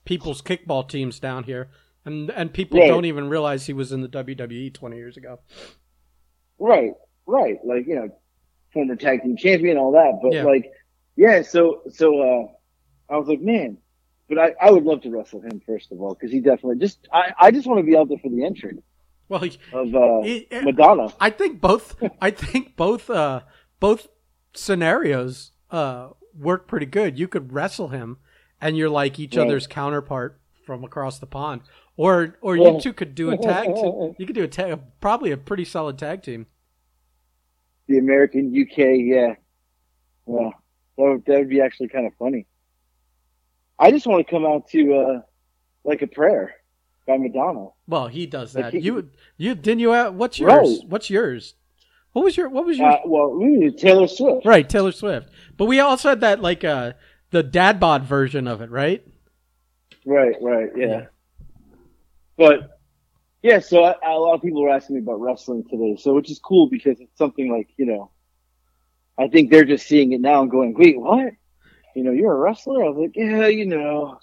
people's 0.05 0.43
kickball 0.43 0.87
teams 0.89 1.19
down 1.19 1.45
here, 1.45 1.71
and 2.05 2.31
and 2.31 2.53
people 2.53 2.81
Right. 2.81 2.89
don't 2.89 3.05
even 3.05 3.29
realize 3.29 3.67
he 3.67 3.73
was 3.73 3.93
in 3.93 4.01
the 4.03 4.09
WWE 4.09 4.73
twenty 4.73 4.97
years 4.97 5.17
ago. 5.17 5.39
Right, 6.59 6.93
right. 7.27 7.57
Like, 7.65 7.87
you 7.87 7.95
know, 7.95 8.09
former 8.73 8.97
tag 8.97 9.23
team 9.23 9.37
champion, 9.37 9.77
all 9.79 9.93
that. 9.93 10.19
But 10.23 10.33
Yeah. 10.33 10.45
like, 10.45 10.71
yeah, 11.17 11.43
so, 11.43 11.83
so, 11.91 12.21
uh, 12.21 12.47
I 13.13 13.17
was 13.17 13.29
like, 13.29 13.41
man, 13.41 13.79
but 14.29 14.39
I, 14.39 14.55
I 14.61 14.71
would 14.71 14.85
love 14.85 15.01
to 15.03 15.11
wrestle 15.11 15.41
him 15.41 15.61
first 15.67 15.91
of 15.91 16.01
all, 16.01 16.15
cause 16.15 16.31
he 16.31 16.41
definitely 16.41 16.79
just, 16.79 17.09
I, 17.13 17.33
I 17.39 17.51
just 17.51 17.67
want 17.67 17.79
to 17.81 17.85
be 17.85 17.97
out 17.97 18.09
there 18.09 18.19
for 18.19 18.29
the 18.31 18.45
entrance 18.45 18.83
Well, 19.29 19.43
of, 19.73 19.95
uh, 19.95 20.61
Madonna. 20.63 21.13
I 21.19 21.31
think 21.31 21.61
both. 21.61 21.97
I 22.21 22.31
think 22.31 22.77
both. 22.77 23.09
Uh, 23.11 23.41
both 23.81 24.09
scenarios 24.55 25.53
uh, 25.71 26.11
work 26.39 26.69
pretty 26.69 26.87
good. 26.87 27.19
You 27.19 27.27
could 27.29 27.53
wrestle 27.53 27.89
him, 27.89 28.19
and 28.61 28.77
you're 28.77 28.91
like 28.91 29.19
each 29.19 29.37
Right. 29.37 29.47
other's 29.47 29.67
counterpart 29.67 30.40
from 30.71 30.85
across 30.85 31.19
the 31.19 31.27
pond, 31.27 31.63
or 31.97 32.37
or 32.43 32.57
you 32.57 32.79
two 32.81 32.93
could 32.93 33.17
do 33.17 33.31
a 33.31 33.37
tag. 33.37 33.67
Te- 33.75 34.15
you 34.19 34.25
could 34.27 34.37
do 34.37 34.45
a 34.45 34.49
tag, 34.49 34.79
probably 35.01 35.33
a 35.33 35.37
pretty 35.37 35.65
solid 35.65 35.99
tag 35.99 36.23
team. 36.23 36.47
The 37.89 37.99
American 37.99 38.55
UK, 38.57 38.79
yeah. 38.99 39.35
Well, 40.27 40.55
that 40.97 41.03
would, 41.03 41.25
that 41.27 41.39
would 41.41 41.49
be 41.49 41.61
actually 41.61 41.89
kind 41.89 42.07
of 42.07 42.13
funny. 42.21 42.47
I 43.81 43.91
just 43.91 44.07
want 44.07 44.25
to 44.25 44.31
come 44.31 44.47
out 44.47 44.69
to, 44.69 44.95
uh, 44.95 45.21
like 45.83 46.03
a 46.03 46.07
prayer 46.07 46.55
by 47.05 47.17
Madonna. 47.17 47.67
Well, 47.89 48.07
he 48.07 48.27
does 48.27 48.55
Like 48.55 48.67
that. 48.67 48.75
he- 48.75 48.81
you 48.81 49.11
you 49.37 49.57
didn't 49.57 49.81
you? 49.81 49.93
Uh, 49.93 50.13
what's 50.13 50.39
yours? 50.39 50.79
Right. 50.83 50.89
What's 50.89 51.11
yours? 51.11 51.55
What 52.13 52.25
was 52.25 52.37
your 52.37 52.49
What 52.49 52.65
was 52.65 52.79
your 52.79 52.91
Uh, 52.93 52.99
well, 53.07 53.31
ooh, 53.33 53.73
Taylor 53.73 54.07
Swift. 54.07 54.47
right? 54.47 54.69
Taylor 54.69 54.93
Swift. 54.93 55.29
But 55.57 55.65
we 55.65 55.81
also 55.81 56.11
had 56.11 56.21
that 56.21 56.41
like 56.41 56.63
uh 56.63 56.93
the 57.31 57.43
dad 57.43 57.81
bod 57.81 58.05
version 58.05 58.47
of 58.47 58.61
it, 58.61 58.71
right? 58.71 59.05
Right, 60.07 60.35
right, 60.41 60.71
yeah. 60.77 60.87
Yeah. 60.87 61.07
But 62.37 62.79
yeah, 63.43 63.59
so 63.59 63.85
I, 63.85 63.95
a 64.07 64.19
lot 64.19 64.35
of 64.35 64.43
people 64.43 64.63
were 64.63 64.71
asking 64.71 64.97
me 64.97 65.03
about 65.03 65.21
wrestling 65.21 65.65
today, 65.69 65.97
so 65.99 66.15
which 66.15 66.31
is 66.31 66.39
cool 66.39 66.69
because 66.69 67.01
it's 67.01 67.17
something 67.19 67.51
like 67.53 67.69
you 67.77 67.87
know, 67.87 68.11
I 69.19 69.29
think 69.29 69.51
they're 69.51 69.65
just 69.65 69.87
seeing 69.87 70.13
it 70.13 70.21
now 70.21 70.43
and 70.43 70.51
going, 70.51 70.75
"Wait, 70.77 70.99
what? 71.01 71.33
You 71.95 72.05
know, 72.05 72.13
you're 72.13 72.33
a 72.33 72.37
wrestler?" 72.37 72.85
I 72.85 72.89
was 72.89 72.99
like, 72.99 73.13
"Yeah, 73.15 73.47
you 73.49 73.67
know." 73.67 74.19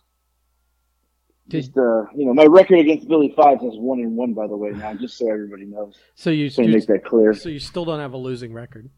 Did- 1.47 1.61
Just 1.61 1.77
uh, 1.77 2.05
you 2.15 2.25
know, 2.25 2.33
my 2.33 2.43
record 2.45 2.79
against 2.79 3.07
Billy 3.07 3.33
Fives 3.35 3.63
is 3.63 3.77
one 3.77 3.99
and 3.99 4.17
one, 4.17 4.33
by 4.33 4.47
the 4.47 4.57
way. 4.57 4.71
Now, 4.71 4.93
just 4.95 5.17
so 5.17 5.31
everybody 5.31 5.65
knows, 5.65 5.95
So 6.15 6.29
you, 6.29 6.45
you 6.57 6.67
make 6.67 6.87
that 6.87 7.05
clear. 7.05 7.33
so 7.33 7.47
you 7.49 7.59
still 7.59 7.85
don't 7.85 7.99
have 7.99 8.13
a 8.13 8.17
losing 8.17 8.51
record 8.53 8.89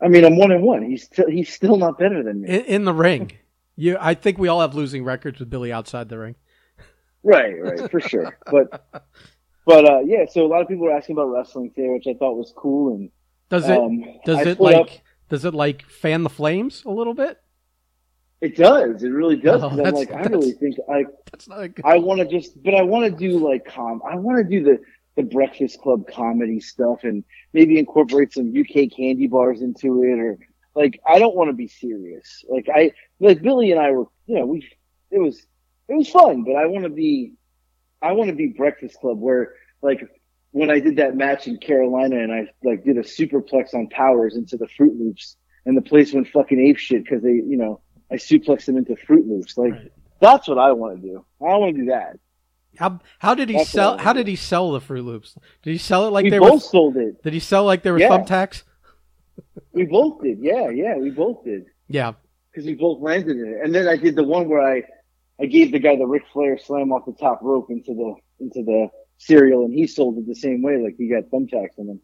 I 0.00 0.08
mean, 0.08 0.24
I'm 0.24 0.36
one 0.36 0.50
and 0.52 0.62
one. 0.62 0.82
He's 0.82 1.04
still 1.04 1.28
he's 1.30 1.52
still 1.52 1.76
not 1.76 1.98
better 1.98 2.22
than 2.22 2.42
me. 2.42 2.48
in, 2.50 2.60
in 2.64 2.84
the 2.84 2.92
ring. 2.92 3.32
You, 3.76 3.96
I 4.00 4.14
think 4.14 4.38
we 4.38 4.48
all 4.48 4.60
have 4.60 4.74
losing 4.74 5.04
records 5.04 5.40
with 5.40 5.50
Billy 5.50 5.72
outside 5.72 6.08
the 6.08 6.18
ring. 6.18 6.36
Right, 7.22 7.54
right, 7.60 7.90
for 7.90 8.00
sure. 8.00 8.38
But 8.50 8.86
but 9.66 9.88
uh, 9.90 10.00
yeah, 10.04 10.26
so 10.30 10.44
a 10.44 10.48
lot 10.48 10.60
of 10.60 10.68
people 10.68 10.84
were 10.84 10.92
asking 10.92 11.16
about 11.16 11.30
wrestling 11.30 11.70
today, 11.74 11.88
which 11.88 12.06
I 12.06 12.14
thought 12.14 12.36
was 12.36 12.52
cool 12.56 12.94
and. 12.94 13.10
Does 13.50 13.68
it? 13.68 13.78
Um, 13.78 14.04
does 14.24 14.38
I 14.38 14.50
it 14.50 14.60
like? 14.60 14.76
up- 14.76 14.88
Does 15.28 15.44
it 15.44 15.54
like 15.54 15.84
fan 15.88 16.22
the 16.22 16.30
flames 16.30 16.82
a 16.84 16.90
little 16.90 17.14
bit? 17.14 17.38
it 18.40 18.56
does. 18.56 19.02
It 19.02 19.08
really 19.08 19.36
does. 19.36 19.62
Oh, 19.62 19.70
I'm 19.70 19.76
like, 19.76 20.12
I 20.12 20.22
really 20.24 20.52
think 20.52 20.76
I, 20.90 21.04
That's 21.32 21.48
not 21.48 21.74
good. 21.74 21.84
I 21.84 21.96
want 21.98 22.20
to 22.20 22.26
just, 22.26 22.62
but 22.62 22.74
I 22.74 22.82
want 22.82 23.04
to 23.04 23.10
do 23.10 23.38
like 23.38 23.64
com. 23.64 24.02
I 24.08 24.16
want 24.16 24.38
to 24.38 24.44
do 24.44 24.62
the 24.62 24.80
the 25.16 25.22
Breakfast 25.22 25.80
Club 25.80 26.06
comedy 26.08 26.60
stuff 26.60 27.04
and 27.04 27.24
maybe 27.52 27.78
incorporate 27.78 28.32
some 28.32 28.52
UK 28.54 28.90
candy 28.94 29.28
bars 29.28 29.62
into 29.62 30.02
it, 30.02 30.18
or 30.18 30.38
like 30.74 31.00
I 31.06 31.18
don't 31.18 31.34
want 31.36 31.48
to 31.48 31.54
be 31.54 31.68
serious. 31.68 32.44
Like 32.48 32.68
I, 32.74 32.92
like 33.20 33.42
Billy 33.42 33.70
and 33.72 33.80
I 33.80 33.90
were, 33.90 34.04
you 34.26 34.38
know, 34.38 34.46
we, 34.46 34.68
it 35.10 35.18
was, 35.18 35.46
it 35.88 35.94
was 35.94 36.08
fun, 36.08 36.44
but 36.44 36.52
I 36.56 36.66
want 36.66 36.84
to 36.84 36.90
be, 36.90 37.32
I 38.02 38.12
want 38.12 38.28
to 38.30 38.36
be 38.36 38.48
Breakfast 38.48 38.98
Club 39.00 39.18
where 39.18 39.54
like 39.82 40.00
when 40.52 40.70
I 40.70 40.78
did 40.80 40.96
that 40.96 41.16
match 41.16 41.46
in 41.46 41.58
Carolina 41.58 42.16
and 42.18 42.32
I 42.32 42.46
like 42.62 42.84
did 42.84 42.96
a 42.98 43.02
superplex 43.02 43.74
on 43.74 43.88
Powers 43.88 44.36
into 44.36 44.56
the 44.56 44.66
Froot 44.66 44.98
Loops 44.98 45.36
and 45.66 45.76
the 45.76 45.82
place 45.82 46.12
went 46.12 46.28
fucking 46.28 46.60
ape 46.60 46.78
shit 46.78 47.04
because 47.04 47.22
they, 47.22 47.30
you 47.32 47.56
know, 47.56 47.80
I 48.10 48.16
suplexed 48.16 48.66
them 48.66 48.76
into 48.76 48.94
Froot 48.94 49.26
Loops. 49.28 49.56
Like 49.56 49.72
Right. 49.72 49.92
that's 50.20 50.46
what 50.48 50.58
I 50.58 50.72
want 50.72 51.00
to 51.00 51.02
do. 51.08 51.24
I 51.40 51.56
want 51.56 51.74
to 51.76 51.80
do 51.82 51.86
that. 51.90 52.18
How 52.76 53.00
how 53.18 53.34
did 53.34 53.48
he 53.48 53.56
That's 53.56 53.70
sell? 53.70 53.98
How 53.98 54.12
did 54.12 54.26
he 54.26 54.36
sell 54.36 54.72
the 54.72 54.80
Froot 54.80 55.04
Loops? 55.04 55.36
Did 55.62 55.70
he 55.72 55.78
sell 55.78 56.06
it 56.06 56.10
like 56.10 56.24
we 56.24 56.30
they 56.30 56.38
both 56.38 56.52
were? 56.54 56.60
sold 56.60 56.96
it. 56.96 57.22
Did 57.22 57.32
he 57.32 57.40
sell 57.40 57.64
like 57.64 57.82
they 57.82 57.90
were 57.90 57.98
Yeah. 58.00 58.08
thumbtacks? 58.10 58.64
We 59.72 59.84
both 59.86 60.22
did. 60.22 60.38
Yeah, 60.40 60.70
yeah, 60.70 60.96
we 60.96 61.10
both 61.10 61.44
did 61.44 61.66
Yeah. 61.88 62.12
Because 62.54 62.66
we 62.66 62.74
both 62.74 63.00
landed 63.00 63.36
in 63.36 63.46
it. 63.54 63.64
And 63.64 63.74
then 63.74 63.88
I 63.88 63.96
did 63.96 64.14
the 64.16 64.24
one 64.24 64.48
where 64.48 64.62
I, 64.62 64.82
I 65.40 65.46
gave 65.46 65.72
the 65.72 65.78
guy 65.78 65.96
the 65.96 66.06
Ric 66.06 66.22
Flair 66.32 66.58
slam 66.58 66.92
off 66.92 67.04
the 67.06 67.12
top 67.12 67.40
rope 67.42 67.70
into 67.70 67.92
the 67.94 68.14
into 68.40 68.62
the 68.62 68.88
cereal, 69.18 69.64
and 69.64 69.72
he 69.74 69.86
sold 69.86 70.18
it 70.18 70.26
the 70.26 70.34
same 70.34 70.62
way, 70.62 70.76
like 70.76 70.94
he 70.96 71.08
got 71.08 71.24
thumbtacks 71.24 71.78
in 71.78 71.88
him. 71.88 72.00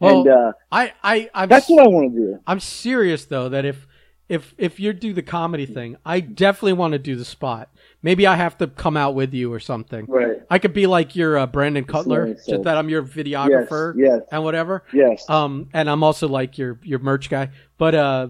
Well, 0.00 0.20
and 0.20 0.28
uh, 0.28 0.52
I 0.72 0.92
I 1.02 1.30
I'm 1.34 1.48
that's 1.48 1.68
what 1.68 1.84
I 1.84 1.88
want 1.88 2.14
to 2.14 2.18
do. 2.18 2.38
I'm 2.46 2.60
serious 2.60 3.24
though 3.26 3.48
that 3.50 3.64
if 3.64 3.86
if 4.28 4.54
if 4.58 4.80
you 4.80 4.92
do 4.92 5.12
the 5.12 5.22
comedy 5.22 5.66
thing, 5.66 5.96
I 6.04 6.20
definitely 6.20 6.74
want 6.74 6.92
to 6.92 6.98
do 6.98 7.14
the 7.16 7.24
spot. 7.24 7.70
Maybe 8.02 8.26
I 8.26 8.36
have 8.36 8.58
to 8.58 8.66
come 8.66 8.96
out 8.96 9.14
with 9.14 9.32
you 9.34 9.52
or 9.52 9.60
something. 9.60 10.06
Right. 10.06 10.38
I 10.50 10.58
could 10.58 10.72
be 10.72 10.86
like 10.86 11.14
your 11.16 11.38
uh, 11.38 11.46
Brandon 11.46 11.84
Cutler, 11.84 12.26
nice, 12.26 12.46
just 12.46 12.62
that 12.64 12.76
I'm 12.76 12.88
your 12.88 13.02
Yes. 13.02 13.12
videographer 13.14 13.94
Yes. 13.96 14.22
and 14.32 14.44
whatever. 14.44 14.84
Yes. 14.92 15.28
Um, 15.28 15.68
and 15.72 15.88
I'm 15.88 16.02
also 16.02 16.28
like 16.28 16.58
your 16.58 16.78
your 16.82 16.98
merch 16.98 17.30
guy. 17.30 17.50
But 17.78 17.94
uh, 17.94 18.28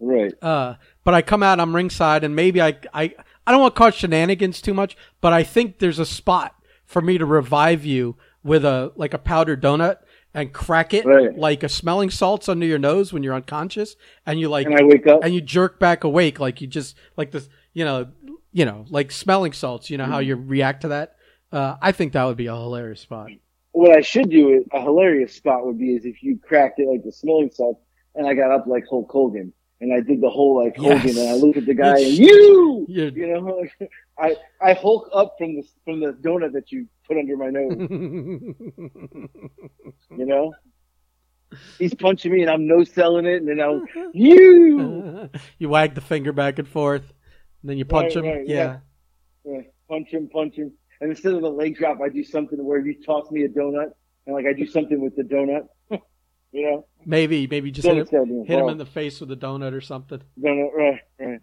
right. 0.00 0.32
uh, 0.42 0.74
but 1.04 1.14
I 1.14 1.22
come 1.22 1.42
out, 1.42 1.60
I'm 1.60 1.74
ringside, 1.76 2.24
and 2.24 2.34
maybe 2.34 2.60
I 2.60 2.76
I 2.92 3.14
I 3.46 3.52
don't 3.52 3.60
want 3.60 3.74
to 3.74 3.78
cause 3.78 3.94
shenanigans 3.94 4.60
too 4.60 4.74
much, 4.74 4.96
but 5.20 5.32
I 5.32 5.42
think 5.42 5.78
there's 5.78 5.98
a 5.98 6.06
spot 6.06 6.54
for 6.84 7.00
me 7.02 7.18
to 7.18 7.26
revive 7.26 7.84
you 7.84 8.16
with 8.42 8.64
a 8.64 8.92
like 8.96 9.14
a 9.14 9.18
powdered 9.18 9.62
donut 9.62 9.98
and 10.32 10.52
crack 10.52 10.94
it 10.94 11.04
Right. 11.04 11.36
like 11.36 11.62
a 11.62 11.68
smelling 11.68 12.10
salts 12.10 12.48
under 12.48 12.64
your 12.66 12.78
nose 12.78 13.12
when 13.12 13.22
you're 13.22 13.34
unconscious, 13.34 13.96
and 14.26 14.38
you 14.40 14.48
like 14.48 14.66
And 14.66 14.76
I 14.76 14.82
wake 14.84 15.06
up. 15.06 15.24
and 15.24 15.34
you 15.34 15.40
jerk 15.40 15.78
back 15.78 16.04
awake 16.04 16.38
like 16.40 16.60
you 16.60 16.66
just 16.66 16.96
like 17.16 17.30
this 17.32 17.48
you 17.72 17.84
know 17.84 18.08
you 18.52 18.64
know 18.64 18.84
like 18.90 19.10
smelling 19.12 19.52
salts 19.52 19.90
you 19.90 19.96
know 19.98 20.04
how 20.06 20.18
you 20.18 20.34
react 20.36 20.80
to 20.82 20.88
that 20.88 21.14
uh, 21.52 21.76
i 21.80 21.92
think 21.92 22.12
that 22.12 22.24
would 22.24 22.36
be 22.36 22.46
a 22.46 22.54
hilarious 22.54 23.00
spot 23.00 23.28
what 23.72 23.96
I 23.96 24.00
should 24.00 24.30
do, 24.30 24.64
a 24.72 24.80
hilarious 24.80 25.32
spot 25.32 25.64
would 25.64 25.78
be 25.78 25.94
is 25.94 26.04
if 26.04 26.24
you 26.24 26.36
cracked 26.42 26.80
it 26.80 26.88
like 26.88 27.04
the 27.04 27.12
smelling 27.12 27.50
salt, 27.52 27.80
and 28.16 28.26
I 28.26 28.34
got 28.34 28.50
up 28.50 28.66
like 28.66 28.82
Hulk 28.90 29.08
Hogan, 29.08 29.52
and 29.80 29.92
I 29.92 30.00
did 30.00 30.20
the 30.20 30.30
whole 30.30 30.56
like 30.64 30.76
Yes. 30.78 31.02
Hogan, 31.02 31.18
and 31.18 31.28
I 31.30 31.34
looked 31.34 31.58
at 31.58 31.66
the 31.66 31.74
guy 31.74 31.98
and 31.98 32.12
you, 32.12 32.86
you're- 32.88 33.12
you 33.14 33.26
know, 33.28 33.64
I 34.18 34.36
I 34.60 34.72
Hulk 34.74 35.08
up 35.14 35.36
from 35.38 35.54
the 35.56 35.62
from 35.84 36.00
the 36.00 36.12
donut 36.12 36.52
that 36.52 36.70
you 36.72 36.86
put 37.06 37.16
under 37.18 37.36
my 37.36 37.50
nose, 37.50 37.76
you 40.16 40.26
know. 40.26 40.52
He's 41.80 41.94
punching 41.94 42.32
me, 42.32 42.42
and 42.42 42.50
I'm 42.50 42.68
no 42.68 42.84
selling 42.84 43.26
it, 43.26 43.42
and 43.42 43.48
then 43.48 43.60
I'll 43.60 43.82
you! 44.14 45.28
You 45.58 45.68
wag 45.68 45.94
the 45.94 46.00
finger 46.00 46.32
back 46.32 46.58
and 46.60 46.68
forth 46.68 47.12
and 47.62 47.68
then 47.70 47.76
you 47.76 47.84
punch 47.84 48.14
Right, 48.16 48.24
him? 48.24 48.30
right, 48.30 48.46
yeah. 48.48 48.78
yeah. 49.44 49.52
Yeah, 49.52 49.60
punch 49.88 50.08
him, 50.10 50.28
punch 50.28 50.54
him, 50.54 50.72
and 51.00 51.10
instead 51.10 51.34
of 51.34 51.42
the 51.42 51.50
leg 51.50 51.76
drop, 51.76 52.00
I 52.00 52.08
do 52.08 52.22
something 52.22 52.64
where 52.64 52.78
you 52.86 53.02
toss 53.04 53.28
me 53.32 53.42
a 53.44 53.48
donut, 53.48 53.90
and 54.26 54.34
like 54.36 54.46
I 54.46 54.52
do 54.52 54.64
something 54.66 55.00
with 55.00 55.16
the 55.16 55.24
donut, 55.24 55.66
you 56.52 56.62
know. 56.62 56.86
maybe 57.06 57.46
maybe 57.46 57.70
just 57.70 57.86
hit 57.86 58.08
him, 58.08 58.44
hit 58.46 58.58
him 58.58 58.68
in 58.68 58.78
the 58.78 58.86
face 58.86 59.20
with 59.20 59.30
a 59.32 59.36
donut 59.36 59.72
or 59.72 59.80
something 59.80 60.20
No, 60.36 60.52
no, 60.54 60.68
uh, 60.68 60.76
right, 60.76 61.00
right. 61.18 61.40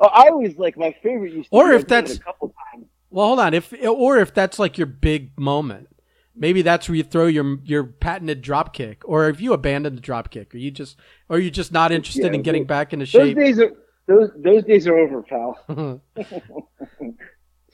Oh, 0.00 0.06
I 0.08 0.28
always 0.28 0.56
like 0.58 0.76
my 0.76 0.94
favorite. 1.02 1.32
Used 1.32 1.50
to 1.50 1.56
Or 1.56 1.68
be, 1.70 1.76
if 1.76 1.76
I 1.76 1.78
did 1.78 1.84
it 1.84 1.88
that's- 1.88 2.16
a 2.16 2.20
couple 2.20 2.54
times. 2.72 2.86
well 3.10 3.26
hold 3.28 3.40
on 3.40 3.54
if 3.54 3.72
or 3.88 4.18
if 4.18 4.34
that's 4.34 4.58
like 4.58 4.76
your 4.78 4.86
big 4.88 5.38
moment 5.38 5.88
maybe 6.36 6.62
that's 6.62 6.88
where 6.88 6.96
you 6.96 7.04
throw 7.04 7.26
your 7.26 7.58
your 7.64 7.84
patented 7.84 8.42
drop 8.42 8.74
kick 8.74 9.02
or 9.08 9.28
if 9.28 9.40
you 9.40 9.52
abandon 9.52 9.94
the 9.94 10.00
drop 10.00 10.30
kick 10.30 10.54
or 10.54 10.58
you 10.58 10.70
just 10.70 10.98
or 11.28 11.38
you 11.38 11.50
just 11.50 11.72
not 11.72 11.92
interested 11.92 12.24
Yeah, 12.26 12.32
in 12.34 12.42
getting 12.42 12.62
those- 12.62 12.68
back 12.68 12.92
into 12.92 13.04
Those 13.04 13.10
shape 13.10 13.36
days 13.36 13.58
are 13.60 13.72
those 14.06 14.30
those 14.36 14.64
days 14.64 14.86
are 14.86 14.98
over, 14.98 15.22
pal. 15.22 15.58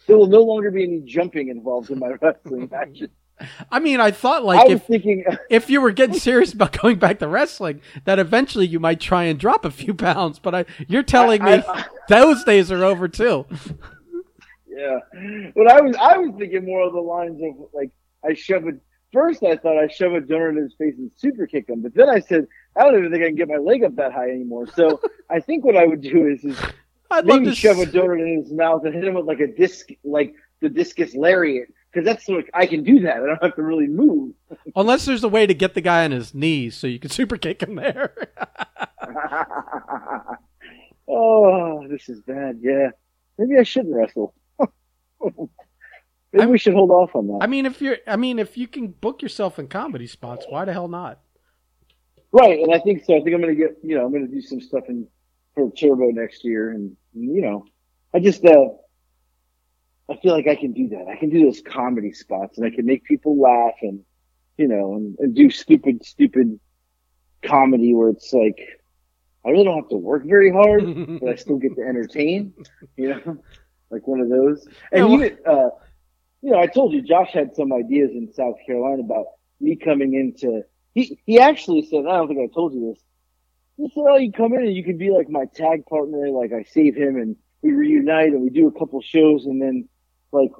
There 0.06 0.16
will 0.16 0.26
no 0.28 0.42
longer 0.42 0.70
be 0.70 0.82
any 0.82 1.00
jumping 1.04 1.48
involved 1.50 1.90
in 1.90 1.98
my 1.98 2.08
wrestling 2.20 2.68
matches. 2.70 3.10
I 3.70 3.78
mean, 3.80 4.00
I 4.00 4.10
thought 4.10 4.44
like 4.44 4.64
was 4.68 4.76
if 4.78 4.86
thinking, 4.86 5.24
if 5.50 5.70
you 5.70 5.80
were 5.80 5.90
getting 5.92 6.18
serious 6.18 6.52
about 6.52 6.78
going 6.80 6.98
back 6.98 7.18
to 7.20 7.28
wrestling, 7.28 7.80
that 8.04 8.18
eventually 8.18 8.66
you 8.66 8.80
might 8.80 9.00
try 9.00 9.24
and 9.24 9.38
drop 9.38 9.64
a 9.64 9.70
few 9.70 9.94
pounds. 9.94 10.38
But 10.38 10.54
I, 10.54 10.64
you're 10.88 11.02
telling 11.02 11.42
me 11.44 11.52
I- 11.52 11.64
I- 11.66 11.84
those 12.08 12.44
days 12.44 12.70
are 12.72 12.84
over 12.84 13.08
too. 13.08 13.46
yeah. 14.68 14.98
But 15.54 15.70
I 15.70 15.80
was, 15.80 15.96
I 15.96 16.16
was 16.18 16.34
thinking 16.38 16.64
more 16.64 16.82
of 16.86 16.92
the 16.92 17.00
lines 17.00 17.40
of 17.42 17.68
like, 17.72 17.90
I 18.24 18.34
shove 18.34 18.66
it. 18.66 18.76
First, 19.12 19.42
I 19.42 19.56
thought 19.56 19.76
I 19.76 19.88
shove 19.88 20.12
a 20.12 20.20
donut 20.20 20.50
in 20.50 20.62
his 20.62 20.74
face 20.78 20.94
and 20.96 21.10
super 21.16 21.44
kick 21.46 21.68
him, 21.68 21.82
but 21.82 21.94
then 21.94 22.08
I 22.08 22.20
said, 22.20 22.46
I 22.76 22.82
don't 22.84 22.96
even 22.96 23.10
think 23.10 23.24
I 23.24 23.26
can 23.26 23.34
get 23.34 23.48
my 23.48 23.56
leg 23.56 23.82
up 23.82 23.96
that 23.96 24.12
high 24.12 24.30
anymore. 24.30 24.68
So 24.68 25.00
I 25.28 25.40
think 25.40 25.64
what 25.64 25.76
I 25.76 25.84
would 25.84 26.00
do 26.00 26.28
is, 26.28 26.44
is 26.44 26.56
I'd 27.10 27.24
love 27.26 27.40
maybe 27.40 27.46
to 27.46 27.54
shove 27.56 27.78
a 27.78 27.82
s- 27.82 27.88
donut 27.88 28.20
in 28.20 28.40
his 28.44 28.52
mouth 28.52 28.84
and 28.84 28.94
hit 28.94 29.02
him 29.02 29.14
with 29.14 29.26
like 29.26 29.40
a 29.40 29.48
disc, 29.48 29.88
like 30.04 30.32
the 30.60 30.68
discus 30.68 31.16
lariat, 31.16 31.66
because 31.92 32.04
that's 32.04 32.28
like 32.28 32.50
I 32.54 32.66
can 32.66 32.84
do 32.84 33.00
that. 33.00 33.16
I 33.16 33.26
don't 33.26 33.42
have 33.42 33.56
to 33.56 33.62
really 33.62 33.86
move. 33.88 34.34
unless 34.76 35.04
there's 35.04 35.24
a 35.24 35.28
way 35.28 35.46
to 35.46 35.54
get 35.54 35.74
the 35.74 35.80
guy 35.80 36.04
on 36.04 36.10
his 36.12 36.34
knees 36.34 36.76
so 36.76 36.86
you 36.86 36.98
can 36.98 37.10
super 37.18 37.36
kick 37.36 37.62
him 37.62 37.74
there. 37.76 38.14
oh, 41.08 41.86
this 41.88 42.08
is 42.08 42.20
bad. 42.20 42.58
Yeah, 42.62 42.90
maybe 43.38 43.58
I 43.58 43.62
shouldn't 43.62 43.94
wrestle. 43.94 44.34
maybe 45.20 46.42
I'm- 46.42 46.50
we 46.50 46.58
should 46.58 46.74
hold 46.74 46.90
off 46.90 47.14
on 47.14 47.26
that. 47.28 47.38
I 47.40 47.46
mean, 47.46 47.66
if 47.66 47.80
you're, 47.82 47.98
I 48.06 48.16
mean, 48.16 48.38
if 48.38 48.56
you 48.56 48.68
can 48.68 48.88
book 48.88 49.22
yourself 49.22 49.58
in 49.58 49.68
comedy 49.68 50.06
spots, 50.06 50.46
why 50.48 50.64
the 50.64 50.72
hell 50.72 50.88
not? 50.88 51.20
right, 52.32 52.60
and 52.60 52.72
I 52.72 52.78
think 52.78 53.04
so. 53.04 53.16
I 53.16 53.20
think 53.22 53.34
I'm 53.34 53.40
gonna 53.40 53.54
get, 53.56 53.76
you 53.82 53.96
know, 53.96 54.06
I'm 54.06 54.12
gonna 54.12 54.28
do 54.28 54.40
some 54.40 54.60
stuff 54.60 54.84
in 54.88 55.06
for 55.54 55.68
Turbo 55.72 56.10
next 56.12 56.44
year, 56.44 56.70
and 56.70 56.96
you 57.12 57.42
know, 57.42 57.64
I 58.14 58.20
just, 58.20 58.44
uh, 58.44 58.68
I 60.10 60.16
feel 60.16 60.32
like 60.34 60.48
I 60.48 60.56
can 60.56 60.72
do 60.72 60.88
that. 60.88 61.06
I 61.08 61.16
can 61.16 61.30
do 61.30 61.44
those 61.44 61.62
comedy 61.62 62.12
spots, 62.12 62.58
and 62.58 62.66
I 62.66 62.74
can 62.74 62.84
make 62.84 63.04
people 63.04 63.40
laugh, 63.40 63.74
and 63.82 64.00
you 64.56 64.68
know, 64.68 64.94
and, 64.94 65.16
and 65.18 65.34
do 65.34 65.50
stupid, 65.50 66.04
stupid 66.04 66.58
comedy 67.42 67.94
where 67.94 68.10
it's 68.10 68.32
like. 68.32 68.58
I 69.42 69.48
really 69.48 69.64
don't 69.64 69.76
have 69.76 69.88
to 69.88 69.96
work 69.96 70.26
very 70.26 70.52
hard, 70.52 70.84
but 71.18 71.30
I 71.30 71.34
still 71.36 71.56
get 71.56 71.74
to 71.76 71.80
entertain, 71.80 72.52
you 72.98 73.08
know, 73.08 73.38
like 73.90 74.06
one 74.06 74.20
of 74.20 74.28
those. 74.28 74.68
And 74.92 75.08
Yeah, 75.08 75.14
even, 75.14 75.38
uh, 75.46 75.70
you 76.42 76.50
know, 76.50 76.58
I 76.58 76.66
told 76.66 76.92
you 76.92 77.00
Josh 77.00 77.32
had 77.32 77.54
some 77.56 77.72
ideas 77.72 78.10
in 78.12 78.30
South 78.34 78.56
Carolina 78.66 79.00
about 79.00 79.24
me 79.58 79.76
coming 79.76 80.12
into. 80.12 80.62
He 80.94 81.18
he 81.24 81.38
actually 81.40 81.86
said, 81.86 82.00
I 82.00 82.16
don't 82.16 82.28
think 82.28 82.40
I 82.40 82.52
told 82.54 82.74
you 82.74 82.90
this. 82.92 83.02
He 83.76 83.88
said, 83.94 84.04
"Oh, 84.06 84.16
you 84.16 84.30
come 84.30 84.52
in 84.52 84.60
and 84.60 84.74
you 84.74 84.84
can 84.84 84.98
be 84.98 85.10
like 85.10 85.30
my 85.30 85.46
tag 85.54 85.86
partner. 85.86 86.28
Like 86.28 86.52
I 86.52 86.64
save 86.64 86.94
him 86.94 87.16
and 87.16 87.36
we 87.62 87.72
reunite 87.72 88.32
and 88.32 88.42
we 88.42 88.50
do 88.50 88.66
a 88.68 88.78
couple 88.78 89.00
shows 89.00 89.46
and 89.46 89.60
then 89.60 89.88
like." 90.32 90.50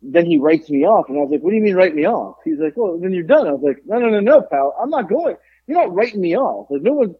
Then 0.00 0.26
he 0.26 0.38
writes 0.38 0.70
me 0.70 0.86
off, 0.86 1.08
and 1.08 1.18
I 1.18 1.22
was 1.22 1.30
like, 1.32 1.40
"What 1.40 1.50
do 1.50 1.56
you 1.56 1.62
mean 1.62 1.74
write 1.74 1.94
me 1.94 2.06
off?" 2.06 2.36
He's 2.44 2.60
like, 2.60 2.74
well, 2.76 2.98
then 2.98 3.12
you're 3.12 3.24
done." 3.24 3.48
I 3.48 3.52
was 3.52 3.62
like, 3.62 3.82
"No, 3.84 3.98
no, 3.98 4.08
no, 4.08 4.20
no, 4.20 4.42
pal. 4.42 4.76
I'm 4.80 4.90
not 4.90 5.08
going. 5.08 5.36
You're 5.66 5.78
not 5.78 5.92
writing 5.92 6.20
me 6.20 6.36
off. 6.36 6.70
Like 6.70 6.82
no 6.82 6.92
one. 6.92 7.14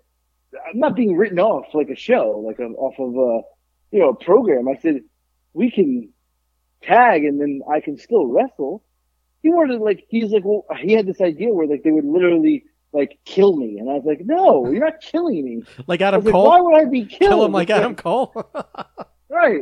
I'm 0.55 0.79
not 0.79 0.97
being 0.97 1.17
written 1.17 1.39
off 1.39 1.67
like 1.75 1.91
a 1.91 1.97
show, 1.97 2.43
like 2.47 2.59
um, 2.61 2.75
off 2.77 2.95
of 2.99 3.15
a, 3.15 3.43
you 3.95 4.01
know, 4.01 4.11
a 4.11 4.15
program. 4.15 4.69
I 4.69 4.77
said, 4.81 5.03
we 5.53 5.71
can 5.71 6.11
tag 6.83 7.25
and 7.25 7.41
then 7.41 7.61
I 7.71 7.81
can 7.81 7.99
still 7.99 8.27
wrestle. 8.27 8.83
He 9.43 9.51
wanted 9.51 9.81
like, 9.81 10.07
he's 10.09 10.31
like, 10.31 10.45
well, 10.45 10.65
he 10.81 10.93
had 10.93 11.07
this 11.07 11.21
idea 11.21 11.53
where 11.53 11.67
like 11.67 11.83
they 11.83 11.91
would 11.91 12.05
literally 12.05 12.65
like 12.93 13.19
kill 13.25 13.57
me. 13.57 13.79
And 13.79 13.91
I 13.91 13.95
was 13.95 14.05
like, 14.07 14.21
no, 14.25 14.71
you're 14.71 14.85
not 14.85 15.01
killing 15.01 15.45
me. 15.45 15.63
like 15.87 16.01
Adam 16.01 16.21
was 16.21 16.27
like, 16.27 16.33
Cole, 16.33 16.47
why 16.47 16.61
would 16.61 16.75
I 16.81 16.85
be 16.87 17.05
killed? 17.05 17.31
kill 17.31 17.45
him 17.45 17.53
like 17.53 17.71
Adam 17.71 17.95
Cole. 17.95 18.33
Right. 19.31 19.61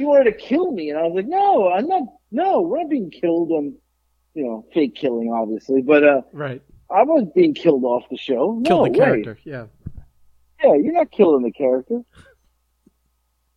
He 0.00 0.06
wanted 0.06 0.24
to 0.24 0.32
kill 0.32 0.72
me. 0.72 0.88
And 0.88 0.98
I 0.98 1.02
was 1.02 1.12
like, 1.14 1.26
no, 1.26 1.70
I'm 1.70 1.86
not, 1.86 2.04
no, 2.30 2.62
we're 2.62 2.78
not 2.78 2.88
being 2.88 3.10
killed 3.10 3.50
on, 3.50 3.74
you 4.32 4.44
know, 4.44 4.64
fake 4.72 4.94
killing, 4.94 5.30
obviously. 5.30 5.82
But, 5.82 6.04
uh, 6.04 6.22
right, 6.32 6.62
I 6.90 7.02
wasn't 7.02 7.34
being 7.34 7.52
killed 7.52 7.84
off 7.84 8.04
the 8.10 8.16
show. 8.16 8.62
kill 8.64 8.78
no 8.78 8.84
the 8.86 8.92
way. 8.92 8.96
character. 8.96 9.38
Yeah, 9.44 9.66
Yeah, 10.64 10.72
you're 10.76 10.94
not 10.94 11.10
killing 11.10 11.42
the 11.42 11.52
character. 11.52 12.00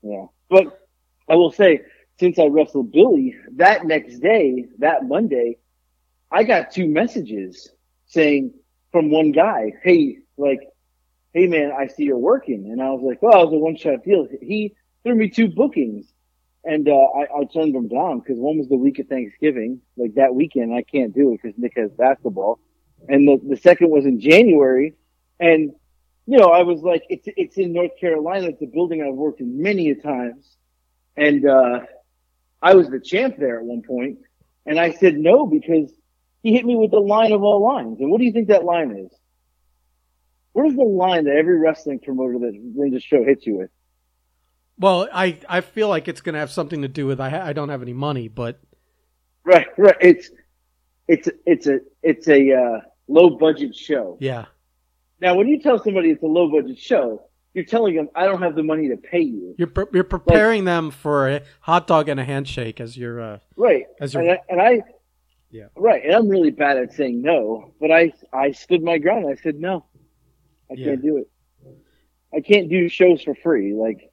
Yeah. 0.01 0.25
But 0.49 0.85
I 1.29 1.35
will 1.35 1.53
say, 1.53 1.79
since 2.19 2.37
I 2.37 2.47
wrestled 2.47 2.91
Billy, 2.91 3.37
that 3.55 3.85
next 3.85 4.19
day, 4.19 4.65
that 4.79 5.05
Monday, 5.05 5.59
I 6.29 6.43
got 6.43 6.71
two 6.71 6.89
messages 6.89 7.69
saying 8.07 8.53
from 8.91 9.11
one 9.11 9.31
guy, 9.31 9.71
Hey, 9.81 10.17
like, 10.35 10.59
hey 11.31 11.47
man, 11.47 11.71
I 11.71 11.87
see 11.87 12.03
you're 12.03 12.17
working. 12.17 12.69
And 12.69 12.81
I 12.81 12.89
was 12.89 13.01
like, 13.01 13.21
well, 13.21 13.43
it 13.43 13.45
was 13.45 13.53
a 13.53 13.59
one 13.59 13.77
shot 13.77 14.03
deal. 14.03 14.27
He 14.41 14.75
threw 15.03 15.15
me 15.15 15.29
two 15.29 15.47
bookings 15.47 16.12
and, 16.65 16.87
uh, 16.87 16.91
I, 16.91 17.41
I 17.41 17.43
turned 17.53 17.75
them 17.75 17.87
down 17.87 18.19
because 18.19 18.37
one 18.37 18.57
was 18.57 18.69
the 18.69 18.77
week 18.77 18.99
of 18.99 19.07
Thanksgiving. 19.07 19.81
Like 19.97 20.15
that 20.15 20.33
weekend, 20.33 20.73
I 20.73 20.83
can't 20.83 21.13
do 21.13 21.33
it 21.33 21.41
because 21.41 21.57
Nick 21.57 21.73
has 21.77 21.91
basketball. 21.91 22.59
And 23.07 23.27
the, 23.27 23.39
the 23.49 23.57
second 23.57 23.89
was 23.89 24.05
in 24.05 24.19
January. 24.19 24.93
And 25.39 25.73
you 26.25 26.37
know, 26.37 26.47
I 26.47 26.63
was 26.63 26.81
like, 26.81 27.03
it's 27.09 27.27
it's 27.35 27.57
in 27.57 27.73
North 27.73 27.91
Carolina. 27.99 28.47
It's 28.47 28.61
a 28.61 28.65
building 28.65 29.01
I've 29.01 29.15
worked 29.15 29.41
in 29.41 29.61
many 29.61 29.89
a 29.89 29.95
times, 29.95 30.55
and 31.17 31.45
uh, 31.45 31.81
I 32.61 32.75
was 32.75 32.89
the 32.89 32.99
champ 32.99 33.35
there 33.37 33.59
at 33.59 33.65
one 33.65 33.81
point, 33.81 34.19
and 34.65 34.79
I 34.79 34.91
said 34.91 35.17
no 35.17 35.45
because 35.45 35.91
he 36.41 36.53
hit 36.53 36.65
me 36.65 36.75
with 36.75 36.91
the 36.91 36.99
line 36.99 37.33
of 37.33 37.43
all 37.43 37.61
lines. 37.61 37.99
And 37.99 38.09
what 38.09 38.19
do 38.19 38.25
you 38.25 38.31
think 38.31 38.47
that 38.47 38.63
line 38.63 38.91
is? 38.91 39.11
Where's 40.53 40.75
the 40.75 40.83
line 40.83 41.25
that 41.25 41.35
every 41.35 41.59
wrestling 41.59 41.99
promoter 41.99 42.39
that 42.39 42.73
runs 42.75 42.95
a 42.95 42.99
show 42.99 43.23
hits 43.23 43.45
you 43.45 43.57
with? 43.57 43.69
Well, 44.83 45.07
I 45.13 45.37
I 45.47 45.61
feel 45.61 45.87
like 45.87 46.09
it's 46.09 46.19
going 46.19 46.33
to 46.33 46.39
have 46.39 46.51
something 46.51 46.81
to 46.81 46.89
do 46.89 47.07
with 47.07 47.21
I 47.21 47.29
ha- 47.29 47.45
I 47.45 47.53
don't 47.53 47.69
have 47.69 47.81
any 47.81 47.93
money, 47.93 48.27
but 48.27 48.59
Right, 49.45 49.67
right. 49.77 49.95
It's 50.01 50.29
it's 51.07 51.29
it's 51.45 51.67
a 51.67 51.79
it's 52.01 52.27
a 52.27 52.51
uh, 52.53 52.79
low 53.07 53.29
budget 53.37 53.73
show. 53.75 54.17
yeah, 54.19 54.45
Now, 55.21 55.35
when 55.35 55.47
you 55.47 55.61
tell 55.61 55.81
somebody 55.81 56.09
it's 56.09 56.21
a 56.21 56.25
low 56.27 56.51
budget 56.51 56.77
show, 56.77 57.29
you're 57.53 57.63
telling 57.63 57.95
them 57.95 58.09
I 58.13 58.25
don't 58.25 58.41
have 58.41 58.55
the 58.55 58.63
money 58.63 58.89
to 58.89 58.97
pay 58.97 59.21
you. 59.21 59.55
you're 59.57 59.67
pre- 59.69 59.85
you're 59.93 60.03
preparing 60.03 60.65
them 60.65 60.91
for 60.91 61.29
a 61.29 61.41
hot 61.61 61.87
dog 61.87 62.09
and 62.09 62.19
a 62.19 62.25
handshake 62.25 62.81
as 62.81 62.97
your 62.97 63.21
uh, 63.21 63.39
Right. 63.55 63.85
as 64.01 64.15
and 64.15 64.25
your 64.25 64.33
I, 64.35 64.39
and 64.49 64.61
I 64.61 64.83
Yeah. 65.49 65.67
right 65.77 66.03
and 66.03 66.13
i'm 66.13 66.27
really 66.27 66.49
bad 66.51 66.75
at 66.77 66.91
saying 66.93 67.21
no 67.21 67.73
but 67.79 67.89
i 67.91 68.11
i 68.33 68.51
stood 68.51 68.81
my 68.83 68.97
ground 68.97 69.27
i 69.31 69.35
said 69.35 69.55
no 69.69 69.85
i 70.71 70.73
Yeah. 70.73 70.85
can't 70.87 71.01
do 71.03 71.17
it 71.21 71.27
i 72.35 72.39
can't 72.41 72.67
do 72.69 72.89
shows 72.89 73.21
for 73.21 73.35
free 73.35 73.73
like 73.87 74.09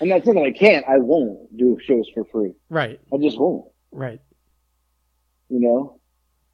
i'm 0.00 0.08
not 0.08 0.24
saying 0.24 0.38
i 0.38 0.50
can't 0.50 0.84
i 0.88 0.98
won't 0.98 1.56
do 1.56 1.78
shows 1.84 2.08
for 2.14 2.24
free 2.26 2.52
right 2.70 3.00
i 3.12 3.16
just 3.18 3.38
won't 3.38 3.66
right. 3.92 4.20
you 5.48 5.60
know 5.60 5.98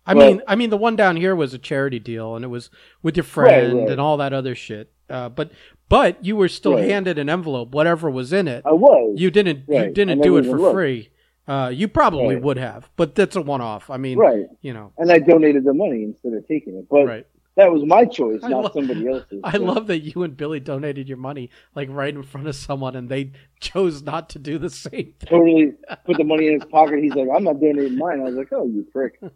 I 0.06 0.14
Well- 0.14 0.26
mean, 0.32 0.42
I 0.48 0.56
mean, 0.56 0.70
the 0.70 0.78
one 0.78 0.96
down 0.96 1.16
here 1.16 1.36
was 1.36 1.52
a 1.52 1.58
charity 1.58 1.98
deal, 1.98 2.34
and 2.34 2.42
it 2.42 2.48
was 2.48 2.70
with 3.02 3.14
your 3.18 3.24
friend 3.24 3.74
Right, 3.74 3.80
right. 3.82 3.90
and 3.90 4.00
all 4.00 4.16
that 4.16 4.32
other 4.32 4.54
shit. 4.54 4.90
Uh, 5.10 5.28
but 5.28 5.50
but 5.90 6.24
you 6.24 6.34
were 6.34 6.48
still 6.48 6.76
Right. 6.76 6.88
handed 6.88 7.18
an 7.18 7.28
envelope, 7.28 7.74
whatever 7.74 8.08
was 8.10 8.32
in 8.32 8.48
it. 8.48 8.62
i 8.64 8.72
was 8.72 9.20
You 9.20 9.30
didn't 9.30 9.64
you 9.68 9.90
didn't 9.92 10.22
do 10.22 10.38
it 10.38 10.46
for 10.46 10.58
looked. 10.58 10.72
free. 10.74 11.10
Uh, 11.46 11.70
you 11.74 11.88
probably 11.88 12.36
would 12.36 12.56
have, 12.56 12.88
but 12.96 13.14
that's 13.14 13.36
a 13.36 13.42
one 13.42 13.60
off. 13.60 13.90
I 13.90 13.98
mean, 13.98 14.16
right 14.16 14.46
you 14.62 14.72
know, 14.72 14.92
and 14.96 15.12
i 15.12 15.18
donated 15.18 15.64
the 15.64 15.74
money 15.74 16.04
instead 16.04 16.32
of 16.32 16.48
taking 16.48 16.74
it 16.76 16.86
but 16.88 17.04
right. 17.04 17.26
That 17.58 17.70
was 17.72 17.84
my 17.84 18.04
choice 18.04 18.40
I 18.42 18.48
not 18.48 18.72
somebody 18.72 19.06
else's 19.08 19.40
I 19.44 19.52
So- 19.58 19.64
love 19.64 19.88
that 19.88 20.00
you 20.00 20.22
and 20.22 20.36
Billy 20.36 20.60
donated 20.60 21.08
your 21.08 21.18
money 21.18 21.50
like 21.74 21.88
right 21.90 22.14
in 22.14 22.22
front 22.22 22.46
of 22.46 22.54
someone, 22.54 22.96
and 22.96 23.08
they 23.08 23.32
chose 23.60 24.02
not 24.02 24.30
to 24.30 24.38
do 24.38 24.58
the 24.58 24.70
same 24.70 25.12
thing. 25.18 25.28
totally 25.28 25.72
put 26.06 26.16
the 26.16 26.24
money 26.24 26.46
in 26.46 26.54
his 26.54 26.64
pocket. 26.70 27.02
He's 27.02 27.14
like, 27.14 27.28
I'm 27.34 27.44
not 27.44 27.60
donating 27.60 27.98
mine. 27.98 28.20
I 28.20 28.24
was 28.24 28.36
like, 28.36 28.48
oh, 28.52 28.66
you 28.66 28.86
prick. 28.92 29.20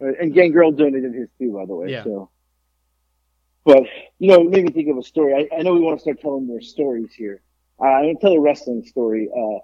Uh, 0.00 0.12
and 0.20 0.32
Gangrel 0.34 0.70
donated 0.72 1.14
his 1.14 1.28
too, 1.38 1.52
by 1.52 1.64
the 1.66 1.74
way. 1.74 1.90
Yeah. 1.90 2.04
So, 2.04 2.30
but 3.64 3.82
you 4.18 4.28
know, 4.28 4.42
it 4.42 4.50
made 4.50 4.64
me 4.64 4.70
think 4.72 4.88
of 4.90 4.98
a 4.98 5.02
story. 5.02 5.34
I, 5.34 5.56
I 5.56 5.62
know 5.62 5.74
we 5.74 5.80
want 5.80 5.98
to 5.98 6.02
start 6.02 6.20
telling 6.20 6.46
more 6.46 6.60
stories 6.60 7.12
here. 7.14 7.40
Uh, 7.80 7.84
I'm 7.84 8.04
gonna 8.04 8.18
tell 8.20 8.32
a 8.32 8.40
wrestling 8.40 8.84
story. 8.84 9.28
Uh, 9.36 9.58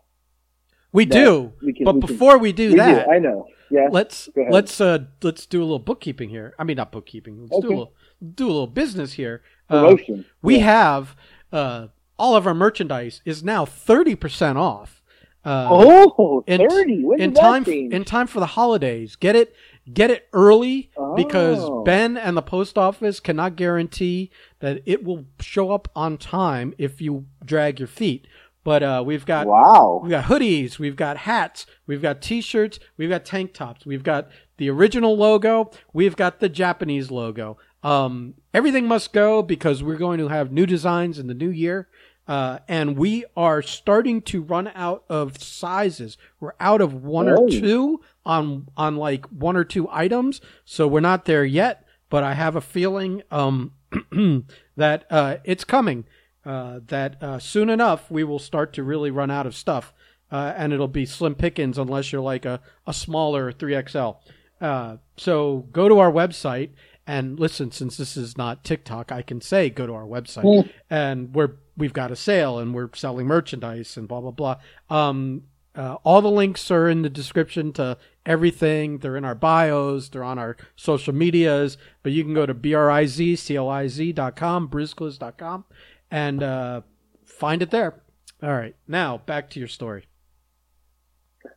We 0.93 1.05
do, 1.07 1.53
we 1.63 1.73
can- 1.73 1.85
but 1.85 1.95
we 1.97 2.01
can- 2.03 2.07
before 2.11 2.39
we 2.39 2.53
do 2.53 2.71
we 2.73 2.77
that, 2.77 3.07
do. 3.07 3.11
I 3.13 3.19
know. 3.19 3.47
Yeah. 3.71 3.89
let's 3.91 4.29
let's 4.51 4.81
uh 4.83 4.99
let's 5.23 5.47
do 5.47 5.61
a 5.61 5.65
little 5.65 5.79
bookkeeping 5.79 6.29
here. 6.29 6.55
I 6.59 6.65
mean, 6.65 6.77
not 6.77 6.93
bookkeeping. 6.93 7.41
Let's 7.51 7.59
do 7.63 7.69
a 7.69 7.71
little 7.71 7.93
do 8.35 8.45
a 8.47 8.53
little 8.53 8.67
business 8.67 9.15
here. 9.15 9.43
Uh, 9.71 9.81
Promotion. 9.85 10.25
we 10.43 10.57
Yeah. 10.59 10.65
have 10.65 11.17
uh 11.53 11.87
all 12.19 12.37
of 12.37 12.47
our 12.47 12.55
merchandise 12.55 13.23
is 13.25 13.43
now 13.43 13.65
thirty 13.65 14.15
percent 14.15 14.59
off. 14.59 14.99
Uh, 15.45 15.67
oh, 15.73 16.45
in- 16.47 16.61
30. 16.69 17.03
When 17.03 17.21
in 17.21 17.35
time 17.35 17.65
change? 17.65 17.93
in 17.93 18.05
time 18.05 18.27
for 18.29 18.39
the 18.41 18.47
holidays. 18.47 19.17
Get 19.17 19.35
it 19.35 19.55
get 19.93 20.11
it 20.11 20.29
early 20.33 20.91
because 21.17 21.59
Oh. 21.65 21.83
Ben 21.83 22.17
and 22.17 22.37
the 22.37 22.43
post 22.43 22.77
office 22.79 23.19
cannot 23.19 23.57
guarantee 23.57 24.31
that 24.61 24.83
it 24.87 25.03
will 25.03 25.25
show 25.41 25.73
up 25.73 25.89
on 25.97 26.17
time 26.19 26.75
if 26.79 27.01
you 27.01 27.25
drag 27.45 27.81
your 27.81 27.89
feet. 27.89 28.27
But 28.65 28.83
uh, 28.83 29.03
we've 29.05 29.27
got 29.27 29.47
wow. 29.47 30.01
We've 30.03 30.11
got 30.11 30.25
hoodies, 30.25 30.79
we've 30.79 30.95
got 30.97 31.17
hats, 31.19 31.67
we've 31.87 32.01
got 32.03 32.23
t-shirts, 32.23 32.79
we've 32.97 33.09
got 33.11 33.25
tank 33.25 33.55
tops, 33.55 33.85
we've 33.85 34.05
got 34.05 34.29
the 34.57 34.71
original 34.71 35.17
logo, 35.17 35.71
we've 35.93 36.15
got 36.17 36.39
the 36.41 36.49
Japanese 36.49 37.11
logo. 37.11 37.59
Um, 37.83 38.35
everything 38.55 38.87
must 38.87 39.13
go 39.13 39.43
because 39.43 39.83
we're 39.83 39.97
going 39.97 40.19
to 40.19 40.29
have 40.29 40.53
new 40.53 40.67
designs 40.67 41.19
in 41.19 41.27
the 41.27 41.35
new 41.35 41.51
year. 41.51 41.89
Uh, 42.29 42.61
and 42.69 42.97
we 42.97 43.25
are 43.37 43.63
starting 43.63 44.23
to 44.23 44.41
run 44.43 44.71
out 44.77 45.03
of 45.09 45.43
sizes. 45.43 46.17
We're 46.39 46.53
out 46.61 46.81
of 46.81 46.95
one 46.95 47.29
Oh. 47.29 47.35
or 47.35 47.49
two 47.51 48.01
on 48.25 48.69
on 48.77 48.95
like 48.97 49.27
one 49.27 49.57
or 49.57 49.65
two 49.65 49.89
items, 49.91 50.41
so 50.65 50.87
we're 50.87 51.01
not 51.01 51.25
there 51.25 51.45
yet. 51.45 51.85
But 52.11 52.23
I 52.23 52.35
have 52.35 52.55
a 52.55 52.61
feeling 52.61 53.23
um, 53.33 53.73
that 54.77 55.05
uh, 55.11 55.37
it's 55.45 55.65
coming. 55.65 56.05
Uh, 56.45 56.81
that 56.89 57.23
uh, 57.23 57.39
soon 57.39 57.71
enough 57.71 58.11
we 58.11 58.25
will 58.25 58.39
start 58.39 58.73
to 58.73 58.83
really 58.83 59.11
run 59.11 59.31
out 59.31 59.47
of 59.47 59.55
stuff, 59.55 59.93
uh, 60.31 60.53
and 60.57 60.73
it'll 60.73 60.89
be 60.89 61.07
slim 61.07 61.35
pickings 61.35 61.79
unless 61.79 62.11
you're 62.11 62.21
like 62.21 62.45
a, 62.45 62.61
a 62.87 62.93
smaller 62.93 63.53
3XL. 63.53 64.17
Uh, 64.61 64.97
so 65.17 65.67
go 65.73 65.89
to 65.89 65.99
our 65.99 66.11
website 66.11 66.71
and 67.07 67.39
listen. 67.39 67.71
Since 67.71 67.97
this 67.97 68.17
is 68.17 68.37
not 68.37 68.65
TikTok, 68.65 69.13
I 69.13 69.23
can 69.23 69.41
say 69.41 69.71
go 69.71 69.87
to 69.87 69.95
our 69.95 70.07
website, 70.07 70.69
and 70.91 71.35
we're 71.35 71.53
we've 71.77 71.93
got 71.93 72.11
a 72.11 72.17
sale 72.17 72.59
and 72.59 72.75
we're 72.75 72.91
selling 72.95 73.27
merchandise 73.27 73.97
and 73.97 74.09
blah 74.09 74.21
blah 74.21 74.31
blah. 74.31 74.57
Um, 74.91 75.45
uh, 75.75 75.97
all 76.05 76.21
the 76.21 76.31
links 76.31 76.71
are 76.71 76.87
in 76.89 77.03
the 77.03 77.09
description 77.09 77.73
to 77.73 77.97
everything. 78.27 78.99
They're 78.99 79.17
in 79.17 79.25
our 79.25 79.35
bios. 79.35 80.11
They're 80.11 80.23
on 80.23 80.39
our 80.39 80.59
social 80.77 81.15
medias. 81.15 81.79
But 82.03 82.13
you 82.13 82.25
can 82.25 82.35
go 82.35 82.45
to 82.45 82.55
brizcliz.com, 82.55 84.69
brizcliz.com, 84.69 85.65
and 86.13 86.43
uh, 86.43 86.83
find 87.25 87.63
it 87.63 87.71
there. 87.73 88.01
All 88.41 88.53
right, 88.53 88.77
now 88.87 89.19
back 89.19 89.51
to 89.51 89.59
your 89.59 89.69
story. 89.69 90.07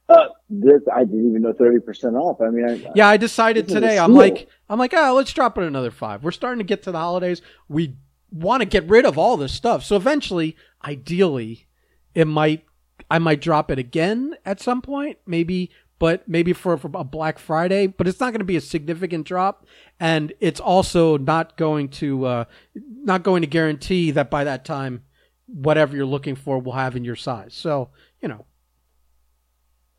Uh, 0.09 0.27
this, 0.49 0.81
I 0.91 1.03
didn't 1.03 1.29
even 1.29 1.41
know 1.43 1.53
thirty 1.53 1.79
percent 1.79 2.15
off. 2.15 2.41
I 2.41 2.49
mean, 2.49 2.67
I, 2.67 2.91
Yeah, 2.95 3.07
I 3.07 3.17
decided 3.17 3.65
This 3.65 3.71
is 3.71 3.77
a 3.77 3.81
today. 3.81 3.99
I'm 3.99 4.13
like, 4.13 4.47
I'm 4.69 4.79
like, 4.79 4.93
oh, 4.95 5.13
let's 5.15 5.33
drop 5.33 5.57
it 5.57 5.63
another 5.63 5.91
five. 5.91 6.23
We're 6.23 6.31
starting 6.31 6.59
to 6.59 6.63
get 6.63 6.83
to 6.83 6.91
the 6.91 6.97
holidays. 6.97 7.41
We 7.67 7.95
want 8.31 8.61
to 8.61 8.65
get 8.65 8.87
rid 8.87 9.05
of 9.05 9.17
all 9.17 9.37
this 9.37 9.51
stuff. 9.51 9.83
So 9.83 9.95
eventually, 9.95 10.55
ideally, 10.83 11.67
it 12.13 12.25
might, 12.25 12.65
I 13.09 13.19
might 13.19 13.41
drop 13.41 13.71
it 13.71 13.79
again 13.79 14.35
at 14.45 14.61
some 14.61 14.81
point, 14.81 15.17
maybe, 15.25 15.71
but 15.99 16.27
maybe 16.27 16.53
for, 16.53 16.77
for 16.77 16.89
a 16.93 17.03
Black 17.03 17.39
Friday. 17.39 17.87
But 17.87 18.07
it's 18.07 18.19
not 18.19 18.31
going 18.31 18.39
to 18.39 18.45
be 18.45 18.55
a 18.57 18.61
significant 18.61 19.25
drop, 19.25 19.65
and 19.99 20.33
it's 20.39 20.59
also 20.59 21.17
not 21.17 21.57
going 21.57 21.89
to, 21.89 22.25
uh, 22.25 22.45
not 22.75 23.23
going 23.23 23.41
to 23.41 23.47
guarantee 23.47 24.11
that 24.11 24.29
by 24.29 24.43
that 24.43 24.65
time, 24.65 25.03
whatever 25.47 25.95
you're 25.95 26.05
looking 26.05 26.35
for 26.35 26.59
will 26.59 26.73
have 26.73 26.95
in 26.95 27.03
your 27.05 27.15
size. 27.15 27.53
So 27.53 27.89
you 28.21 28.27
know, 28.27 28.45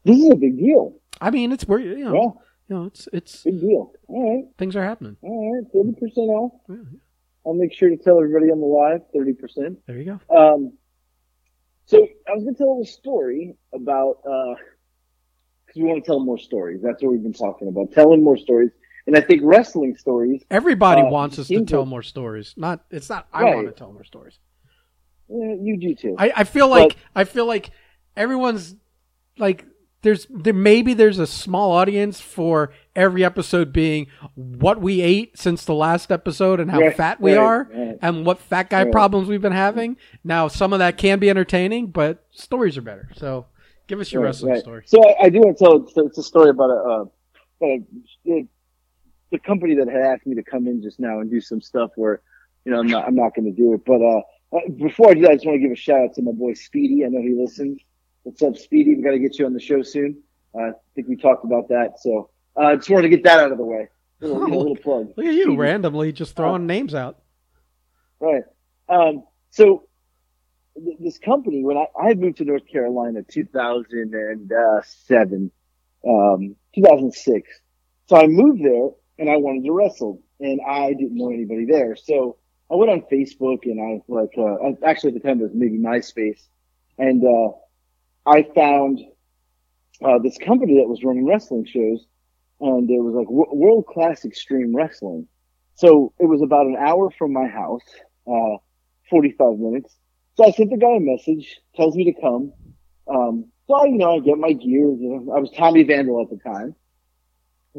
this 0.05 0.17
is 0.19 0.31
a 0.31 0.37
big 0.37 0.59
deal. 0.59 0.97
I 1.21 1.31
mean, 1.31 1.53
it's 1.53 1.65
where 1.65 1.79
you 1.79 2.05
know, 2.05 2.13
Yeah, 2.15 2.43
you 2.69 2.77
know, 2.77 2.85
it's 2.87 3.09
it's 3.13 3.43
big 3.45 3.61
deal. 3.61 3.93
All 4.09 4.35
right, 4.37 4.45
things 4.59 4.77
are 4.77 4.85
happening. 4.85 5.17
all 5.23 5.55
right, 5.55 5.65
thirty 5.73 5.93
percent 5.93 6.29
off. 6.31 6.53
Yeah, 6.69 6.77
I'll 7.47 7.55
make 7.55 7.73
sure 7.73 7.89
to 7.91 7.97
tell 7.97 8.19
everybody 8.19 8.51
on 8.51 8.61
the 8.61 8.67
live 8.67 9.01
thirty 9.15 9.33
percent. 9.33 9.79
there 9.87 9.99
you 9.99 10.19
go. 10.29 10.37
Um, 10.37 10.73
so 11.87 11.99
I 12.29 12.33
was 12.35 12.43
going 12.43 12.57
to 12.57 12.59
tell 12.63 12.81
a 12.83 12.87
story 12.87 13.55
about 13.73 14.17
because 15.77 15.83
we 15.85 15.89
want 15.93 16.05
to 16.05 16.07
tell 16.09 16.21
more 16.21 16.39
stories. 16.39 16.81
That's 16.83 17.03
what 17.03 17.13
we've 17.13 17.23
been 17.23 17.33
talking 17.33 17.69
about, 17.69 17.93
telling 17.93 18.23
more 18.23 18.37
stories. 18.37 18.71
And 19.07 19.17
I 19.17 19.21
think 19.21 19.43
wrestling 19.45 19.97
stories. 19.97 20.43
Everybody 20.51 21.03
Uh, 21.03 21.11
wants 21.11 21.39
us 21.39 21.49
to 21.49 21.65
tell 21.65 21.87
more 21.87 22.03
stories. 22.03 22.55
Not 22.57 22.85
it's 22.91 23.09
not 23.09 23.29
I 23.33 23.43
Right. 23.45 23.55
want 23.55 23.67
to 23.69 23.73
tell 23.73 23.93
more 23.93 24.05
stories. 24.05 24.39
eh, 25.31 25.57
you 25.61 25.77
do 25.81 25.95
too. 25.95 26.17
I, 26.19 26.33
I 26.37 26.45
feel 26.45 26.69
like 26.69 26.97
I 27.15 27.25
feel 27.25 27.47
like 27.47 27.71
everyone's 28.17 28.75
like 29.39 29.65
there's 30.03 30.27
there 30.31 30.53
maybe 30.55 30.93
there's 30.95 31.19
a 31.21 31.27
small 31.27 31.71
audience 31.73 32.21
for 32.21 32.73
every 32.97 33.25
episode 33.25 33.73
being 33.73 34.07
what 34.35 34.81
we 34.81 35.01
ate 35.03 35.39
since 35.39 35.65
the 35.65 35.75
last 35.75 36.11
episode 36.11 36.59
and 36.61 36.71
how 36.71 36.81
Right, 36.81 36.97
fat 36.97 37.21
we 37.21 37.33
right, 37.37 37.39
are 37.43 37.71
right. 37.73 37.99
and 38.03 38.27
what 38.27 38.39
fat 38.41 38.71
guy 38.71 38.83
Right. 38.85 38.93
problems 38.93 39.29
we've 39.29 39.41
been 39.43 39.53
having. 39.53 39.97
Now 40.25 40.49
some 40.49 40.73
of 40.73 40.81
that 40.81 40.97
can 40.99 41.19
be 41.21 41.31
entertaining, 41.31 41.89
but 41.89 42.25
stories 42.31 42.77
are 42.77 42.83
better. 42.83 43.09
So 43.17 43.47
give 43.87 44.01
us 44.01 44.13
your 44.13 44.23
Right, 44.23 44.29
wrestling 44.29 44.53
right. 44.53 44.61
story. 44.63 44.83
So 44.87 45.03
I, 45.09 45.25
I 45.27 45.29
do 45.29 45.41
want 45.41 45.59
to 45.59 45.65
tell. 45.65 45.77
It's, 45.83 45.93
it's 45.97 46.19
a 46.19 46.23
story 46.23 46.51
about 46.51 46.71
a, 46.71 46.75
uh, 47.65 47.77
a 48.35 48.47
the 49.33 49.39
company 49.41 49.75
that 49.75 49.89
had 49.89 50.03
asked 50.03 50.27
me 50.27 50.35
to 50.37 50.43
come 50.43 50.67
in 50.67 50.83
just 50.83 51.01
now 51.01 51.21
and 51.21 51.31
do 51.31 51.41
some 51.41 51.61
stuff 51.61 51.91
where 51.97 52.21
you 52.65 52.73
know 52.73 52.79
I'm 52.81 52.87
not 52.87 53.07
I'm 53.07 53.15
not 53.15 53.35
going 53.35 53.47
to 53.47 53.53
do 53.57 53.75
it. 53.75 53.85
But 53.85 54.01
uh, 54.03 54.21
uh, 54.57 54.69
before 54.77 55.11
I 55.11 55.15
do 55.15 55.23
that, 55.23 55.31
I 55.33 55.35
just 55.35 55.47
want 55.47 55.57
to 55.57 55.61
give 55.61 55.73
a 55.73 55.77
shout 55.77 56.01
out 56.01 56.15
to 56.15 56.23
my 56.23 56.33
boy 56.33 56.55
Speedy. 56.55 57.05
I 57.05 57.09
know 57.09 57.21
he 57.21 57.35
listens. 57.35 57.81
What's 58.23 58.43
up, 58.43 58.57
Speedy? 58.57 58.95
We 58.95 59.03
got 59.03 59.13
to 59.13 59.19
get 59.19 59.39
you 59.39 59.47
on 59.47 59.53
the 59.53 59.61
show 59.61 59.83
soon. 59.83 60.23
Uh, 60.55 60.59
I 60.69 60.73
think 60.95 61.09
we 61.09 61.17
talked 61.17 61.45
about 61.45 61.69
that. 61.69 62.01
So 62.01 62.31
uh, 62.57 62.61
I 62.67 62.77
just 62.77 62.89
wanted 62.91 63.03
to 63.03 63.09
get 63.09 63.25
that 63.25 63.39
out 63.41 63.53
of 63.53 63.59
the 63.59 63.65
way. 63.65 63.89
A 64.23 64.27
little, 64.27 64.43
you 64.43 64.49
know, 64.49 64.57
a 64.57 64.59
little 64.59 64.77
plug. 64.77 65.13
Look 65.17 65.27
at 65.27 65.35
you 65.35 65.43
Speedy. 65.43 65.57
randomly 65.57 66.13
just 66.13 66.35
throwing 66.37 66.63
Uh, 66.63 66.67
names 66.67 66.95
out. 66.95 67.19
Right. 68.21 68.43
Um, 68.89 69.25
so 69.51 69.86
th- 70.83 70.99
this 71.01 71.19
company, 71.19 71.65
when 71.65 71.77
I, 71.77 71.87
I 72.01 72.15
moved 72.15 72.39
to 72.39 72.45
North 72.45 72.67
Carolina 72.71 73.23
2007, 73.23 75.51
um, 76.07 76.57
2006. 76.75 77.61
So 78.07 78.17
I 78.17 78.27
moved 78.27 78.65
there 78.65 78.89
and 79.19 79.31
I 79.31 79.37
wanted 79.37 79.65
to 79.65 79.73
wrestle 79.73 80.21
and 80.41 80.61
I 80.67 80.93
didn't 80.93 81.17
know 81.17 81.31
anybody 81.31 81.67
there. 81.67 81.97
So 81.97 82.37
I 82.71 82.77
went 82.77 82.91
on 82.91 83.03
Facebook 83.13 83.65
and 83.65 83.81
I 83.81 84.03
like, 84.09 84.35
uh, 84.39 84.87
actually 84.87 85.15
at 85.15 85.15
the 85.15 85.29
time 85.29 85.41
it 85.41 85.45
was 85.45 85.55
maybe 85.55 85.79
MySpace 85.79 86.47
and, 86.99 87.25
uh, 87.25 87.53
I 88.25 88.43
found, 88.55 89.01
uh, 90.05 90.19
this 90.19 90.37
company 90.39 90.79
that 90.79 90.89
was 90.89 91.03
running 91.05 91.27
wrestling 91.27 91.65
shows 91.65 92.07
and 92.61 92.91
it 92.91 93.01
was 93.01 93.15
like 93.15 93.29
world 93.29 93.87
class 93.87 94.25
extreme 94.25 94.75
wrestling. 94.75 95.29
So 95.75 96.13
it 96.19 96.27
was 96.27 96.43
about 96.43 96.67
an 96.67 96.77
hour 96.77 97.11
from 97.11 97.33
my 97.33 97.47
house, 97.47 97.85
uh, 98.27 98.57
45 99.11 99.59
minutes. 99.59 99.95
So 100.37 100.47
I 100.47 100.51
sent 100.51 100.71
the 100.71 100.77
guy 100.77 100.97
a 100.97 101.01
message, 101.01 101.61
tells 101.75 101.97
me 101.97 102.13
to 102.13 102.21
come. 102.21 102.53
Um, 103.09 103.47
so 103.67 103.75
I, 103.75 103.87
you 103.87 103.99
know, 103.99 104.17
I 104.17 104.21
get 104.21 104.39
my 104.39 104.53
gear. 104.53 104.93
You 104.93 105.23
know, 105.25 105.35
I 105.35 105.41
was 105.41 105.51
Tommy 105.51 105.83
Vandal 105.83 106.23
at 106.23 106.31
the 106.31 106.43
time. 106.43 106.75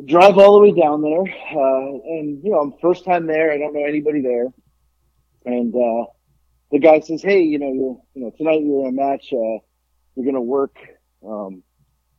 Drive 0.06 0.38
all 0.38 0.60
the 0.60 0.62
way 0.62 0.80
down 0.80 1.02
there, 1.02 1.22
uh, 1.22 1.90
and 2.06 2.44
you 2.44 2.52
know, 2.52 2.60
I'm 2.60 2.74
first 2.80 3.04
time 3.04 3.26
there. 3.26 3.52
I 3.52 3.58
don't 3.58 3.74
know 3.74 3.84
anybody 3.84 4.22
there. 4.22 4.48
And, 5.46 5.74
uh, 5.74 6.06
the 6.72 6.80
guy 6.80 7.00
says, 7.00 7.22
Hey, 7.24 7.42
you 7.42 7.58
know, 7.58 7.72
you're, 7.72 8.02
you 8.14 8.22
know, 8.24 8.32
tonight 8.38 8.62
you're 8.62 8.88
in 8.88 8.90
a 8.90 8.92
match, 8.92 9.30
uh, 9.32 9.60
you're 10.16 10.34
to 10.34 10.42
work, 10.42 10.76
um, 11.26 11.64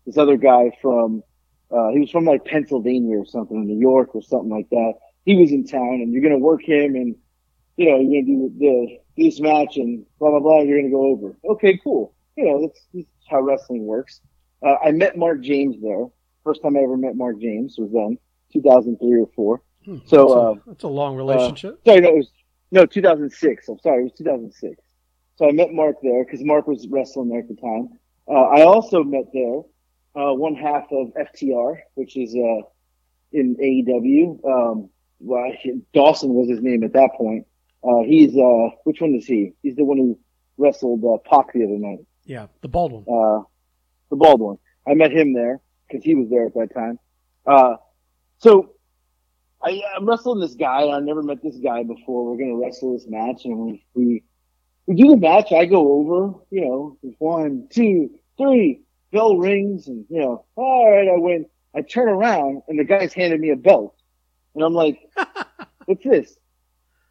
this 0.07 0.17
other 0.17 0.37
guy 0.37 0.71
from, 0.81 1.23
uh, 1.71 1.91
he 1.91 2.01
was 2.01 2.11
from 2.11 2.25
like 2.25 2.45
Pennsylvania 2.45 3.19
or 3.19 3.27
something, 3.27 3.57
or 3.57 3.65
New 3.65 3.79
York 3.79 4.15
or 4.15 4.23
something 4.23 4.51
like 4.51 4.71
that. 4.71 4.95
He 5.25 5.37
was 5.37 5.53
in 5.53 5.67
town 5.67 6.01
and 6.03 6.13
you're 6.13 6.23
to 6.31 6.39
work 6.39 6.63
him 6.63 6.95
and, 6.95 7.15
you 7.77 7.91
know, 7.91 8.01
you're 8.01 8.23
to 8.23 8.27
do 8.27 8.53
the, 8.59 8.99
this 9.19 9.41
match 9.41 9.77
and 9.77 10.05
blah, 10.19 10.31
blah, 10.31 10.41
blah. 10.41 10.61
You're 10.61 10.79
going 10.81 10.91
to 10.91 10.97
go 10.97 11.07
over. 11.07 11.37
Okay, 11.55 11.79
cool. 11.83 12.15
You 12.37 12.45
know, 12.47 12.61
that's, 12.63 12.81
that's 12.95 13.07
how 13.29 13.41
wrestling 13.41 13.85
works. 13.87 14.21
Uh, 14.65 14.77
I 14.85 14.93
met 14.93 15.17
Mark 15.19 15.41
James 15.43 15.77
there. 15.83 16.07
First 16.45 16.63
time 16.63 16.77
I 16.77 16.81
ever 16.81 16.97
met 16.97 17.17
Mark 17.17 17.41
James 17.41 17.77
was 17.79 17.91
then 17.93 18.19
2003 18.53 19.21
or 19.21 19.27
four. 19.35 19.63
Hmm, 19.85 19.99
So, 20.07 20.17
that's, 20.17 20.33
a, 20.33 20.35
uh, 20.39 20.55
that's 20.67 20.85
a 20.85 20.89
long 20.89 21.17
relationship. 21.17 21.81
Sorry, 21.85 22.01
no, 22.01 22.09
it 22.09 22.17
was, 22.17 22.31
no, 22.71 22.87
2006. 22.87 23.69
I'm 23.69 23.79
sorry. 23.81 24.01
It 24.01 24.05
was 24.05 24.13
2006. 24.19 24.83
So 25.37 25.49
I 25.49 25.53
met 25.53 25.73
Mark 25.73 25.97
there 26.03 26.25
because 26.25 26.43
Mark 26.43 26.67
was 26.67 26.87
wrestling 26.89 27.29
there 27.29 27.41
at 27.41 27.49
the 27.49 27.55
time. 27.57 27.91
Uh, 28.27 28.33
I 28.49 28.63
also 28.63 29.03
met 29.05 29.25
there, 29.33 29.61
uh, 30.17 30.33
one 30.35 30.55
half 30.55 30.85
of 30.91 31.13
FTR, 31.15 31.77
which 31.95 32.17
is, 32.17 32.35
uh, 32.35 32.63
in 33.33 33.57
AEW. 33.57 34.45
Um, 34.45 34.91
well, 35.21 35.53
Dawson 35.93 36.31
was 36.35 36.49
his 36.49 36.61
name 36.63 36.83
at 36.83 36.93
that 36.95 37.11
point. 37.17 37.47
Uh, 37.83 38.03
he's, 38.05 38.37
uh, 38.37 38.71
which 38.85 39.01
one 39.01 39.15
is 39.15 39.27
he? 39.27 39.53
He's 39.63 39.77
the 39.77 39.85
one 39.85 39.99
who 39.99 40.19
wrestled, 40.57 41.05
uh, 41.05 41.19
Pac 41.29 41.53
the 41.53 41.65
other 41.65 41.79
night. 41.79 42.05
yeah, 42.25 42.47
the 42.63 42.69
bald 42.69 42.93
one. 42.93 43.03
Uh, 43.03 43.43
the 44.11 44.17
bald 44.17 44.41
one. 44.41 44.59
I 44.87 44.95
met 44.95 45.13
him 45.13 45.33
there 45.35 45.61
because 45.87 46.05
he 46.05 46.15
was 46.15 46.29
there 46.31 46.47
at 46.47 46.55
that 46.55 46.75
time. 46.75 46.99
Uh, 47.47 47.77
so 48.39 48.75
I, 49.63 49.83
I'm 49.97 50.09
wrestling 50.09 50.41
this 50.41 50.55
guy. 50.55 50.89
I 50.89 51.01
never 51.01 51.23
met 51.23 51.43
this 51.43 51.57
guy 51.57 51.83
before. 51.83 52.25
We're 52.31 52.39
gonna 52.39 52.57
wrestle 52.57 52.95
this 52.95 53.07
match, 53.09 53.45
and 53.45 53.59
we 53.59 53.85
we, 53.95 54.23
we 54.87 54.95
do 54.95 55.11
the 55.11 55.17
match. 55.17 55.53
I 55.53 55.67
go 55.67 55.93
over, 55.93 56.35
you 56.51 56.63
know, 56.63 56.99
one, 57.19 57.69
two, 57.71 58.11
three. 58.37 58.83
Bell 59.11 59.39
rings, 59.39 59.89
and 59.89 60.05
you 60.11 60.21
know, 60.21 60.45
all 60.57 60.91
right, 60.91 61.09
I 61.09 61.17
win. 61.17 61.47
I 61.75 61.81
turn 61.81 62.09
around, 62.11 62.63
and 62.69 62.79
the 62.79 62.85
guy's 62.85 63.15
handed 63.15 63.41
me 63.41 63.51
a 63.51 63.57
belt, 63.57 63.95
and 64.55 64.63
I'm 64.63 64.75
like, 64.75 64.99
"What's 65.87 66.05
this?" 66.05 66.37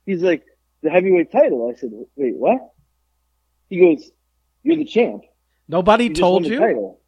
He's 0.05 0.21
like, 0.21 0.45
"The 0.87 0.93
heavyweight 0.97 1.31
title." 1.31 1.59
I 1.69 1.73
said, 1.79 1.91
"Wait, 2.15 2.35
what?" 2.37 2.59
He 3.69 3.75
goes, 3.79 4.01
"You're 4.63 4.77
the 4.77 4.85
champ." 4.85 5.23
Nobody 5.67 6.05
You 6.05 6.13
told 6.13 6.45
you. 6.45 6.59
title. 6.59 7.01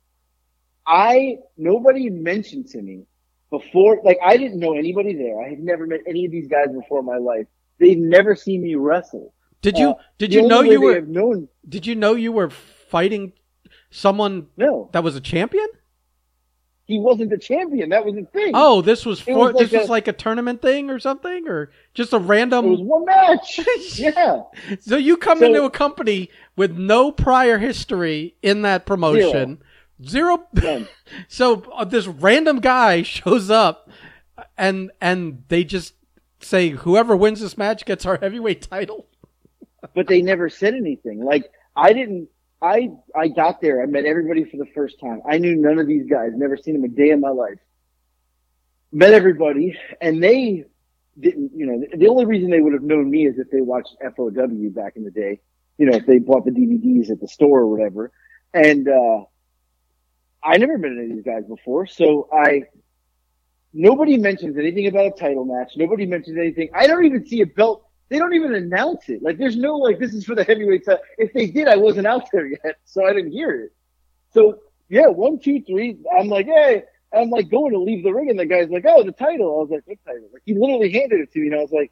I 0.86 1.38
nobody 1.58 2.10
mentioned 2.10 2.68
to 2.74 2.82
me 2.82 3.06
before. 3.52 4.02
Like 4.04 4.18
I 4.24 4.36
didn't 4.38 4.60
know 4.60 4.74
anybody 4.74 5.14
there. 5.16 5.40
I 5.42 5.48
had 5.50 5.60
never 5.60 5.86
met 5.88 6.02
any 6.08 6.26
of 6.26 6.32
these 6.32 6.48
guys 6.48 6.68
before 6.74 7.00
in 7.00 7.06
my 7.06 7.18
life. 7.18 7.48
They've 7.80 7.98
never 8.18 8.36
seen 8.36 8.62
me 8.62 8.76
wrestle. 8.76 9.34
Did 9.62 9.78
you 9.78 9.90
Uh, 9.92 9.96
did 10.18 10.34
you 10.34 10.48
know 10.48 10.62
you 10.62 10.82
were 10.82 11.02
known? 11.02 11.48
did 11.68 11.86
you 11.88 11.96
know 11.96 12.14
you 12.16 12.32
were 12.34 12.50
fighting 12.50 13.32
someone 13.92 14.48
No. 14.58 14.90
that 14.94 15.04
was 15.04 15.16
a 15.16 15.22
champion? 15.22 15.68
He 16.90 16.98
wasn't 17.00 17.30
the 17.30 17.38
champion. 17.38 17.90
That 17.90 18.04
was 18.04 18.16
the 18.16 18.24
thing. 18.26 18.52
Oh, 18.56 18.82
this 18.82 19.06
was 19.06 19.22
for 19.22 19.38
was 19.38 19.54
like 19.54 19.70
this 19.70 19.80
was 19.80 19.88
a- 19.88 19.92
like 19.92 20.08
a 20.08 20.14
tournament 20.14 20.60
thing 20.62 20.90
or 20.90 20.98
something, 21.00 21.48
or 21.48 21.72
just 21.94 22.12
a 22.14 22.18
random. 22.20 22.66
it 22.66 22.70
was 22.70 22.82
one 22.82 23.06
match. 23.06 23.60
yeah, 24.00 24.42
So 24.82 24.98
you 24.98 25.16
come 25.16 25.38
So- 25.40 25.46
into 25.46 25.64
a 25.64 25.70
company 25.70 26.32
with 26.56 26.76
no 26.78 27.12
prior 27.12 27.60
history 27.60 28.36
in 28.42 28.64
that 28.64 28.86
promotion, 28.88 29.62
zero. 30.04 30.46
None. 30.54 30.88
so 31.28 31.62
uh, 31.76 31.86
this 31.86 32.08
random 32.08 32.60
guy 32.60 33.02
shows 33.16 33.50
up, 33.52 33.90
and 34.58 34.92
and 35.00 35.44
they 35.50 35.64
just 35.64 35.94
say 36.42 36.70
whoever 36.70 37.16
wins 37.16 37.40
this 37.42 37.58
match 37.58 37.86
gets 37.86 38.06
our 38.06 38.18
heavyweight 38.18 38.64
title. 38.64 39.06
but 39.94 40.08
they 40.08 40.22
never 40.24 40.50
said 40.50 40.74
anything. 40.74 41.24
Like 41.24 41.52
I 41.76 41.94
didn't. 41.94 42.30
I 42.62 42.90
I 43.16 43.30
got 43.30 43.62
there. 43.62 43.82
I 43.82 43.86
met 43.86 44.06
everybody 44.06 44.44
for 44.44 44.58
the 44.58 44.66
first 44.76 45.00
time. 45.00 45.22
I 45.30 45.38
knew 45.38 45.56
none 45.56 45.80
of 45.80 45.88
these 45.88 46.08
guys. 46.10 46.32
Never 46.36 46.58
seen 46.58 46.74
them 46.74 46.84
a 46.84 46.90
day 46.94 47.10
in 47.10 47.22
my 47.22 47.30
life. 47.30 47.60
Met 48.92 49.14
everybody, 49.14 49.78
and 50.02 50.22
they 50.22 50.66
didn't. 51.20 51.52
You 51.56 51.66
know, 51.66 51.84
the 51.98 52.08
only 52.08 52.26
reason 52.26 52.50
they 52.50 52.60
would 52.60 52.74
have 52.74 52.84
known 52.84 53.10
me 53.10 53.28
is 53.28 53.38
if 53.40 53.50
they 53.50 53.62
watched 53.62 53.96
FOW 54.02 54.30
back 54.72 54.96
in 54.96 55.04
the 55.04 55.12
day. 55.12 55.40
You 55.78 55.86
know, 55.86 55.96
if 55.96 56.06
they 56.06 56.20
bought 56.20 56.44
the 56.46 56.52
DVDs 56.52 57.10
at 57.10 57.22
the 57.22 57.28
store 57.28 57.60
or 57.62 57.68
whatever. 57.68 58.12
And 58.54 58.88
uh 58.90 59.24
I 60.44 60.58
never 60.58 60.78
met 60.78 60.92
any 60.92 61.06
of 61.06 61.10
these 61.16 61.24
guys 61.24 61.46
before, 61.46 61.88
so 61.88 62.28
I. 62.32 62.64
Nobody 63.72 64.18
mentions 64.18 64.58
anything 64.58 64.88
about 64.88 65.06
a 65.06 65.12
title 65.12 65.46
match. 65.46 65.74
Nobody 65.76 66.08
mentions 66.08 66.38
anything. 66.38 66.70
I 66.74 66.88
don't 66.88 67.06
even 67.06 67.26
see 67.28 67.42
a 67.42 67.46
belt 67.46 67.88
they 68.10 68.18
don't 68.18 68.34
even 68.34 68.56
announce 68.56 69.10
it. 69.10 69.22
Like 69.22 69.38
there's 69.38 69.56
no 69.56 69.78
like 69.78 70.00
this 70.00 70.14
is 70.14 70.26
for 70.26 70.36
the 70.36 70.44
heavyweight 70.44 70.86
title. 70.86 71.02
Uh, 71.04 71.16
if 71.18 71.34
they 71.34 71.48
did, 71.48 71.68
I 71.68 71.78
wasn't 71.78 72.08
out 72.08 72.30
there 72.32 72.48
yet, 72.48 72.80
so 72.86 73.06
I 73.06 73.14
didn't 73.14 73.32
hear 73.32 73.66
it. 73.66 73.74
So 74.34 74.60
yeah, 74.90 75.08
one, 75.08 75.40
two, 75.40 75.62
three. 75.62 75.98
I'm 76.18 76.28
like, 76.28 76.48
hey, 76.48 76.84
I'm 77.14 77.30
like 77.30 77.50
going 77.50 77.72
to 77.74 77.80
leave 77.80 78.04
the 78.04 78.14
ring, 78.14 78.30
and 78.30 78.40
the 78.40 78.46
guy's 78.46 78.70
like, 78.70 78.86
oh, 78.88 79.04
the 79.04 79.12
title. 79.12 79.60
I 79.60 79.62
was 79.62 79.70
like, 79.70 79.84
what 79.86 79.98
title? 80.06 80.30
Like 80.34 80.44
he 80.46 80.54
literally 80.54 80.92
handed 80.92 81.20
it 81.22 81.32
to 81.34 81.40
me, 81.40 81.48
and 81.48 81.56
I 81.56 81.60
was 81.60 81.72
like, 81.72 81.92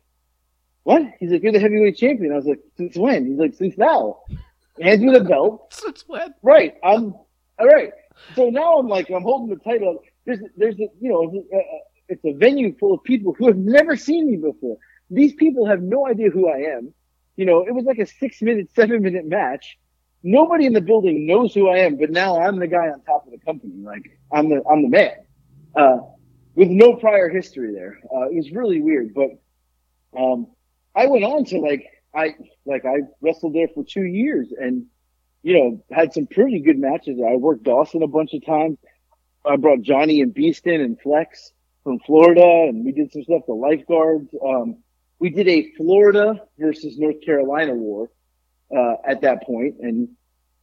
what? 0.84 1.02
He's 1.20 1.32
like, 1.32 1.44
you're 1.44 1.52
the 1.52 1.60
heavyweight 1.60 1.98
champion. 1.98 2.32
I 2.32 2.38
was 2.38 2.46
like, 2.46 2.60
since 2.78 2.96
when? 2.96 3.26
He's 3.26 3.38
like, 3.38 3.54
since 3.54 3.78
now. 3.78 4.20
Hands 4.82 5.02
me 5.02 5.12
the 5.12 5.24
belt. 5.24 5.74
Since 5.74 6.04
when? 6.08 6.34
Right. 6.44 6.76
I'm 6.84 7.14
all 7.60 7.68
right. 7.68 7.92
So 8.36 8.50
now 8.50 8.78
I'm 8.78 8.88
like, 8.88 9.10
I'm 9.10 9.24
holding 9.24 9.50
the 9.50 9.64
title. 9.64 10.04
There's, 10.26 10.40
there's, 10.56 10.76
a, 10.76 10.88
you 11.00 11.10
know, 11.10 11.24
it's 11.34 11.54
a, 11.54 12.14
it's 12.14 12.26
a 12.26 12.34
venue 12.38 12.76
full 12.78 12.94
of 12.94 13.04
people 13.04 13.34
who 13.34 13.48
have 13.48 13.58
never 13.58 13.96
seen 13.96 14.28
me 14.28 14.38
before. 14.38 14.78
These 15.10 15.34
people 15.34 15.68
have 15.68 15.82
no 15.82 16.08
idea 16.08 16.30
who 16.30 16.50
I 16.50 16.76
am. 16.76 16.94
You 17.36 17.46
know, 17.46 17.66
it 17.66 17.74
was 17.74 17.86
like 17.86 18.00
a 18.00 18.06
six 18.06 18.42
minute, 18.42 18.70
seven 18.76 19.02
minute 19.02 19.26
match. 19.26 19.78
Nobody 20.24 20.66
in 20.66 20.74
the 20.74 20.82
building 20.82 21.28
knows 21.28 21.54
who 21.54 21.70
I 21.70 21.78
am, 21.80 21.98
but 21.98 22.10
now 22.10 22.42
I'm 22.42 22.60
the 22.60 22.68
guy 22.68 22.90
on 22.90 23.02
top 23.04 23.26
of 23.26 23.32
the 23.32 23.38
company. 23.38 23.76
Like 23.78 24.20
I'm 24.34 24.50
the, 24.50 24.64
I'm 24.70 24.82
the 24.82 24.90
man. 24.90 25.12
Uh, 25.76 25.98
with 26.56 26.70
no 26.70 26.96
prior 26.96 27.30
history 27.30 27.72
there. 27.74 28.00
Uh, 28.14 28.30
it 28.30 28.36
was 28.36 28.52
really 28.52 28.82
weird, 28.82 29.14
but, 29.14 29.30
um, 30.20 30.48
I 30.96 31.06
went 31.06 31.24
on 31.24 31.46
to 31.46 31.60
like, 31.60 31.86
I, 32.16 32.34
like 32.66 32.84
I 32.84 33.02
wrestled 33.22 33.54
there 33.54 33.68
for 33.76 33.84
two 33.84 34.04
years 34.04 34.52
and, 34.60 34.88
you 35.44 35.54
know, 35.54 35.84
had 35.92 36.14
some 36.14 36.26
pretty 36.26 36.60
good 36.62 36.80
matches. 36.80 37.20
I 37.24 37.36
worked 37.36 37.64
Dawson 37.64 38.02
a 38.02 38.08
bunch 38.08 38.34
of 38.34 38.44
times. 38.44 38.80
I 39.46 39.58
brought 39.58 39.82
Johnny 39.82 40.22
and 40.22 40.34
Beeston 40.34 40.82
and 40.82 41.00
Flex 41.00 41.52
from 41.84 42.00
Florida 42.00 42.42
and 42.42 42.84
we 42.84 42.92
did 42.92 43.12
some 43.12 43.24
stuff, 43.24 43.44
the 43.46 43.54
lifeguards. 43.54 44.30
Um, 44.44 44.78
we 45.20 45.30
did 45.30 45.48
a 45.48 45.72
Florida 45.78 46.42
versus 46.60 46.98
North 46.98 47.22
Carolina 47.26 47.74
war, 47.74 48.10
uh, 48.76 48.96
at 49.06 49.22
that 49.22 49.44
point 49.44 49.76
and 49.80 50.10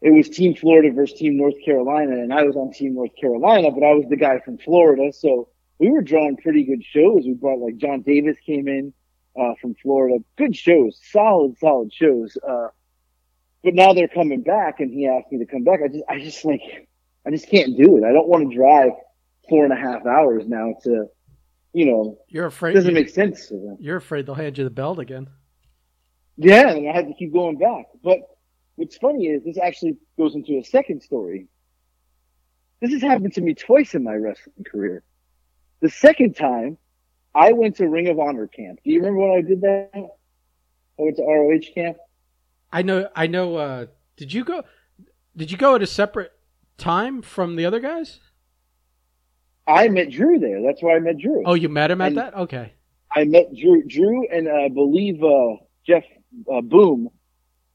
it 0.02 0.10
was 0.10 0.28
team 0.28 0.54
Florida 0.54 0.92
versus 0.92 1.18
team 1.18 1.38
North 1.38 1.54
Carolina 1.64 2.12
and 2.12 2.32
I 2.32 2.42
was 2.42 2.56
on 2.56 2.72
team 2.72 2.94
North 2.94 3.16
Carolina, 3.18 3.70
but 3.70 3.82
I 3.82 3.94
was 3.94 4.04
the 4.10 4.16
guy 4.16 4.38
from 4.40 4.58
Florida. 4.58 5.10
So 5.14 5.48
we 5.78 5.90
were 5.90 6.02
drawing 6.02 6.36
pretty 6.36 6.64
good 6.64 6.84
shows. 6.84 7.22
We 7.24 7.32
brought 7.32 7.58
like 7.58 7.78
John 7.78 8.02
Davis 8.02 8.36
came 8.44 8.68
in, 8.68 8.92
uh, 9.34 9.54
from 9.60 9.74
Florida. 9.76 10.18
Good 10.36 10.54
shows, 10.54 11.00
solid, 11.10 11.58
solid 11.58 11.92
shows. 11.92 12.36
Uh, 12.46 12.68
but 13.62 13.74
now 13.74 13.94
they're 13.94 14.08
coming 14.08 14.42
back 14.42 14.80
and 14.80 14.92
he 14.92 15.06
asked 15.06 15.32
me 15.32 15.38
to 15.38 15.46
come 15.46 15.64
back. 15.64 15.80
I 15.82 15.88
just, 15.88 16.04
I 16.06 16.20
just 16.20 16.44
like, 16.44 16.60
I 17.26 17.30
just 17.30 17.48
can't 17.48 17.74
do 17.76 17.96
it. 17.96 18.04
I 18.04 18.12
don't 18.12 18.28
want 18.28 18.50
to 18.50 18.54
drive 18.54 18.90
four 19.48 19.64
and 19.64 19.72
a 19.72 19.76
half 19.76 20.04
hours 20.04 20.44
now 20.46 20.74
to, 20.82 21.06
you 21.74 21.86
know, 21.86 22.18
You're 22.28 22.46
afraid 22.46 22.70
it 22.70 22.74
doesn't 22.74 22.94
make 22.94 23.08
sense 23.08 23.48
to 23.48 23.54
them. 23.54 23.76
You're 23.80 23.96
afraid 23.96 24.26
they'll 24.26 24.36
hand 24.36 24.56
you 24.56 24.64
the 24.64 24.70
belt 24.70 25.00
again. 25.00 25.28
Yeah, 26.36 26.68
and 26.70 26.88
I 26.88 26.92
had 26.92 27.08
to 27.08 27.14
keep 27.14 27.32
going 27.32 27.58
back. 27.58 27.86
But 28.02 28.20
what's 28.76 28.96
funny 28.96 29.26
is 29.26 29.44
this 29.44 29.58
actually 29.58 29.98
goes 30.16 30.36
into 30.36 30.58
a 30.58 30.62
second 30.62 31.02
story. 31.02 31.48
This 32.80 32.92
has 32.92 33.02
happened 33.02 33.32
to 33.34 33.40
me 33.40 33.54
twice 33.54 33.94
in 33.94 34.04
my 34.04 34.14
wrestling 34.14 34.64
career. 34.64 35.02
The 35.80 35.90
second 35.90 36.36
time, 36.36 36.78
I 37.34 37.52
went 37.52 37.76
to 37.76 37.88
Ring 37.88 38.08
of 38.08 38.20
Honor 38.20 38.46
camp. 38.46 38.78
Do 38.84 38.90
you 38.90 39.00
remember 39.00 39.28
when 39.28 39.38
I 39.38 39.42
did 39.42 39.60
that? 39.62 39.90
I 39.94 41.02
went 41.02 41.16
to 41.16 41.22
ROH 41.22 41.74
camp. 41.74 41.96
I 42.72 42.82
know. 42.82 43.08
I 43.16 43.26
know. 43.26 43.56
Uh, 43.56 43.86
did 44.16 44.32
you 44.32 44.44
go? 44.44 44.62
Did 45.36 45.50
you 45.50 45.56
go 45.56 45.74
at 45.74 45.82
a 45.82 45.86
separate 45.88 46.32
time 46.78 47.20
from 47.20 47.56
the 47.56 47.66
other 47.66 47.80
guys? 47.80 48.20
I 49.66 49.88
met 49.88 50.10
Drew 50.10 50.38
there. 50.38 50.62
That's 50.62 50.82
where 50.82 50.96
I 50.96 51.00
met 51.00 51.18
Drew. 51.18 51.42
Oh, 51.46 51.54
you 51.54 51.68
met 51.68 51.90
him 51.90 52.00
at 52.00 52.08
And- 52.08 52.18
that? 52.18 52.34
Okay. 52.36 52.72
I 53.16 53.24
met 53.24 53.54
Drew, 53.54 53.82
Drew, 53.86 54.26
and 54.28 54.48
uh, 54.48 54.52
I 54.52 54.68
believe 54.68 55.22
uh, 55.22 55.56
Jeff 55.86 56.02
uh, 56.52 56.60
Boom 56.62 57.08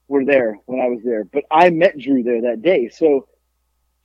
were 0.09 0.25
there 0.25 0.57
when 0.65 0.81
I 0.81 0.87
was 0.89 0.99
there. 1.05 1.23
But 1.23 1.45
I 1.49 1.69
met 1.69 1.97
Drew 1.97 2.23
there 2.23 2.41
that 2.41 2.61
day. 2.61 2.89
So 2.89 3.27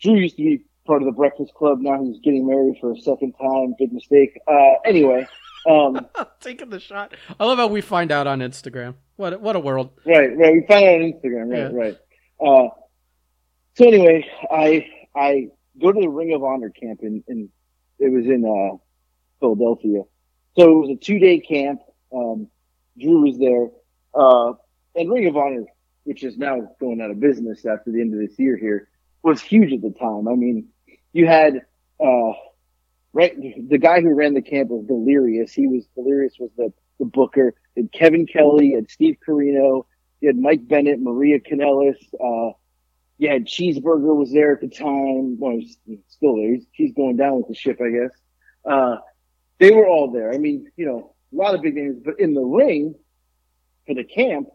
Drew 0.01 0.15
used 0.17 0.37
to 0.37 0.43
be 0.45 0.65
part 0.87 1.03
of 1.03 1.07
the 1.07 1.13
Breakfast 1.13 1.53
Club. 1.55 1.81
Now 1.81 2.03
he's 2.05 2.21
getting 2.21 2.47
married 2.47 2.77
for 2.81 2.93
a 2.93 2.97
second 2.99 3.33
time. 3.33 3.75
Big 3.79 3.93
mistake. 3.93 4.39
Uh, 4.47 4.75
anyway, 4.85 5.27
um, 5.69 6.07
Taking 6.41 6.71
the 6.71 6.79
shot. 6.79 7.15
I 7.41 7.45
love 7.45 7.59
how 7.59 7.67
we 7.67 7.81
find 7.81 8.13
out 8.13 8.27
on 8.29 8.39
Instagram. 8.41 8.95
What 9.17 9.33
a- 9.33 9.39
what 9.39 9.57
a 9.57 9.61
world. 9.61 9.91
right, 10.07 10.37
right. 10.37 10.53
We 10.53 10.65
found 10.69 10.85
out 10.85 10.95
on 11.01 11.13
Instagram. 11.13 11.51
Right, 11.51 11.59
Yeah. 11.59 11.71
right. 11.73 11.99
Uh, 12.41 12.69
so 13.77 13.89
anyway, 13.89 14.25
I 14.53 14.87
I 15.17 15.49
go 15.81 15.91
to 15.91 16.01
the 16.01 16.09
Ring 16.09 16.33
of 16.33 16.45
Honor 16.45 16.71
camp 16.71 17.01
in, 17.03 17.25
in 17.27 17.49
it 17.99 18.11
was 18.11 18.27
in 18.27 18.45
uh, 18.45 18.77
Philadelphia. 19.41 20.03
So 20.57 20.73
it 20.73 20.87
was 20.87 20.91
a 20.91 20.97
two 20.97 21.19
day 21.19 21.41
camp. 21.41 21.81
Um, 22.15 22.49
Drew 22.99 23.23
was 23.25 23.39
there, 23.39 23.69
uh, 24.15 24.53
and 24.95 25.11
Ring 25.11 25.27
of 25.27 25.37
Honor, 25.37 25.65
which 26.05 26.23
is 26.23 26.39
now 26.39 26.75
going 26.79 27.01
out 27.01 27.11
of 27.11 27.19
business 27.19 27.67
after 27.67 27.91
the 27.91 28.01
end 28.01 28.15
of 28.15 28.21
this 28.21 28.39
year 28.39 28.57
here, 28.57 28.89
was 29.23 29.41
huge 29.41 29.73
at 29.73 29.83
the 29.83 29.91
time. 29.91 30.29
I 30.29 30.35
mean, 30.35 30.69
you 31.13 31.27
had, 31.27 31.63
uh, 31.99 32.33
right, 33.13 33.35
the 33.69 33.79
guy 33.79 34.01
who 34.01 34.15
ran 34.15 34.35
the 34.35 34.43
camp 34.43 34.71
was 34.71 34.87
Delirious. 34.87 35.53
He 35.53 35.67
was, 35.67 35.87
Delirious 35.97 36.35
was 36.39 36.51
the, 36.57 36.73
the 37.01 37.07
booker. 37.07 37.55
And 37.77 37.91
Kevin 37.91 38.27
Kelly 38.27 38.75
and 38.75 38.89
Steve 38.89 39.17
Corino. 39.27 39.87
You 40.21 40.29
had 40.29 40.37
Mike 40.37 40.67
Bennett, 40.69 41.01
Maria 41.01 41.41
Kanellis, 41.41 41.97
uh, 42.23 42.53
had 43.21 43.47
Cheeseburger 43.47 44.15
was 44.15 44.33
there 44.33 44.53
at 44.53 44.61
the 44.61 44.69
time. 44.69 45.39
Well, 45.39 45.59
he's 45.59 45.77
still 46.09 46.37
there. 46.37 46.55
He's, 46.55 46.67
he's 46.73 46.93
going 46.95 47.17
down 47.17 47.37
with 47.37 47.49
the 47.49 47.55
ship, 47.55 47.81
I 47.81 47.91
guess. 47.91 48.11
Uh, 48.65 48.97
they 49.59 49.71
were 49.71 49.87
all 49.87 50.11
there. 50.11 50.33
I 50.33 50.39
mean, 50.39 50.71
you 50.77 50.87
know, 50.87 51.15
a 51.33 51.37
lot 51.37 51.55
of 51.55 51.63
big 51.63 51.75
names, 51.75 52.01
but 52.05 52.19
in 52.19 52.35
the 52.35 52.43
ring 52.43 52.95
for 53.87 53.95
the 53.95 54.05
camp, 54.05 54.49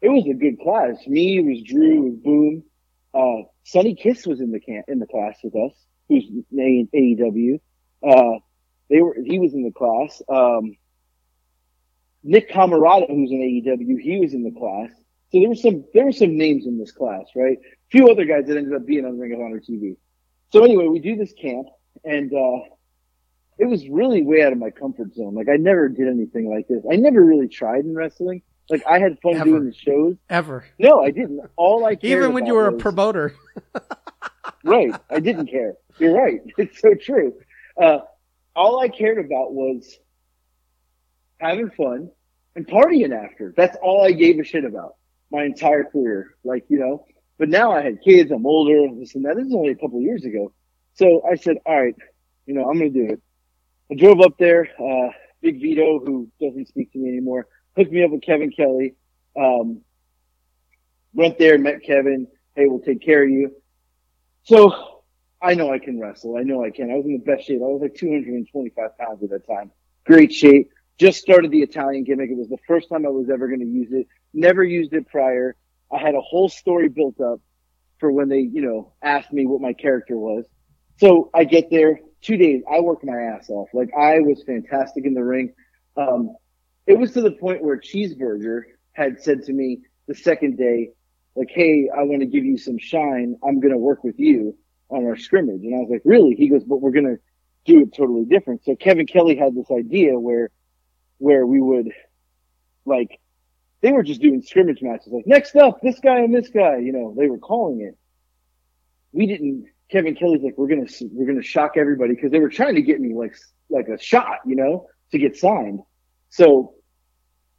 it 0.00 0.08
was 0.08 0.24
a 0.26 0.34
good 0.34 0.60
class. 0.60 0.96
Me, 1.06 1.40
was 1.40 1.62
Drew, 1.62 2.02
was 2.02 2.16
Boom. 2.22 2.64
Uh, 3.14 3.48
Sonny 3.64 3.94
Kiss 3.94 4.26
was 4.26 4.40
in 4.40 4.50
the 4.50 4.60
camp, 4.60 4.86
in 4.88 4.98
the 4.98 5.06
class 5.06 5.36
with 5.42 5.54
us, 5.54 5.72
who's 6.08 6.24
in 6.52 6.88
AEW. 6.94 7.60
Uh, 8.06 8.38
they 8.90 9.00
were, 9.00 9.16
he 9.24 9.38
was 9.38 9.54
in 9.54 9.62
the 9.62 9.70
class. 9.70 10.20
Um, 10.28 10.76
Nick 12.22 12.50
Comoroto, 12.50 13.08
who's 13.08 13.30
in 13.30 13.38
AEW, 13.38 14.00
he 14.00 14.18
was 14.20 14.34
in 14.34 14.42
the 14.42 14.50
class. 14.50 14.90
So 15.30 15.40
there 15.40 15.48
were 15.48 15.54
some, 15.54 15.84
there 15.94 16.04
were 16.04 16.12
some 16.12 16.36
names 16.36 16.66
in 16.66 16.78
this 16.78 16.92
class, 16.92 17.24
right? 17.34 17.58
Few 17.94 18.10
other 18.10 18.24
guys 18.24 18.46
that 18.48 18.56
ended 18.56 18.74
up 18.74 18.84
being 18.84 19.04
on 19.04 19.16
Ring 19.20 19.34
of 19.34 19.40
Honor 19.40 19.60
TV. 19.60 19.96
So 20.50 20.64
anyway, 20.64 20.88
we 20.88 20.98
do 20.98 21.14
this 21.14 21.32
camp 21.32 21.68
and, 22.04 22.32
uh, 22.34 22.74
it 23.56 23.66
was 23.66 23.88
really 23.88 24.24
way 24.24 24.42
out 24.42 24.52
of 24.52 24.58
my 24.58 24.70
comfort 24.70 25.14
zone. 25.14 25.36
Like 25.36 25.48
I 25.48 25.58
never 25.58 25.88
did 25.88 26.08
anything 26.08 26.50
like 26.52 26.66
this. 26.66 26.82
I 26.90 26.96
never 26.96 27.24
really 27.24 27.46
tried 27.46 27.84
in 27.84 27.94
wrestling. 27.94 28.42
Like 28.68 28.84
I 28.84 28.98
had 28.98 29.20
fun 29.22 29.36
Ever. 29.36 29.44
doing 29.44 29.66
the 29.66 29.74
shows. 29.74 30.16
Ever. 30.28 30.64
No, 30.76 31.04
I 31.04 31.12
didn't. 31.12 31.40
All 31.54 31.84
I 31.84 31.94
cared 31.94 32.18
Even 32.18 32.32
when 32.32 32.46
you 32.46 32.54
were 32.54 32.66
a 32.66 32.72
promoter. 32.72 33.36
right. 34.64 34.92
I 35.08 35.20
didn't 35.20 35.46
care. 35.46 35.74
You're 35.98 36.16
right. 36.20 36.40
It's 36.58 36.80
so 36.80 36.94
true. 36.94 37.34
Uh, 37.80 37.98
all 38.56 38.80
I 38.80 38.88
cared 38.88 39.24
about 39.24 39.52
was 39.52 39.96
having 41.38 41.70
fun 41.70 42.10
and 42.56 42.66
partying 42.66 43.12
after. 43.12 43.54
That's 43.56 43.76
all 43.80 44.04
I 44.04 44.10
gave 44.10 44.40
a 44.40 44.44
shit 44.44 44.64
about 44.64 44.96
my 45.30 45.44
entire 45.44 45.84
career. 45.84 46.34
Like, 46.42 46.64
you 46.68 46.80
know, 46.80 47.04
but 47.38 47.48
now 47.48 47.72
I 47.72 47.82
had 47.82 48.02
kids. 48.02 48.30
I'm 48.30 48.46
older. 48.46 48.88
This 48.98 49.14
and 49.14 49.24
that. 49.24 49.36
This 49.36 49.46
is 49.46 49.54
only 49.54 49.70
a 49.70 49.76
couple 49.76 49.98
of 49.98 50.02
years 50.02 50.24
ago. 50.24 50.52
So 50.94 51.22
I 51.30 51.34
said, 51.34 51.56
all 51.66 51.80
right, 51.80 51.94
you 52.46 52.54
know, 52.54 52.68
I'm 52.68 52.78
going 52.78 52.92
to 52.92 53.06
do 53.06 53.12
it. 53.12 53.22
I 53.90 53.94
drove 53.94 54.20
up 54.20 54.38
there. 54.38 54.68
Uh, 54.78 55.10
Big 55.42 55.60
Vito, 55.60 55.98
who 55.98 56.28
doesn't 56.40 56.68
speak 56.68 56.92
to 56.92 56.98
me 56.98 57.10
anymore, 57.10 57.46
hooked 57.76 57.92
me 57.92 58.02
up 58.04 58.10
with 58.10 58.22
Kevin 58.22 58.50
Kelly. 58.50 58.94
Um, 59.36 59.80
went 61.12 61.38
there, 61.38 61.54
and 61.54 61.62
met 61.62 61.82
Kevin. 61.84 62.26
Hey, 62.54 62.66
we'll 62.66 62.80
take 62.80 63.02
care 63.02 63.24
of 63.24 63.30
you. 63.30 63.54
So 64.44 65.02
I 65.42 65.54
know 65.54 65.72
I 65.72 65.78
can 65.78 66.00
wrestle. 66.00 66.36
I 66.36 66.42
know 66.42 66.64
I 66.64 66.70
can. 66.70 66.90
I 66.90 66.94
was 66.94 67.04
in 67.04 67.12
the 67.12 67.18
best 67.18 67.46
shape. 67.46 67.60
I 67.60 67.66
was 67.66 67.82
like 67.82 67.94
225 67.94 68.98
pounds 68.98 69.22
at 69.22 69.30
that 69.30 69.46
time. 69.46 69.70
Great 70.06 70.32
shape. 70.32 70.70
Just 70.98 71.20
started 71.20 71.50
the 71.50 71.62
Italian 71.62 72.04
gimmick. 72.04 72.30
It 72.30 72.36
was 72.36 72.48
the 72.48 72.58
first 72.66 72.88
time 72.88 73.04
I 73.04 73.08
was 73.08 73.28
ever 73.28 73.48
going 73.48 73.60
to 73.60 73.66
use 73.66 73.88
it. 73.92 74.06
Never 74.32 74.62
used 74.62 74.92
it 74.92 75.08
prior. 75.08 75.56
I 75.92 75.98
had 75.98 76.14
a 76.14 76.20
whole 76.20 76.48
story 76.48 76.88
built 76.88 77.20
up 77.20 77.40
for 77.98 78.10
when 78.10 78.28
they, 78.28 78.40
you 78.40 78.62
know, 78.62 78.92
asked 79.02 79.32
me 79.32 79.46
what 79.46 79.60
my 79.60 79.72
character 79.72 80.16
was. 80.16 80.44
So 80.98 81.30
I 81.34 81.44
get 81.44 81.70
there 81.70 82.00
two 82.20 82.36
days. 82.36 82.62
I 82.70 82.80
worked 82.80 83.04
my 83.04 83.16
ass 83.16 83.48
off. 83.50 83.68
Like 83.72 83.90
I 83.98 84.20
was 84.20 84.42
fantastic 84.44 85.04
in 85.04 85.14
the 85.14 85.24
ring. 85.24 85.54
Um, 85.96 86.34
it 86.86 86.98
was 86.98 87.12
to 87.12 87.20
the 87.20 87.32
point 87.32 87.62
where 87.62 87.78
Cheeseburger 87.78 88.62
had 88.92 89.20
said 89.22 89.44
to 89.44 89.52
me 89.52 89.82
the 90.06 90.14
second 90.14 90.56
day, 90.56 90.90
like, 91.34 91.48
Hey, 91.50 91.88
I 91.94 92.02
want 92.02 92.20
to 92.20 92.26
give 92.26 92.44
you 92.44 92.58
some 92.58 92.78
shine. 92.78 93.36
I'm 93.46 93.60
going 93.60 93.72
to 93.72 93.78
work 93.78 94.04
with 94.04 94.18
you 94.18 94.56
on 94.88 95.04
our 95.06 95.16
scrimmage. 95.16 95.62
And 95.62 95.74
I 95.74 95.78
was 95.78 95.88
like, 95.90 96.02
really? 96.04 96.34
He 96.34 96.48
goes, 96.48 96.62
but 96.64 96.80
we're 96.80 96.90
going 96.90 97.06
to 97.06 97.18
do 97.64 97.82
it 97.82 97.94
totally 97.94 98.24
different. 98.24 98.64
So 98.64 98.76
Kevin 98.76 99.06
Kelly 99.06 99.36
had 99.36 99.54
this 99.54 99.70
idea 99.70 100.18
where, 100.18 100.50
where 101.18 101.46
we 101.46 101.60
would 101.60 101.90
like, 102.84 103.18
they 103.84 103.92
were 103.92 104.02
just 104.02 104.22
doing 104.22 104.40
scrimmage 104.40 104.80
matches. 104.80 105.12
Like 105.12 105.26
next 105.26 105.54
up, 105.56 105.82
this 105.82 106.00
guy 106.00 106.20
and 106.20 106.34
this 106.34 106.48
guy, 106.48 106.78
you 106.78 106.90
know, 106.90 107.14
they 107.18 107.28
were 107.28 107.36
calling 107.36 107.82
it. 107.82 107.98
We 109.12 109.26
didn't, 109.26 109.66
Kevin 109.92 110.14
Kelly's 110.14 110.42
like, 110.42 110.56
we're 110.56 110.68
to, 110.68 111.08
we're 111.12 111.34
to 111.34 111.42
shock 111.42 111.72
everybody 111.76 112.14
because 112.14 112.30
they 112.30 112.38
were 112.38 112.48
trying 112.48 112.76
to 112.76 112.80
get 112.80 112.98
me 112.98 113.12
like, 113.12 113.36
like 113.68 113.88
a 113.88 114.02
shot, 114.02 114.38
you 114.46 114.56
know, 114.56 114.86
to 115.12 115.18
get 115.18 115.36
signed. 115.36 115.80
So 116.30 116.76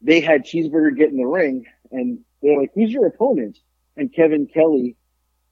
they 0.01 0.19
had 0.19 0.45
Cheeseburger 0.45 0.97
get 0.97 1.11
in 1.11 1.17
the 1.17 1.28
ring 1.28 1.65
and 1.91 2.21
they're 2.41 2.59
like, 2.59 2.71
who's 2.73 2.89
your 2.89 3.05
opponent? 3.05 3.59
And 3.95 4.11
Kevin 4.11 4.47
Kelly, 4.47 4.97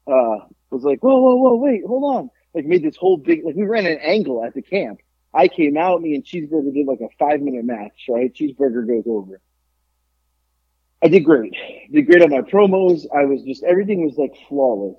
uh, 0.07 0.37
was 0.71 0.81
like, 0.83 1.03
whoa, 1.03 1.21
whoa, 1.21 1.35
whoa, 1.35 1.55
wait, 1.55 1.83
hold 1.85 2.15
on. 2.15 2.31
Like 2.55 2.65
made 2.65 2.83
this 2.83 2.97
whole 2.97 3.17
big, 3.17 3.45
like 3.45 3.55
we 3.55 3.61
ran 3.61 3.85
an 3.85 3.99
angle 4.01 4.43
at 4.43 4.55
the 4.55 4.63
camp. 4.63 5.01
I 5.35 5.49
came 5.49 5.77
out, 5.77 6.01
me 6.01 6.15
and 6.15 6.25
Cheeseburger 6.25 6.73
did 6.73 6.87
like 6.87 7.01
a 7.01 7.09
five 7.19 7.41
minute 7.41 7.63
match, 7.63 8.05
right? 8.09 8.33
Cheeseburger 8.33 8.87
goes 8.87 9.03
over. 9.05 9.39
I 11.03 11.09
did 11.09 11.25
great. 11.25 11.53
Did 11.91 12.07
great 12.07 12.21
on 12.21 12.29
my 12.29 12.41
promos. 12.41 13.05
I 13.13 13.25
was 13.25 13.43
just, 13.43 13.63
everything 13.63 14.05
was 14.05 14.17
like 14.17 14.33
flawless. 14.47 14.95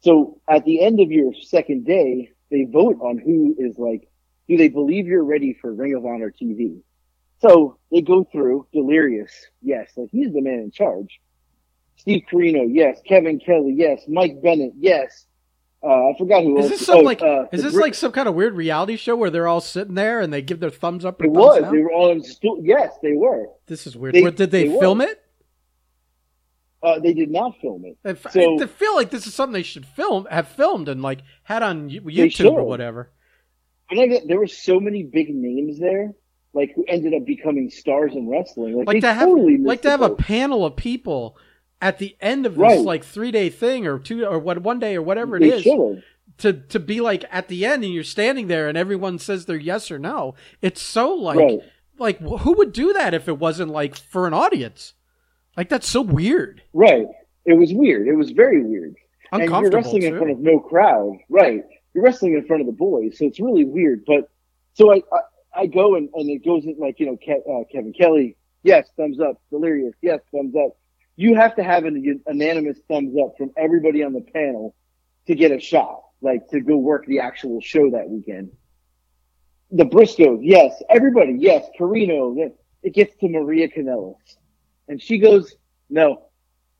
So 0.00 0.40
at 0.48 0.64
the 0.64 0.84
end 0.84 1.00
of 1.00 1.12
your 1.12 1.32
second 1.34 1.86
day, 1.86 2.30
they 2.50 2.64
vote 2.64 2.98
on 3.00 3.18
who 3.18 3.54
is 3.56 3.78
like, 3.78 4.08
do 4.48 4.56
they 4.56 4.68
believe 4.68 5.06
you're 5.06 5.24
ready 5.24 5.56
for 5.60 5.72
Ring 5.72 5.94
of 5.94 6.04
Honor 6.04 6.32
TV? 6.32 6.80
So 7.40 7.78
they 7.92 8.00
go 8.00 8.24
through 8.24 8.66
Delirious. 8.72 9.32
Yes. 9.62 9.92
Like 9.96 10.08
he's 10.10 10.32
the 10.32 10.40
man 10.40 10.58
in 10.58 10.70
charge. 10.72 11.20
Steve 11.96 12.24
Corino, 12.30 12.66
yes. 12.68 13.00
Kevin 13.06 13.38
Kelly, 13.38 13.74
yes. 13.76 14.02
Mike 14.08 14.42
Bennett, 14.42 14.72
yes. 14.76 15.26
Uh, 15.84 16.08
I 16.10 16.14
forgot 16.16 16.42
who 16.42 16.58
Is 16.60 16.70
this 16.70 16.86
some 16.86 16.98
Oh, 16.98 17.02
like 17.02 17.20
uh, 17.20 17.44
is 17.52 17.62
this 17.62 17.74
Brit- 17.74 17.82
like 17.82 17.94
some 17.94 18.10
kind 18.10 18.26
of 18.26 18.34
weird 18.34 18.54
reality 18.54 18.96
show 18.96 19.14
where 19.16 19.28
they're 19.28 19.46
all 19.46 19.60
sitting 19.60 19.94
there 19.94 20.20
and 20.20 20.32
they 20.32 20.40
give 20.40 20.58
their 20.58 20.70
thumbs 20.70 21.04
up 21.04 21.20
or 21.20 21.24
It 21.26 21.30
was. 21.32 21.60
down? 21.60 21.74
They 21.74 21.82
were 21.82 21.92
all 21.92 22.10
in 22.10 22.22
stu- 22.22 22.60
Yes, 22.62 22.94
they 23.02 23.12
were. 23.12 23.46
This 23.66 23.86
is 23.86 23.94
weird. 23.96 24.14
they- 24.14 24.22
Where- 24.22 24.30
did 24.30 24.50
they, 24.50 24.62
they 24.64 24.68
were. 24.70 24.80
film 24.80 25.00
it? 25.02 25.20
Uh, 26.82 26.98
they 27.00 27.14
did 27.14 27.30
not 27.30 27.58
film 27.60 27.84
it. 27.84 27.96
I 28.04 28.14
So- 28.30 28.62
I 28.62 28.66
feel 28.66 28.94
like 28.94 29.10
this 29.10 29.26
is 29.26 29.34
something 29.34 29.52
they 29.54 29.62
should 29.62 29.86
film, 29.86 30.26
have 30.30 30.48
filmed, 30.48 30.88
and 30.88 31.02
like 31.02 31.20
had 31.42 31.62
on 31.62 31.90
YouTube 31.90 32.52
or 32.52 32.64
whatever. 32.64 33.10
But 33.90 33.98
I 33.98 34.20
there 34.26 34.38
were 34.38 34.46
so 34.46 34.80
many 34.80 35.02
big 35.02 35.34
names 35.34 35.78
there, 35.78 36.14
like 36.54 36.72
who 36.74 36.84
ended 36.88 37.12
up 37.14 37.24
becoming 37.26 37.68
stars 37.70 38.14
in 38.14 38.28
wrestling. 38.28 38.76
Like, 38.76 38.86
Like 38.86 39.00
to 39.02 39.12
have, 39.12 39.28
totally 39.28 39.58
like 39.58 39.82
to 39.82 39.90
have 39.90 40.02
a 40.02 40.14
panel 40.14 40.64
of 40.64 40.76
people 40.76 41.36
at 41.80 41.98
the 41.98 42.16
end 42.20 42.46
of 42.46 42.54
this 42.54 42.60
Right. 42.60 42.80
like 42.80 43.04
three 43.04 43.30
day 43.30 43.48
thing 43.50 43.86
or 43.86 43.98
two 43.98 44.24
or 44.24 44.38
what 44.38 44.62
one 44.62 44.78
day 44.78 44.96
or 44.96 45.02
whatever 45.02 45.36
it 45.36 45.40
They 45.40 45.52
is 45.52 45.62
should 45.62 45.78
have. 45.78 46.04
to 46.38 46.52
to 46.52 46.80
be 46.80 47.00
like 47.00 47.24
at 47.30 47.48
the 47.48 47.64
end 47.66 47.84
and 47.84 47.92
you're 47.92 48.02
standing 48.04 48.46
there 48.48 48.68
and 48.68 48.78
everyone 48.78 49.18
says 49.18 49.46
they're 49.46 49.56
yes 49.56 49.90
or 49.90 49.98
no. 49.98 50.34
It's 50.62 50.80
so 50.80 51.12
like 51.14 51.38
Right. 51.38 51.58
like 51.98 52.18
who 52.20 52.52
would 52.54 52.72
do 52.72 52.92
that 52.94 53.14
if 53.14 53.28
it 53.28 53.38
wasn't 53.38 53.70
like 53.70 53.96
for 53.96 54.26
an 54.26 54.34
audience? 54.34 54.94
Like 55.56 55.68
that's 55.68 55.88
so 55.88 56.00
weird, 56.02 56.62
Right. 56.72 57.06
It 57.46 57.54
was 57.58 57.72
weird. 57.74 58.08
It 58.08 58.14
was 58.14 58.30
very 58.30 58.62
weird. 58.64 58.94
And 59.30 59.42
you're 59.50 59.70
wrestling 59.70 60.02
in 60.04 60.16
front 60.16 60.30
of 60.30 60.38
no 60.38 60.58
crowd. 60.60 61.18
Right. 61.28 61.62
You're 61.92 62.02
wrestling 62.04 62.34
in 62.34 62.46
front 62.46 62.62
of 62.62 62.66
the 62.66 62.72
boys. 62.72 63.18
So 63.18 63.26
it's 63.26 63.38
really 63.38 63.64
weird. 63.64 64.04
But 64.06 64.30
so 64.72 64.92
I, 64.92 65.02
I, 65.12 65.62
I 65.62 65.66
go 65.66 65.94
and, 65.96 66.08
and 66.14 66.30
it 66.30 66.44
goes 66.44 66.64
in 66.64 66.76
like, 66.78 66.98
you 66.98 67.06
know, 67.06 67.16
Ke- 67.16 67.44
uh, 67.48 67.64
Kevin 67.70 67.92
Kelly. 67.92 68.36
Yes. 68.62 68.88
Thumbs 68.96 69.20
up. 69.20 69.40
Delirious. 69.50 69.94
Yes. 70.02 70.20
Thumbs 70.32 70.54
up. 70.56 70.76
You 71.16 71.34
have 71.36 71.54
to 71.56 71.62
have 71.62 71.84
an 71.84 72.02
unanimous 72.02 72.78
thumbs 72.88 73.16
up 73.22 73.34
from 73.38 73.50
everybody 73.56 74.02
on 74.02 74.12
the 74.12 74.20
panel 74.20 74.74
to 75.26 75.34
get 75.34 75.52
a 75.52 75.60
shot, 75.60 76.02
like 76.20 76.48
to 76.48 76.60
go 76.60 76.76
work 76.76 77.06
the 77.06 77.20
actual 77.20 77.60
show 77.60 77.90
that 77.90 78.08
weekend. 78.08 78.50
The 79.70 79.84
Briscoes. 79.84 80.40
Yes. 80.42 80.82
Everybody. 80.90 81.36
Yes. 81.38 81.64
Corino. 81.78 82.52
It 82.82 82.94
gets 82.94 83.16
to 83.16 83.28
Maria 83.28 83.68
Kanellis 83.68 84.16
and 84.88 85.00
she 85.02 85.18
goes, 85.18 85.54
no, 85.88 86.26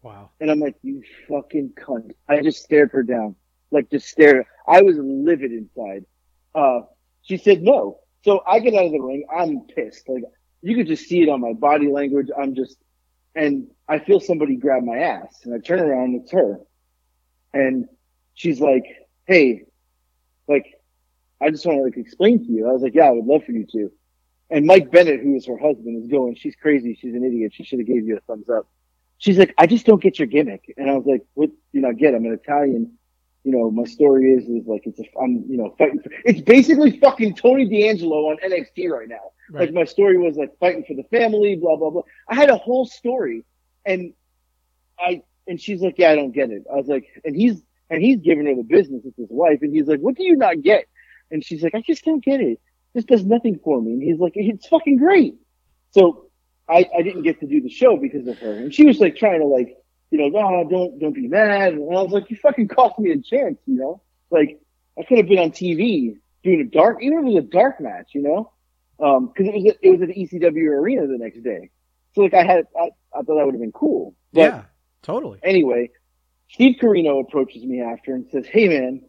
wow. 0.02 0.30
and 0.40 0.50
I'm 0.50 0.60
like, 0.60 0.76
you 0.82 1.02
fucking 1.28 1.72
cunt. 1.76 2.12
I 2.28 2.40
just 2.42 2.62
stared 2.62 2.90
her 2.92 3.02
down. 3.02 3.36
Like 3.70 3.90
just 3.90 4.08
stared. 4.08 4.46
I 4.68 4.82
was 4.82 4.96
livid 4.98 5.52
inside. 5.52 6.04
Uh, 6.54 6.82
she 7.22 7.36
said 7.36 7.62
no. 7.62 8.00
So 8.24 8.42
I 8.46 8.60
get 8.60 8.74
out 8.74 8.86
of 8.86 8.92
the 8.92 9.00
ring. 9.00 9.24
I'm 9.34 9.66
pissed. 9.74 10.08
Like 10.08 10.22
you 10.62 10.76
could 10.76 10.86
just 10.86 11.04
see 11.04 11.22
it 11.22 11.28
on 11.28 11.40
my 11.40 11.52
body 11.52 11.88
language. 11.88 12.28
I'm 12.38 12.54
just, 12.54 12.76
and 13.34 13.68
I 13.88 13.98
feel 13.98 14.20
somebody 14.20 14.56
grab 14.56 14.82
my 14.82 14.98
ass 14.98 15.40
and 15.44 15.54
I 15.54 15.58
turn 15.58 15.80
around. 15.80 16.14
It's 16.22 16.32
her. 16.32 16.60
And 17.52 17.86
she's 18.34 18.60
like, 18.60 18.84
Hey, 19.26 19.64
like, 20.48 20.66
I 21.40 21.50
just 21.50 21.66
want 21.66 21.78
to 21.78 21.82
like 21.82 21.96
explain 21.96 22.44
to 22.44 22.52
you. 22.52 22.68
I 22.68 22.72
was 22.72 22.82
like, 22.82 22.94
yeah, 22.94 23.04
I 23.04 23.10
would 23.10 23.24
love 23.24 23.44
for 23.44 23.52
you 23.52 23.66
to. 23.72 23.92
And 24.50 24.66
Mike 24.66 24.90
Bennett, 24.90 25.20
who 25.20 25.34
is 25.34 25.46
her 25.46 25.58
husband, 25.58 26.02
is 26.02 26.10
going, 26.10 26.36
she's 26.36 26.54
crazy. 26.54 26.96
She's 27.00 27.14
an 27.14 27.24
idiot. 27.24 27.52
She 27.54 27.64
should 27.64 27.78
have 27.78 27.88
gave 27.88 28.06
you 28.06 28.16
a 28.16 28.20
thumbs 28.20 28.48
up 28.48 28.66
she's 29.18 29.38
like, 29.38 29.54
I 29.58 29.66
just 29.66 29.86
don't 29.86 30.02
get 30.02 30.18
your 30.18 30.26
gimmick. 30.26 30.72
And 30.76 30.90
I 30.90 30.94
was 30.94 31.06
like, 31.06 31.22
what 31.34 31.50
you 31.72 31.80
not 31.80 31.96
get? 31.96 32.14
I'm 32.14 32.24
an 32.26 32.32
Italian. 32.32 32.98
You 33.44 33.52
know, 33.52 33.70
my 33.70 33.84
story 33.84 34.32
is, 34.32 34.44
is 34.44 34.66
like, 34.66 34.82
it's 34.86 34.98
a, 34.98 35.04
I'm, 35.22 35.44
you 35.48 35.58
know, 35.58 35.74
fighting 35.78 36.00
for, 36.00 36.10
it's 36.24 36.40
basically 36.40 36.98
fucking 36.98 37.36
Tony 37.36 37.68
D'Angelo 37.68 38.30
on 38.30 38.38
NXT 38.38 38.90
right 38.90 39.08
now. 39.08 39.32
Right. 39.50 39.66
Like 39.66 39.74
my 39.74 39.84
story 39.84 40.16
was 40.16 40.36
like 40.36 40.58
fighting 40.58 40.84
for 40.86 40.94
the 40.94 41.02
family, 41.16 41.56
blah, 41.56 41.76
blah, 41.76 41.90
blah. 41.90 42.02
I 42.28 42.34
had 42.34 42.48
a 42.48 42.56
whole 42.56 42.86
story 42.86 43.44
and 43.84 44.14
I, 44.98 45.22
and 45.46 45.60
she's 45.60 45.82
like, 45.82 45.96
yeah, 45.98 46.10
I 46.10 46.14
don't 46.14 46.32
get 46.32 46.50
it. 46.50 46.64
I 46.72 46.76
was 46.76 46.86
like, 46.86 47.06
and 47.24 47.36
he's, 47.36 47.62
and 47.90 48.02
he's 48.02 48.20
giving 48.20 48.46
her 48.46 48.54
the 48.54 48.62
business. 48.62 49.02
It's 49.04 49.18
his 49.18 49.28
wife. 49.30 49.58
And 49.60 49.74
he's 49.74 49.86
like, 49.86 50.00
what 50.00 50.16
do 50.16 50.24
you 50.24 50.36
not 50.36 50.62
get? 50.62 50.86
And 51.30 51.44
she's 51.44 51.62
like, 51.62 51.74
I 51.74 51.82
just 51.82 52.04
don't 52.04 52.24
get 52.24 52.40
it. 52.40 52.60
This 52.94 53.04
does 53.04 53.24
nothing 53.24 53.60
for 53.62 53.82
me. 53.82 53.92
And 53.92 54.02
he's 54.02 54.18
like, 54.18 54.32
it's 54.36 54.66
fucking 54.68 54.96
great. 54.96 55.34
So 55.90 56.30
I, 56.68 56.88
I 56.96 57.02
didn't 57.02 57.22
get 57.22 57.40
to 57.40 57.46
do 57.46 57.60
the 57.60 57.68
show 57.68 57.96
because 57.96 58.26
of 58.26 58.38
her. 58.38 58.52
And 58.52 58.72
she 58.72 58.86
was 58.86 59.00
like 59.00 59.16
trying 59.16 59.40
to 59.40 59.46
like, 59.46 59.76
you 60.14 60.20
know, 60.20 60.28
no, 60.28 60.68
don't, 60.70 61.00
don't 61.00 61.12
be 61.12 61.26
mad. 61.26 61.72
And 61.72 61.82
I 61.82 62.00
was 62.00 62.12
like, 62.12 62.30
you 62.30 62.36
fucking 62.36 62.68
cost 62.68 63.00
me 63.00 63.10
a 63.10 63.18
chance, 63.18 63.58
you 63.66 63.74
know? 63.74 64.00
Like, 64.30 64.60
I 64.96 65.02
could 65.02 65.18
have 65.18 65.26
been 65.26 65.40
on 65.40 65.50
TV 65.50 66.14
doing 66.44 66.60
a 66.60 66.64
dark, 66.64 66.98
even 67.02 67.18
if 67.18 67.24
it 67.24 67.34
was 67.34 67.44
a 67.44 67.48
dark 67.48 67.80
match, 67.80 68.10
you 68.14 68.22
know? 68.22 68.52
Um, 69.04 69.32
cause 69.36 69.44
it 69.48 69.54
was, 69.54 69.72
at- 69.72 69.78
it 69.82 69.90
was 69.90 70.02
at 70.02 70.08
the 70.08 70.14
ECW 70.14 70.68
arena 70.68 71.08
the 71.08 71.18
next 71.18 71.42
day. 71.42 71.70
So 72.14 72.20
like 72.20 72.32
I 72.32 72.44
had, 72.44 72.66
I, 72.78 72.90
I 73.12 73.22
thought 73.22 73.26
that 73.26 73.44
would 73.44 73.54
have 73.54 73.60
been 73.60 73.72
cool. 73.72 74.14
But 74.32 74.40
yeah, 74.40 74.62
totally. 75.02 75.40
anyway, 75.42 75.90
Steve 76.48 76.76
Corino 76.80 77.20
approaches 77.20 77.64
me 77.64 77.82
after 77.82 78.14
and 78.14 78.30
says, 78.30 78.46
Hey 78.46 78.68
man, 78.68 79.02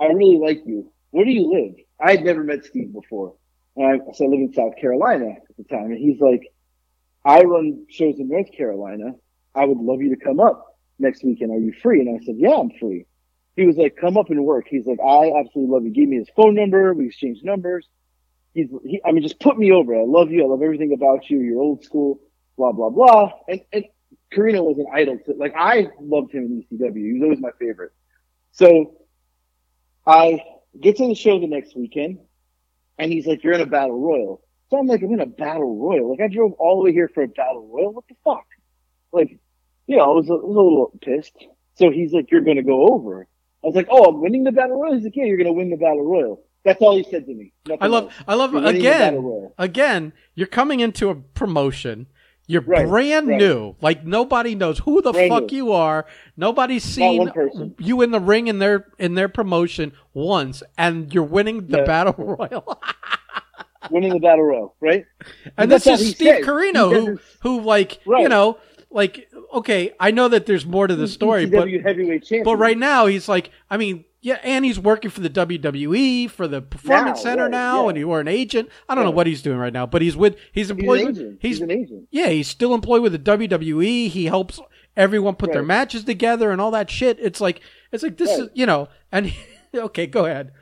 I 0.00 0.04
really 0.12 0.38
like 0.38 0.62
you. 0.64 0.92
Where 1.10 1.24
do 1.24 1.32
you 1.32 1.52
live? 1.52 1.74
I 1.98 2.12
had 2.12 2.24
never 2.24 2.44
met 2.44 2.64
Steve 2.66 2.92
before. 2.92 3.34
And 3.74 3.84
I, 3.84 4.12
so 4.12 4.26
I 4.26 4.28
live 4.28 4.38
in 4.38 4.52
South 4.52 4.76
Carolina 4.80 5.30
at 5.30 5.56
the 5.56 5.64
time. 5.64 5.86
And 5.86 5.98
he's 5.98 6.20
like, 6.20 6.42
I 7.24 7.42
run 7.42 7.86
shows 7.90 8.14
in 8.20 8.28
North 8.28 8.52
Carolina. 8.52 9.14
I 9.54 9.64
would 9.64 9.78
love 9.78 10.00
you 10.00 10.14
to 10.14 10.24
come 10.24 10.40
up 10.40 10.64
next 10.98 11.24
weekend. 11.24 11.52
Are 11.52 11.58
you 11.58 11.72
free? 11.82 12.00
And 12.00 12.20
I 12.20 12.24
said, 12.24 12.36
yeah, 12.38 12.56
I'm 12.56 12.70
free. 12.80 13.06
He 13.56 13.66
was 13.66 13.76
like, 13.76 13.96
come 14.00 14.16
up 14.16 14.30
and 14.30 14.44
work. 14.44 14.66
He's 14.68 14.86
like, 14.86 14.98
I 15.00 15.32
absolutely 15.38 15.72
love 15.72 15.84
you. 15.84 15.90
Give 15.90 16.08
me 16.08 16.18
his 16.18 16.28
phone 16.36 16.54
number. 16.54 16.92
We 16.92 17.06
exchanged 17.06 17.44
numbers. 17.44 17.86
He's, 18.52 18.68
he, 18.84 19.00
I 19.04 19.12
mean, 19.12 19.22
just 19.22 19.40
put 19.40 19.56
me 19.56 19.72
over. 19.72 19.94
I 19.94 20.04
love 20.04 20.30
you. 20.30 20.44
I 20.44 20.48
love 20.48 20.62
everything 20.62 20.92
about 20.92 21.28
you. 21.30 21.38
You're 21.38 21.60
old 21.60 21.84
school, 21.84 22.20
blah, 22.56 22.72
blah, 22.72 22.90
blah. 22.90 23.32
And, 23.48 23.60
and 23.72 23.84
Corino 24.32 24.64
was 24.64 24.78
an 24.78 24.86
idol 24.92 25.18
to, 25.26 25.34
like, 25.36 25.54
I 25.56 25.88
loved 26.00 26.32
him 26.32 26.64
in 26.70 26.78
ECW. 26.78 26.96
He 26.96 27.12
was 27.14 27.22
always 27.22 27.40
my 27.40 27.50
favorite. 27.60 27.92
So 28.52 28.94
I 30.06 30.42
get 30.80 30.96
to 30.96 31.08
the 31.08 31.14
show 31.14 31.38
the 31.40 31.46
next 31.46 31.76
weekend 31.76 32.18
and 32.98 33.12
he's 33.12 33.26
like, 33.26 33.42
you're 33.42 33.54
in 33.54 33.60
a 33.60 33.66
battle 33.66 34.00
royal. 34.00 34.42
So 34.70 34.78
I'm 34.78 34.86
like, 34.86 35.02
I'm 35.02 35.12
in 35.12 35.20
a 35.20 35.26
battle 35.26 35.78
royal. 35.78 36.10
Like 36.10 36.20
I 36.20 36.32
drove 36.32 36.52
all 36.54 36.78
the 36.78 36.84
way 36.84 36.92
here 36.92 37.10
for 37.12 37.22
a 37.22 37.28
battle 37.28 37.68
royal. 37.72 37.92
What 37.92 38.04
the 38.08 38.14
fuck? 38.24 38.46
Like, 39.12 39.38
you 39.86 39.96
know, 39.96 40.04
I 40.04 40.08
was 40.14 40.28
a, 40.28 40.32
I 40.32 40.36
was 40.36 40.56
a 40.56 40.60
little 40.60 40.92
pissed. 41.02 41.36
So 41.76 41.90
he's 41.90 42.12
like, 42.12 42.30
you're 42.30 42.40
going 42.42 42.56
to 42.56 42.62
go 42.62 42.86
over. 42.88 43.26
I 43.62 43.66
was 43.66 43.74
like, 43.74 43.88
oh, 43.90 44.04
I'm 44.04 44.20
winning 44.20 44.44
the 44.44 44.52
battle 44.52 44.80
royal. 44.80 44.94
He's 44.94 45.04
like, 45.04 45.16
yeah, 45.16 45.24
you're 45.24 45.36
going 45.36 45.46
to 45.46 45.52
win 45.52 45.70
the 45.70 45.76
battle 45.76 46.02
royal. 46.04 46.42
That's 46.64 46.80
all 46.80 46.96
he 46.96 47.04
said 47.10 47.26
to 47.26 47.34
me. 47.34 47.52
Nothing 47.66 47.82
I 47.82 47.86
love, 47.88 48.04
else. 48.04 48.14
I 48.28 48.34
love 48.34 48.52
You're 48.52 48.62
winning 48.62 48.82
the 48.82 48.88
battle 48.88 49.54
again, 49.58 49.82
again. 50.02 50.12
You're 50.34 50.46
coming 50.46 50.80
into 50.80 51.10
a 51.10 51.14
promotion. 51.14 52.06
You're 52.46 52.60
Right, 52.62 52.86
brand 52.86 53.28
right. 53.28 53.38
new. 53.38 53.74
Like 53.80 54.04
nobody 54.04 54.54
knows 54.54 54.78
who 54.80 55.00
the 55.00 55.12
Brand 55.12 55.30
fuck 55.30 55.50
new. 55.50 55.56
you 55.56 55.72
are. 55.72 56.04
Nobody's 56.36 56.84
seen 56.84 57.30
you 57.78 58.02
in 58.02 58.10
the 58.10 58.20
ring 58.20 58.48
in 58.48 58.58
their 58.58 58.88
in 58.98 59.14
their 59.14 59.28
promotion 59.30 59.92
once, 60.12 60.62
and 60.76 61.12
you're 61.12 61.22
winning 61.24 61.68
the 61.68 61.78
Yeah. 61.78 61.84
battle 61.84 62.14
royal. 62.18 62.82
winning 63.90 64.12
the 64.12 64.18
battle 64.20 64.44
royal, 64.44 64.74
right? 64.80 65.06
and 65.56 65.70
That's 65.70 65.84
this 65.84 66.00
is 66.02 66.10
Steve 66.10 66.36
says. 66.36 66.44
Corino, 66.46 66.92
who 66.92 67.18
who 67.40 67.60
like 67.62 68.00
you 68.06 68.28
know 68.28 68.58
like 68.90 69.28
okay, 69.54 69.92
I 69.98 70.10
know 70.10 70.28
that 70.28 70.44
there's 70.46 70.66
more 70.66 70.86
to 70.86 70.94
the 70.96 71.08
story, 71.08 71.46
but 71.46 71.68
heavyweight 71.70 72.22
champion. 72.24 72.44
but 72.44 72.56
right 72.56 72.76
now 72.76 73.06
he's 73.06 73.28
like, 73.28 73.50
I 73.70 73.76
mean, 73.78 74.04
yeah, 74.20 74.38
and 74.42 74.64
he's 74.64 74.78
working 74.78 75.10
for 75.10 75.20
the 75.20 75.30
WWE 75.30 76.30
for 76.30 76.48
the 76.48 76.60
Performance 76.62 77.18
Now, 77.18 77.22
Center 77.30 77.42
right, 77.44 77.50
now, 77.50 77.82
yeah. 77.84 77.88
and 77.90 77.98
he 77.98 78.04
or 78.04 78.20
an 78.20 78.28
agent. 78.28 78.68
I 78.88 78.94
don't 78.94 79.04
know 79.04 79.10
what 79.10 79.26
he's 79.26 79.42
doing 79.42 79.58
right 79.58 79.72
now, 79.72 79.86
but 79.86 80.02
he's 80.02 80.16
with 80.16 80.34
he's 80.52 80.68
he's 80.68 80.70
an 80.70 80.78
employed. 80.80 81.00
agent. 81.10 81.38
he's 81.40 81.56
He's 81.58 81.60
an 81.60 81.70
agent. 81.70 82.08
yeah, 82.10 82.28
he's 82.28 82.48
still 82.48 82.74
employed 82.74 83.02
with 83.02 83.12
the 83.12 83.18
WWE. 83.18 84.08
He 84.08 84.24
helps 84.26 84.60
everyone 84.96 85.34
put 85.34 85.52
their 85.52 85.62
matches 85.62 86.04
together 86.04 86.50
and 86.50 86.60
all 86.60 86.70
that 86.70 86.88
shit. 86.90 87.18
It's 87.20 87.40
like 87.40 87.60
it's 87.92 88.02
like 88.02 88.16
this 88.16 88.30
Right. 88.30 88.40
is 88.40 88.48
you 88.54 88.64
know, 88.66 88.88
and 89.12 89.32
okay, 89.74 90.06
go 90.06 90.24
ahead. 90.24 90.52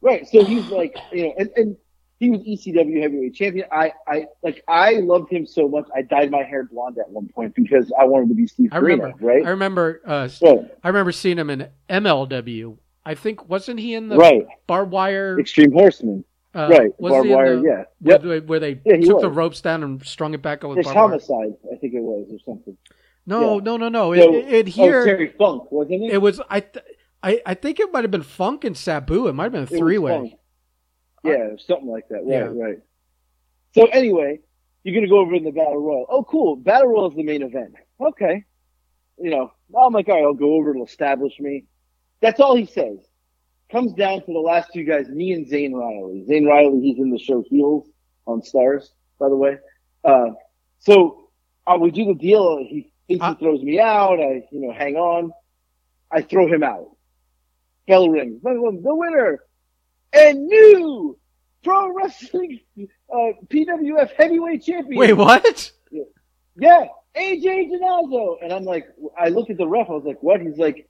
Right. 0.00 0.26
So 0.26 0.44
he's 0.44 0.66
like, 0.68 0.96
you 1.12 1.24
know, 1.24 1.34
and, 1.38 1.50
and 1.56 1.76
he 2.20 2.30
was 2.30 2.40
ECW 2.42 3.00
heavyweight 3.00 3.34
champion. 3.34 3.66
I, 3.72 3.92
I 4.06 4.26
like, 4.42 4.62
I 4.68 4.92
loved 4.96 5.32
him 5.32 5.46
so 5.46 5.66
much. 5.68 5.86
I 5.96 6.02
dyed 6.02 6.30
my 6.30 6.42
hair 6.44 6.64
blonde 6.70 6.98
at 6.98 7.08
one 7.10 7.26
point 7.28 7.54
because 7.54 7.90
I 7.98 8.04
wanted 8.04 8.28
to 8.28 8.34
be 8.34 8.46
Steve 8.46 8.68
I 8.72 8.76
Corino, 8.76 8.82
remember, 8.82 9.16
right? 9.26 9.44
I 9.46 9.48
remember, 9.50 10.00
uh, 10.06 10.28
Right. 10.42 10.58
I 10.84 10.88
remember 10.88 11.12
seeing 11.12 11.38
him 11.38 11.48
in 11.50 11.68
MLW. 11.88 12.76
I 13.04 13.14
think 13.14 13.48
wasn't 13.48 13.80
he 13.80 13.94
in 13.94 14.08
the 14.08 14.16
right. 14.18 14.46
barbed 14.66 14.92
wire? 14.92 15.40
Extreme 15.40 15.72
Horseman. 15.72 16.24
Uh, 16.54 16.68
right. 16.70 16.90
was 17.00 17.12
Barbed 17.12 17.30
wire. 17.30 17.56
the- 17.56 17.62
yeah. 17.62 17.84
Where, 18.00 18.14
Yep. 18.16 18.22
they- 18.22 18.40
where 18.40 18.60
they 18.60 18.80
Yeah, 18.84 18.96
took 18.98 19.20
the 19.22 19.30
ropes 19.30 19.60
down 19.62 19.82
and 19.82 20.04
strung 20.04 20.34
it 20.34 20.42
back 20.42 20.62
on 20.62 20.70
with 20.70 20.80
It's 20.80 20.86
barbed 20.92 20.96
wire. 20.96 21.08
homicide, 21.08 21.56
I 21.72 21.76
think 21.76 21.94
it 21.94 22.02
was, 22.02 22.28
or 22.32 22.38
something. 22.44 22.76
No, 23.26 23.54
Yeah. 23.54 23.60
no, 23.64 23.76
no, 23.78 23.88
no. 23.88 24.14
So- 24.14 24.34
it, 24.34 24.52
it 24.52 24.66
Oh, 24.66 24.70
here 24.70 25.04
Terry 25.06 25.28
Funk, 25.38 25.72
wasn't 25.72 26.02
it? 26.04 26.12
it 26.12 26.18
was. 26.20 26.40
I, 26.50 26.60
th- 26.60 26.84
I, 27.22 27.40
I 27.46 27.54
think 27.54 27.80
it 27.80 27.90
might 27.92 28.02
have 28.04 28.10
been 28.10 28.22
Funk 28.22 28.64
and 28.64 28.76
Sabu. 28.76 29.28
It 29.28 29.32
might 29.32 29.44
have 29.44 29.52
been 29.52 29.62
a 29.62 29.66
three 29.66 29.98
way. 29.98 30.36
Yeah, 31.22 31.50
something 31.66 31.88
like 31.88 32.08
that. 32.08 32.18
Right, 32.24 32.28
Yeah. 32.28 32.52
right. 32.54 32.78
So 33.74 33.86
anyway, 33.86 34.40
you're 34.84 34.94
gonna 34.94 35.08
go 35.08 35.18
over 35.18 35.34
in 35.34 35.44
the 35.44 35.50
battle 35.52 35.78
royal. 35.78 36.06
Oh, 36.08 36.24
cool. 36.24 36.56
Battle 36.56 36.88
royal 36.88 37.10
is 37.10 37.16
the 37.16 37.22
main 37.22 37.42
event. 37.42 37.74
Okay. 38.00 38.44
You 39.18 39.30
know, 39.30 39.52
I'm 39.78 39.92
like, 39.92 40.08
all 40.08 40.14
right, 40.14 40.24
I'll 40.24 40.34
go 40.34 40.54
over. 40.54 40.70
It'll 40.70 40.86
establish 40.86 41.38
me. 41.38 41.66
That's 42.22 42.40
all 42.40 42.56
he 42.56 42.66
says. 42.66 42.98
Comes 43.70 43.92
down 43.92 44.20
to 44.24 44.32
the 44.32 44.38
last 44.40 44.70
two 44.72 44.84
guys, 44.84 45.08
me 45.08 45.32
and 45.32 45.46
Zane 45.48 45.74
Riley. 45.74 46.24
Zane 46.26 46.46
Riley, 46.46 46.80
he's 46.80 46.98
in 46.98 47.10
the 47.10 47.18
show 47.18 47.44
Heels 47.48 47.86
on 48.26 48.40
Starz, 48.40 48.88
by 49.18 49.28
the 49.28 49.36
way. 49.36 49.58
Uh, 50.02 50.30
so 50.78 51.30
uh, 51.66 51.76
we 51.80 51.90
do 51.90 52.06
the 52.06 52.14
deal. 52.14 52.58
He 52.58 52.92
thinks 53.06 53.24
Uh- 53.24 53.34
he 53.34 53.44
throws 53.44 53.62
me 53.62 53.78
out. 53.78 54.18
I, 54.20 54.48
you 54.50 54.60
know, 54.60 54.72
hang 54.72 54.96
on. 54.96 55.32
I 56.10 56.22
throw 56.22 56.48
him 56.48 56.62
out. 56.64 56.96
Bell 57.86 58.08
rings. 58.08 58.40
The 58.42 58.94
winner 58.94 59.40
and 60.12 60.46
new 60.46 61.18
pro 61.62 61.92
wrestling 61.94 62.60
uh, 62.78 63.16
PWF 63.48 64.10
heavyweight 64.16 64.64
champion. 64.64 64.98
Wait, 64.98 65.12
what? 65.12 65.72
Yeah, 66.56 66.86
AJ 67.16 67.70
Janazzo. 67.70 68.36
And 68.42 68.52
I'm 68.52 68.64
like, 68.64 68.86
I 69.18 69.28
looked 69.28 69.50
at 69.50 69.56
the 69.58 69.66
ref. 69.68 69.88
I 69.88 69.92
was 69.92 70.04
like, 70.04 70.22
what? 70.22 70.40
He's 70.40 70.58
like, 70.58 70.88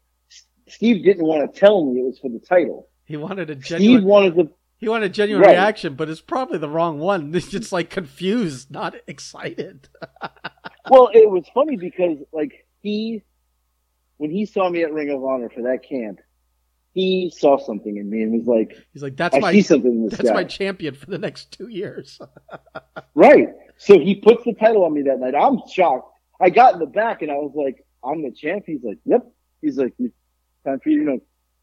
Steve 0.68 1.04
didn't 1.04 1.26
want 1.26 1.52
to 1.52 1.60
tell 1.60 1.84
me 1.84 2.00
it 2.00 2.04
was 2.04 2.18
for 2.18 2.28
the 2.30 2.38
title. 2.38 2.88
He 3.04 3.16
wanted 3.16 3.50
a 3.50 3.62
Steve 3.62 4.04
wanted 4.04 4.34
to. 4.36 4.50
He 4.78 4.88
wanted 4.88 5.06
a 5.10 5.12
genuine 5.12 5.42
Right. 5.42 5.50
reaction, 5.52 5.94
but 5.94 6.08
it's 6.08 6.22
probably 6.22 6.56
the 6.58 6.68
wrong 6.68 6.98
one. 7.00 7.34
It's 7.34 7.48
just 7.48 7.70
like 7.72 7.90
confused, 7.90 8.70
not 8.70 8.94
excited. 9.06 9.88
Well, 10.88 11.10
it 11.12 11.30
was 11.30 11.44
funny 11.54 11.76
because 11.76 12.18
like 12.32 12.66
he, 12.80 13.22
when 14.16 14.30
he 14.30 14.44
saw 14.46 14.68
me 14.68 14.82
at 14.82 14.92
Ring 14.92 15.10
of 15.10 15.22
Honor 15.22 15.48
for 15.48 15.62
that 15.64 15.84
camp, 15.88 16.18
he 17.00 17.32
saw 17.36 17.58
something 17.58 17.96
in 17.96 18.10
me 18.10 18.22
and 18.22 18.32
was 18.32 18.46
like, 18.46 18.76
He's 18.92 19.02
like, 19.02 19.16
"That's 19.16 19.34
I 19.36 19.40
my 19.40 19.52
see 19.52 19.62
something 19.62 19.90
in 19.90 20.04
this 20.04 20.18
that's 20.18 20.28
guy. 20.30 20.34
my 20.34 20.44
champion 20.44 20.94
for 20.94 21.06
the 21.06 21.18
next 21.18 21.52
two 21.52 21.68
years." 21.68 22.18
Right. 23.14 23.48
So 23.76 23.98
he 23.98 24.14
puts 24.14 24.44
the 24.44 24.54
title 24.54 24.84
on 24.84 24.94
me 24.94 25.02
that 25.02 25.18
night. 25.20 25.34
I'm 25.34 25.58
shocked. 25.68 26.10
I 26.40 26.50
got 26.50 26.74
in 26.74 26.80
the 26.80 26.86
back 26.86 27.22
and 27.22 27.30
I 27.30 27.34
was 27.34 27.52
like, 27.54 27.84
I'm 28.04 28.22
the 28.22 28.30
champ. 28.30 28.64
He's 28.66 28.82
like, 28.82 28.98
yep. 29.04 29.22
He's 29.60 29.76
like, 29.78 29.94
time 30.64 30.80
for 30.80 30.88
you 30.88 31.00
to 31.00 31.04
know. 31.04 31.18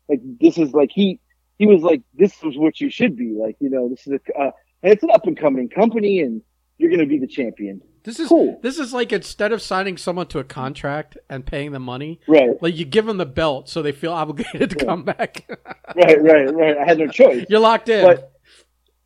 Like, 0.10 0.22
this 0.40 0.58
is 0.58 0.72
like, 0.72 0.92
he, 0.94 1.20
he 1.58 1.66
was 1.66 1.82
like, 1.82 2.02
this 2.14 2.34
is 2.44 2.58
what 2.58 2.80
you 2.80 2.90
should 2.90 3.16
be. 3.16 3.36
Like, 3.40 3.56
you 3.60 3.70
know, 3.70 3.90
this 3.90 4.06
is 4.06 4.14
a, 4.14 4.40
uh, 4.40 4.52
and 4.84 4.94
it's 4.94 5.04
an 5.04 5.10
up 5.12 5.26
and 5.26 5.38
coming 5.38 5.70
company 5.70 6.22
and 6.22 6.42
you're 6.78 6.90
going 6.90 7.00
to 7.02 7.08
be 7.08 7.18
the 7.20 7.28
champion. 7.28 7.82
This 8.08 8.20
is 8.22 8.30
Cool. 8.30 8.58
this 8.64 8.80
is 8.80 8.94
like 8.94 9.12
instead 9.12 9.52
of 9.52 9.62
signing 9.62 9.98
someone 9.98 10.28
to 10.28 10.40
a 10.40 10.44
contract 10.46 11.18
and 11.30 11.46
paying 11.46 11.74
them 11.74 11.84
money, 11.84 12.22
Right. 12.28 12.52
like 12.62 12.76
you 12.78 12.86
give 12.86 13.06
them 13.06 13.18
the 13.18 13.26
belt 13.26 13.68
so 13.68 13.82
they 13.82 13.92
feel 13.92 14.14
obligated 14.14 14.70
to 14.72 14.78
Yeah. 14.80 14.86
come 14.86 15.04
back. 15.04 15.46
Right. 15.96 16.22
Right. 16.22 16.54
Right. 16.54 16.78
I 16.78 16.86
had 16.86 17.00
no 17.00 17.08
choice. 17.08 17.46
You're 17.50 17.60
locked 17.60 17.90
in, 17.90 18.06
But- 18.06 18.32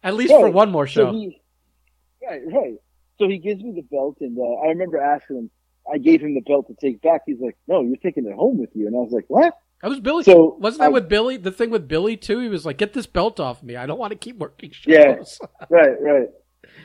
at 0.03 0.13
least 0.13 0.31
for 0.31 0.49
one 0.51 0.71
more 0.71 0.85
So 0.87 1.05
show. 1.07 1.11
he, 1.13 1.41
right. 2.27 2.41
Right. 2.45 2.75
So 3.19 3.27
he 3.27 3.39
gives 3.39 3.63
me 3.63 3.71
the 3.71 3.81
belt 3.81 4.17
and, 4.21 4.37
uh, 4.37 4.65
I 4.65 4.67
remember 4.67 4.97
asking 4.99 5.37
him, 5.37 5.49
I 5.91 5.97
gave 5.97 6.21
him 6.21 6.35
the 6.35 6.41
belt 6.41 6.67
to 6.67 6.75
take 6.79 7.01
back. 7.01 7.21
He's 7.25 7.39
like, 7.39 7.57
no, 7.67 7.81
you're 7.81 7.97
taking 7.97 8.25
it 8.27 8.33
home 8.33 8.59
with 8.59 8.69
you. 8.75 8.85
And 8.87 8.95
I 8.95 8.99
was 8.99 9.11
like, 9.11 9.25
what? 9.27 9.53
that 9.81 9.89
was 9.89 9.99
Billy. 9.99 10.23
So 10.23 10.57
Wasn't 10.59 10.79
that 10.79 10.85
I- 10.85 10.89
with 10.89 11.09
Billy? 11.09 11.37
The 11.37 11.51
thing 11.51 11.71
with 11.71 11.87
Billy 11.87 12.17
too. 12.17 12.37
He 12.39 12.49
was 12.49 12.67
like, 12.67 12.77
"Get 12.77 12.93
this 12.93 13.07
belt 13.07 13.39
off 13.39 13.63
me. 13.63 13.75
I 13.75 13.87
don't 13.87 13.97
want 13.97 14.11
to 14.11 14.17
keep 14.17 14.37
working 14.37 14.69
shows." 14.69 14.93
Yeah. 14.93 15.15
Right, 15.71 15.99
right. 15.99 16.27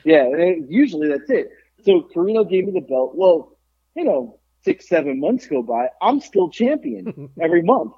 Yeah, 0.05 0.29
usually 0.69 1.09
that's 1.09 1.29
it. 1.29 1.51
So 1.87 2.09
Corino 2.15 2.49
gave 2.49 2.67
me 2.67 2.73
the 2.73 2.81
belt. 2.87 3.13
Well, 3.15 3.57
you 3.95 4.05
know, 4.05 4.41
six, 4.65 4.89
seven 4.89 5.21
months 5.21 5.47
go 5.47 5.63
by. 5.63 5.89
I'm 6.03 6.21
still 6.21 6.51
champion 6.51 7.31
every 7.41 7.63
month. 7.63 7.93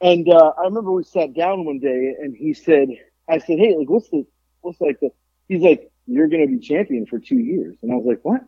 And 0.00 0.28
uh, 0.28 0.52
I 0.58 0.62
remember 0.64 0.90
we 0.90 1.04
sat 1.04 1.32
down 1.32 1.64
one 1.64 1.78
day 1.78 2.14
and 2.20 2.36
he 2.36 2.54
said, 2.54 2.88
I 3.30 3.38
said, 3.38 3.58
hey, 3.58 3.76
like, 3.78 3.88
what's 3.88 4.08
the, 4.10 4.26
what's 4.60 4.80
like 4.80 4.98
the, 5.00 5.10
he's 5.48 5.62
like, 5.62 5.90
you're 6.06 6.26
going 6.26 6.42
to 6.44 6.52
be 6.52 6.58
champion 6.58 7.06
for 7.06 7.20
two 7.20 7.38
years. 7.38 7.76
And 7.82 7.92
I 7.92 7.94
was 7.94 8.04
like, 8.06 8.18
what? 8.24 8.40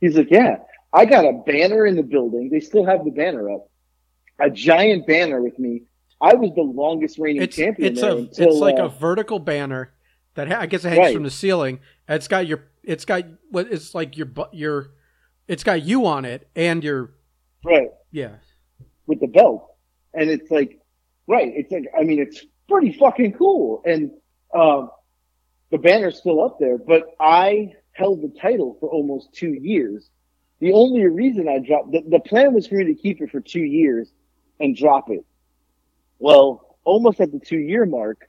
He's 0.00 0.16
like, 0.16 0.30
yeah, 0.30 0.56
I 0.92 1.04
got 1.04 1.26
a 1.26 1.32
banner 1.46 1.84
in 1.84 1.96
the 1.96 2.02
building. 2.02 2.48
They 2.50 2.60
still 2.60 2.86
have 2.86 3.04
the 3.04 3.10
banner 3.10 3.50
up. 3.50 3.68
A 4.40 4.48
giant 4.48 5.06
banner 5.06 5.42
with 5.42 5.58
me. 5.58 5.82
I 6.20 6.34
was 6.34 6.50
the 6.54 6.62
longest 6.62 7.18
reigning 7.18 7.42
it's 7.42 7.56
champion 7.56 7.92
it's 7.92 8.02
a 8.02 8.16
until, 8.16 8.48
it's 8.48 8.56
like 8.56 8.78
uh, 8.78 8.84
a 8.84 8.88
vertical 8.88 9.38
banner 9.38 9.92
that 10.34 10.48
ha- 10.48 10.60
I 10.60 10.66
guess 10.66 10.84
it 10.84 10.88
hangs 10.88 10.98
Right. 10.98 11.14
from 11.14 11.24
the 11.24 11.30
ceiling. 11.30 11.80
It's 12.08 12.28
got 12.28 12.46
your 12.46 12.64
it's 12.86 13.04
got 13.04 13.24
what 13.50 13.70
it's 13.70 13.94
like 13.94 14.16
your 14.16 14.28
your 14.52 14.92
it's 15.48 15.62
got 15.62 15.82
you 15.82 16.06
on 16.06 16.24
it 16.24 16.48
and 16.56 16.82
your 16.82 17.14
right. 17.64 17.90
yeah. 18.10 18.36
with 19.06 19.20
the 19.20 19.26
belt. 19.26 19.74
And 20.14 20.30
it's 20.30 20.50
like, 20.50 20.80
right, 21.26 21.52
it's 21.54 21.70
like, 21.70 21.84
I 21.98 22.02
mean, 22.02 22.20
it's 22.20 22.44
pretty 22.68 22.92
fucking 22.98 23.34
cool. 23.34 23.82
And, 23.84 24.10
um, 24.54 24.90
the 25.70 25.78
banner's 25.78 26.18
still 26.18 26.42
up 26.42 26.58
there, 26.58 26.78
but 26.78 27.04
I 27.20 27.74
held 27.92 28.22
the 28.22 28.32
title 28.40 28.76
for 28.80 28.88
almost 28.88 29.34
two 29.34 29.52
years. 29.52 30.08
The 30.60 30.72
only 30.72 31.06
reason 31.06 31.48
I 31.48 31.58
dropped, 31.58 31.92
the, 31.92 32.02
the 32.08 32.20
plan 32.20 32.54
was 32.54 32.66
for 32.66 32.76
me 32.76 32.84
to 32.84 32.94
keep 32.94 33.20
it 33.20 33.30
for 33.30 33.40
two 33.40 33.64
years 33.64 34.10
and 34.58 34.76
drop 34.76 35.10
it. 35.10 35.24
Well, 36.18 36.78
almost 36.84 37.20
at 37.20 37.32
the 37.32 37.40
two 37.40 37.58
year 37.58 37.84
mark, 37.84 38.28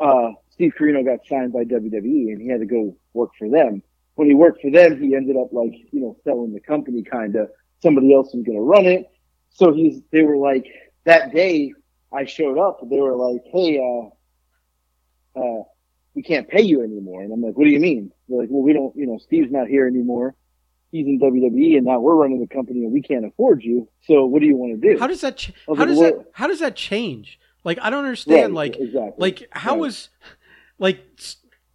uh, 0.00 0.30
Steve 0.52 0.72
Corino 0.78 1.04
got 1.04 1.20
signed 1.26 1.52
by 1.52 1.64
WWE 1.64 2.32
and 2.32 2.40
he 2.40 2.48
had 2.48 2.60
to 2.60 2.66
go 2.66 2.96
work 3.14 3.30
for 3.38 3.48
them. 3.48 3.82
When 4.14 4.28
he 4.28 4.34
worked 4.34 4.60
for 4.60 4.70
them, 4.70 5.00
he 5.00 5.14
ended 5.16 5.36
up 5.36 5.52
like, 5.52 5.72
you 5.90 6.00
know, 6.00 6.16
selling 6.24 6.52
the 6.52 6.60
company 6.60 7.02
kind 7.02 7.34
of. 7.36 7.48
Somebody 7.82 8.14
else 8.14 8.32
was 8.32 8.44
going 8.44 8.56
to 8.58 8.62
run 8.62 8.86
it. 8.86 9.06
So 9.50 9.72
he's, 9.72 10.00
they 10.12 10.22
were 10.22 10.36
like, 10.36 10.66
that 11.04 11.34
day 11.34 11.72
I 12.12 12.26
showed 12.26 12.58
up, 12.58 12.78
they 12.88 13.00
were 13.00 13.16
like, 13.16 13.42
hey, 13.52 13.78
uh, 13.80 15.40
uh, 15.40 15.62
we 16.14 16.22
can't 16.22 16.48
pay 16.48 16.62
you 16.62 16.82
anymore. 16.82 17.22
And 17.22 17.32
I'm 17.32 17.40
like, 17.42 17.56
what 17.56 17.64
do 17.64 17.70
you 17.70 17.80
mean? 17.80 18.12
They're 18.28 18.40
like, 18.40 18.48
well, 18.50 18.62
we 18.62 18.72
don't, 18.72 18.94
you 18.94 19.06
know, 19.06 19.18
Steve's 19.18 19.50
not 19.50 19.66
here 19.66 19.86
anymore. 19.86 20.34
He's 20.90 21.06
in 21.06 21.18
WWE 21.18 21.78
and 21.78 21.86
now 21.86 21.98
we're 22.00 22.14
running 22.14 22.38
the 22.40 22.46
company 22.54 22.84
and 22.84 22.92
we 22.92 23.00
can't 23.00 23.24
afford 23.24 23.62
you. 23.62 23.88
So 24.02 24.26
what 24.26 24.40
do 24.40 24.46
you 24.46 24.56
want 24.56 24.80
to 24.80 24.92
do? 24.92 24.98
How 25.00 25.06
does 25.06 25.22
that 25.22 25.38
ch- 25.38 25.52
how 25.66 25.72
like, 25.74 25.88
does 25.88 25.98
that 26.00 26.24
how 26.32 26.46
does 26.46 26.60
that 26.60 26.76
change? 26.76 27.40
Like 27.64 27.78
I 27.80 27.88
don't 27.88 28.04
understand. 28.04 28.54
Right, 28.54 28.72
like 28.72 28.76
exactly. 28.76 29.12
like 29.16 29.48
how 29.52 29.72
Right. 29.72 29.80
was 29.80 30.10
like 30.78 31.00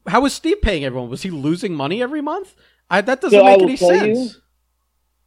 how 0.07 0.21
was 0.21 0.33
Steve 0.33 0.61
paying 0.61 0.85
everyone? 0.85 1.09
Was 1.09 1.21
he 1.23 1.29
losing 1.29 1.73
money 1.73 2.01
every 2.01 2.21
month? 2.21 2.55
I, 2.89 3.01
that 3.01 3.19
doesn't 3.21 3.37
So 3.37 3.43
make 3.43 3.61
any 3.61 3.77
tell 3.77 4.07
you- 4.07 4.15
sense. 4.15 4.41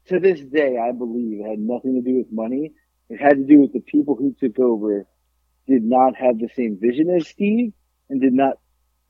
to 0.09 0.19
this 0.21 0.41
day, 0.41 0.79
I 0.79 0.93
believe 0.93 1.41
it 1.41 1.49
had 1.49 1.59
nothing 1.59 1.95
to 2.03 2.11
do 2.11 2.17
with 2.19 2.33
money. 2.33 2.73
It 3.11 3.21
had 3.21 3.37
to 3.37 3.45
do 3.45 3.59
with 3.61 3.73
the 3.73 3.81
people 3.81 4.15
who 4.17 4.35
took 4.41 4.59
over 4.59 5.07
did 5.67 5.85
not 5.85 6.17
have 6.17 6.39
the 6.39 6.49
same 6.57 6.79
vision 6.81 7.11
as 7.11 7.29
Steve 7.29 7.73
and 8.09 8.21
did 8.21 8.33
not 8.33 8.55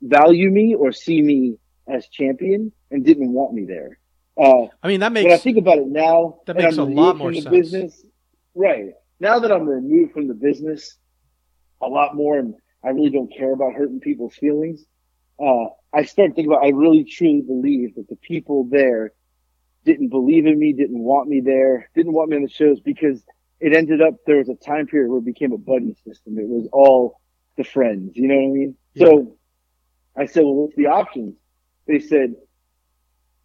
value 0.03 0.51
me 0.51 0.75
or 0.75 0.91
see 0.93 1.23
me 1.23 1.57
as 1.89 2.09
champion 2.09 2.73
and 2.91 3.05
didn't 3.05 3.33
want 3.33 3.53
me 3.55 3.65
there. 3.67 3.99
Uh, 4.37 4.67
I 4.83 4.89
mean 4.89 5.01
that 5.01 5.13
makes. 5.13 5.25
when 5.25 5.33
I 5.35 5.39
think 5.39 5.59
about 5.59 5.79
it 5.79 5.87
now, 5.89 6.39
that 6.47 6.57
makes 6.57 6.77
a 6.79 6.83
lot 6.85 7.17
more 7.17 7.33
sense. 7.35 7.45
Business, 7.49 8.05
right 8.55 8.93
now 9.21 9.39
that 9.39 9.53
I'm 9.53 9.67
removed 9.69 10.13
from 10.13 10.29
the 10.29 10.35
business 10.35 10.97
a 11.83 11.87
lot 11.87 12.15
more, 12.17 12.39
and 12.39 12.55
I 12.85 12.91
really 12.91 13.11
don't 13.11 13.33
care 13.37 13.53
about 13.53 13.75
hurting 13.75 14.01
people's 14.01 14.35
feelings. 14.35 14.85
Uh, 15.39 15.67
I 15.93 16.05
started 16.05 16.35
thinking 16.35 16.53
about, 16.53 16.65
I 16.65 16.71
really 16.71 17.05
truly 17.05 17.43
believe 17.43 17.95
that 17.97 18.09
the 18.09 18.17
people 18.17 18.65
there 18.71 19.13
didn't 19.85 20.09
believe 20.09 20.47
in 20.47 20.59
me, 20.59 20.73
didn't 20.73 20.99
want 20.99 21.29
me 21.29 21.41
there, 21.41 21.89
didn't 21.95 22.13
want 22.13 22.31
me 22.31 22.37
on 22.37 22.43
the 22.43 22.49
shows 22.49 22.81
because 22.81 23.23
it 23.59 23.75
ended 23.75 24.01
up, 24.03 24.15
there 24.27 24.37
was 24.37 24.49
a 24.49 24.55
time 24.55 24.87
period 24.87 25.11
where 25.11 25.19
it 25.19 25.25
became 25.25 25.53
a 25.53 25.59
buddy 25.59 25.97
system. 26.07 26.39
It 26.39 26.47
was 26.47 26.69
all 26.73 27.21
the 27.57 27.65
friends, 27.65 28.13
you 28.15 28.29
know 28.29 28.37
what 28.37 28.51
I 28.51 28.53
mean? 28.53 28.77
Yeah. 28.95 29.07
So 29.07 29.37
I 30.17 30.27
said, 30.27 30.45
well, 30.45 30.55
what's 30.55 30.77
the 30.77 30.87
options? 30.87 31.35
They 31.87 31.99
said, 31.99 32.35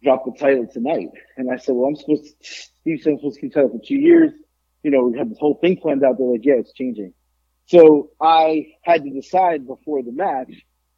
drop 0.02 0.24
the 0.24 0.32
title 0.38 0.66
tonight. 0.66 1.08
And 1.36 1.50
I 1.50 1.56
said, 1.56 1.74
well, 1.74 1.88
I'm 1.88 1.96
supposed 1.96 2.24
to, 2.24 2.34
Steve 2.40 3.00
said 3.02 3.14
I'm 3.14 3.18
supposed 3.18 3.36
to 3.36 3.40
keep 3.40 3.52
the 3.54 3.62
title 3.62 3.78
for 3.78 3.84
two 3.84 3.96
years. 3.96 4.32
You 4.82 4.90
know, 4.90 5.04
we 5.04 5.18
had 5.18 5.30
this 5.30 5.38
whole 5.38 5.58
thing 5.60 5.78
planned 5.78 6.04
out. 6.04 6.18
They're 6.18 6.26
like, 6.26 6.44
yeah, 6.44 6.54
it's 6.54 6.72
changing. 6.72 7.12
So 7.66 8.10
I 8.20 8.74
had 8.82 9.04
to 9.04 9.10
decide 9.10 9.66
before 9.66 10.02
the 10.02 10.12
match 10.12 10.52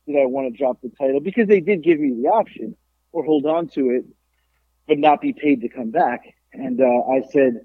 that 0.07 0.21
I 0.21 0.27
want 0.27 0.53
to 0.53 0.59
drop 0.59 0.81
the 0.83 0.91
title 0.91 1.21
because 1.21 1.49
they 1.49 1.61
did 1.61 1.83
give 1.83 1.99
me 1.99 2.23
the 2.23 2.29
option 2.29 2.77
or 3.13 3.25
hold 3.25 3.47
on 3.47 3.69
to 3.69 3.91
it, 3.91 4.05
but 4.87 4.99
not 4.99 5.21
be 5.21 5.33
paid 5.33 5.63
to 5.63 5.69
come 5.69 5.91
back. 5.91 6.21
And, 6.53 6.81
uh, 6.81 6.85
I 6.85 7.23
said, 7.31 7.61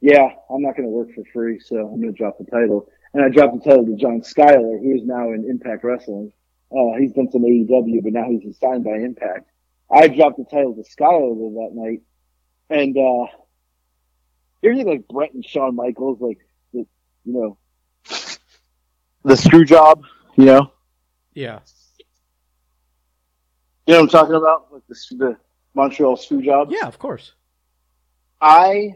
yeah, 0.00 0.28
I'm 0.50 0.62
not 0.62 0.76
going 0.76 0.88
to 0.88 0.90
work 0.90 1.08
for 1.14 1.24
free. 1.32 1.60
So 1.60 1.76
I'm 1.76 2.00
going 2.00 2.12
to 2.12 2.18
drop 2.18 2.38
the 2.38 2.44
title. 2.44 2.88
And 3.12 3.24
I 3.24 3.28
dropped 3.28 3.62
the 3.62 3.68
title 3.68 3.86
to 3.86 3.96
John 3.96 4.20
Skyler, 4.20 4.80
who 4.80 4.94
is 4.94 5.04
now 5.04 5.32
in 5.32 5.46
Impact 5.48 5.82
Wrestling. 5.82 6.32
Uh, 6.70 6.98
he's 6.98 7.12
done 7.12 7.30
some 7.30 7.42
AEW, 7.42 8.02
but 8.02 8.12
now 8.12 8.26
he's 8.28 8.58
signed 8.58 8.84
by 8.84 8.96
Impact. 8.96 9.50
I 9.90 10.08
dropped 10.08 10.36
the 10.38 10.44
title 10.44 10.74
to 10.74 10.82
Skyler 10.82 11.34
that 11.54 11.70
night. 11.72 12.00
And, 12.68 12.96
uh, 12.96 13.26
everything 14.62 14.88
like 14.88 15.08
Brett 15.08 15.32
and 15.32 15.44
Shawn 15.44 15.74
Michaels, 15.74 16.20
like, 16.20 16.38
the, 16.72 16.86
you 17.24 17.32
know, 17.32 17.58
the 19.24 19.36
screw 19.36 19.64
job, 19.64 20.04
you 20.36 20.44
know, 20.46 20.72
Yeah. 21.34 21.60
you 23.86 23.94
know 23.94 24.00
what 24.00 24.02
I'm 24.04 24.08
talking 24.08 24.34
about? 24.34 24.72
Like 24.72 24.82
the, 24.88 24.96
the 25.16 25.36
Montreal 25.74 26.16
screw 26.16 26.42
job. 26.42 26.68
Yeah, 26.70 26.86
of 26.86 26.98
course. 26.98 27.32
I, 28.40 28.94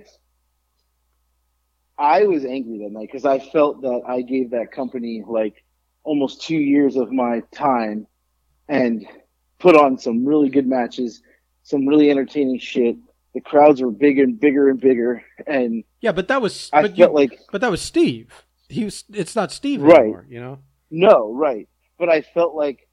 I 1.98 2.24
was 2.24 2.44
angry 2.44 2.78
that 2.78 2.90
night 2.92 3.08
because 3.10 3.24
I 3.24 3.38
felt 3.38 3.82
that 3.82 4.02
I 4.08 4.22
gave 4.22 4.50
that 4.50 4.72
company 4.72 5.22
like 5.26 5.62
almost 6.02 6.42
two 6.42 6.56
years 6.56 6.96
of 6.96 7.12
my 7.12 7.40
time 7.52 8.06
and 8.68 9.06
put 9.58 9.76
on 9.76 9.98
some 9.98 10.24
really 10.26 10.48
good 10.48 10.66
matches, 10.66 11.22
some 11.62 11.86
really 11.86 12.10
entertaining 12.10 12.58
shit. 12.58 12.96
The 13.34 13.40
crowds 13.40 13.82
were 13.82 13.90
bigger 13.90 14.22
and 14.22 14.38
bigger 14.38 14.68
and 14.70 14.80
bigger, 14.80 15.22
and 15.46 15.82
Yeah, 16.00 16.12
but 16.12 16.28
that 16.28 16.40
was 16.40 16.70
I 16.72 16.82
felt 16.82 16.96
you, 16.96 17.06
like 17.08 17.38
but 17.50 17.60
that 17.62 17.70
was 17.70 17.82
Steve. 17.82 18.44
He 18.74 18.84
was. 18.84 19.04
It's 19.12 19.36
not 19.36 19.52
Steve 19.52 19.82
Right. 19.82 20.00
anymore. 20.00 20.26
You 20.28 20.40
know. 20.40 20.58
No, 20.90 21.32
right. 21.32 21.68
But 21.98 22.08
I 22.08 22.22
felt 22.22 22.54
like 22.54 22.88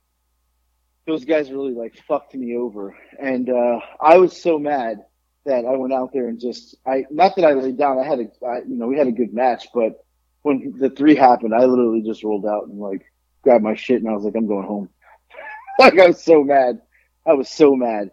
those 1.07 1.25
guys 1.25 1.51
really 1.51 1.73
like 1.73 1.95
fucked 2.07 2.35
me 2.35 2.55
over. 2.55 2.95
And 3.19 3.49
uh 3.49 3.79
I 3.99 4.17
was 4.17 4.39
so 4.39 4.59
mad 4.59 4.99
that 5.45 5.65
I 5.65 5.75
went 5.75 5.91
out 5.93 6.11
there 6.13 6.27
and 6.27 6.39
just 6.39 6.75
I 6.85 7.05
not 7.09 7.35
that 7.35 7.45
I 7.45 7.53
laid 7.53 7.77
down, 7.77 7.97
I 7.97 8.03
had 8.05 8.19
a 8.19 8.45
I, 8.45 8.57
you 8.59 8.75
know, 8.77 8.87
we 8.87 8.97
had 8.97 9.07
a 9.07 9.11
good 9.11 9.33
match, 9.33 9.67
but 9.73 10.05
when 10.43 10.73
the 10.77 10.89
three 10.91 11.15
happened, 11.15 11.53
I 11.53 11.65
literally 11.65 12.01
just 12.03 12.23
rolled 12.23 12.45
out 12.45 12.67
and 12.67 12.79
like 12.79 13.01
grabbed 13.41 13.63
my 13.63 13.75
shit 13.75 14.01
and 14.01 14.09
I 14.09 14.13
was 14.13 14.23
like, 14.23 14.35
I'm 14.35 14.47
going 14.47 14.67
home. 14.67 14.89
like 15.79 15.97
I 15.99 16.07
was 16.07 16.23
so 16.23 16.43
mad. 16.43 16.79
I 17.25 17.33
was 17.33 17.49
so 17.49 17.75
mad. 17.75 18.11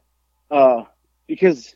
Uh 0.51 0.85
because 1.27 1.75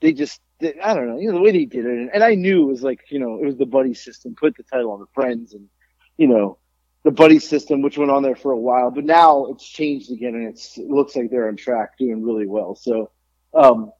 they 0.00 0.12
just 0.12 0.40
I 0.62 0.94
don't 0.94 1.08
know, 1.08 1.18
you 1.18 1.28
know, 1.28 1.34
the 1.38 1.42
way 1.42 1.52
they 1.52 1.64
did 1.64 1.86
it 1.86 2.10
and, 2.12 2.22
I 2.24 2.34
knew 2.34 2.62
it 2.64 2.72
was 2.72 2.82
like, 2.82 3.00
you 3.10 3.18
know, 3.18 3.36
it 3.42 3.46
was 3.46 3.56
the 3.56 3.66
buddy 3.66 3.94
system, 3.94 4.34
put 4.34 4.56
the 4.56 4.62
title 4.62 4.90
on 4.92 5.00
the 5.00 5.06
friends 5.14 5.54
and 5.54 5.68
you 6.16 6.26
know, 6.26 6.58
the 7.02 7.10
buddy 7.10 7.38
system, 7.38 7.80
which 7.80 7.96
went 7.96 8.10
on 8.10 8.22
there 8.22 8.36
for 8.36 8.52
a 8.52 8.58
while, 8.58 8.90
but 8.90 9.04
now 9.04 9.46
it's 9.46 9.66
changed 9.66 10.12
again 10.12 10.34
and 10.34 10.46
it's, 10.48 10.76
it 10.76 10.86
looks 10.86 11.16
like 11.16 11.30
they're 11.30 11.48
on 11.48 11.56
track 11.56 11.96
doing 11.98 12.22
really 12.22 12.46
well. 12.46 12.74
So, 12.74 13.10
um, 13.54 13.90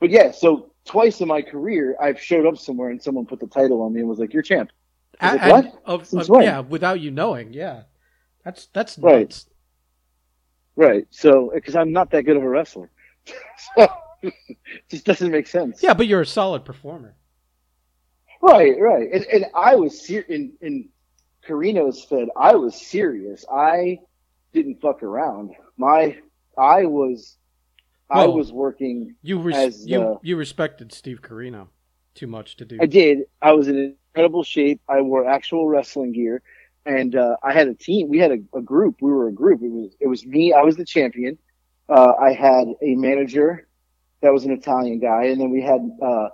but 0.00 0.08
yeah, 0.10 0.30
so 0.30 0.72
twice 0.86 1.20
in 1.20 1.28
my 1.28 1.42
career, 1.42 1.96
I've 2.00 2.18
showed 2.18 2.46
up 2.46 2.56
somewhere 2.56 2.88
and 2.88 3.02
someone 3.02 3.26
put 3.26 3.40
the 3.40 3.46
title 3.46 3.82
on 3.82 3.92
me 3.92 4.00
and 4.00 4.08
was 4.08 4.18
like, 4.18 4.32
you're 4.32 4.42
champ. 4.42 4.70
I 5.20 5.50
like, 5.50 5.64
what? 5.64 5.82
Of, 5.84 6.14
of- 6.30 6.42
yeah, 6.42 6.60
without 6.60 7.00
you 7.00 7.10
knowing. 7.10 7.52
Yeah. 7.52 7.82
That's 8.44 8.68
that's 8.72 8.96
Right. 8.98 9.20
nuts. 9.20 9.46
Right. 10.76 11.06
So, 11.10 11.52
cause 11.64 11.74
I'm 11.74 11.92
not 11.92 12.10
that 12.12 12.22
good 12.22 12.36
of 12.36 12.42
a 12.42 12.48
wrestler. 12.48 12.90
so, 13.76 13.88
just 14.90 15.04
doesn't 15.04 15.30
make 15.30 15.46
sense. 15.46 15.82
Yeah, 15.82 15.94
but 15.94 16.06
you're 16.06 16.22
a 16.22 16.26
solid 16.26 16.64
performer. 16.64 17.16
Right, 18.42 18.78
right. 18.78 19.08
And, 19.12 19.24
and 19.26 19.46
I 19.54 19.74
was 19.74 20.06
ser- 20.06 20.26
in 20.28 20.52
in 20.60 20.88
Corino's 21.46 22.04
fed. 22.04 22.28
I 22.36 22.54
was 22.54 22.74
serious. 22.74 23.44
I 23.50 24.00
didn't 24.52 24.80
fuck 24.80 25.02
around. 25.02 25.52
My 25.76 26.18
I 26.56 26.84
was 26.86 27.36
I 28.10 28.26
was 28.26 28.52
working. 28.52 29.16
You 29.22 29.38
res- 29.38 29.56
As, 29.56 29.86
you 29.86 30.00
uh, 30.00 30.18
you 30.22 30.36
respected 30.36 30.92
Steve 30.92 31.22
Corino 31.22 31.68
too 32.14 32.26
much 32.26 32.56
to 32.56 32.64
do. 32.64 32.78
I 32.80 32.86
did. 32.86 33.24
I 33.42 33.52
was 33.52 33.68
in 33.68 33.96
incredible 34.14 34.44
shape. 34.44 34.80
I 34.88 35.00
wore 35.00 35.28
actual 35.28 35.68
wrestling 35.68 36.12
gear, 36.12 36.42
and 36.84 37.16
uh, 37.16 37.36
I 37.42 37.52
had 37.52 37.68
a 37.68 37.74
team. 37.74 38.08
We 38.08 38.18
had 38.18 38.30
a, 38.30 38.38
a 38.56 38.62
group. 38.62 38.96
We 39.00 39.10
were 39.10 39.28
a 39.28 39.32
group. 39.32 39.62
It 39.62 39.70
was 39.70 39.96
it 40.00 40.06
was 40.06 40.24
me. 40.24 40.52
I 40.52 40.62
was 40.62 40.76
the 40.76 40.84
champion. 40.84 41.38
Uh, 41.88 42.12
I 42.20 42.32
had 42.32 42.68
a 42.82 42.94
manager 42.96 43.65
that 44.26 44.32
was 44.32 44.44
an 44.44 44.50
Italian 44.50 44.98
guy, 44.98 45.26
and 45.26 45.40
then 45.40 45.50
we 45.50 45.62
had 45.62 45.88
uh, 46.02 46.28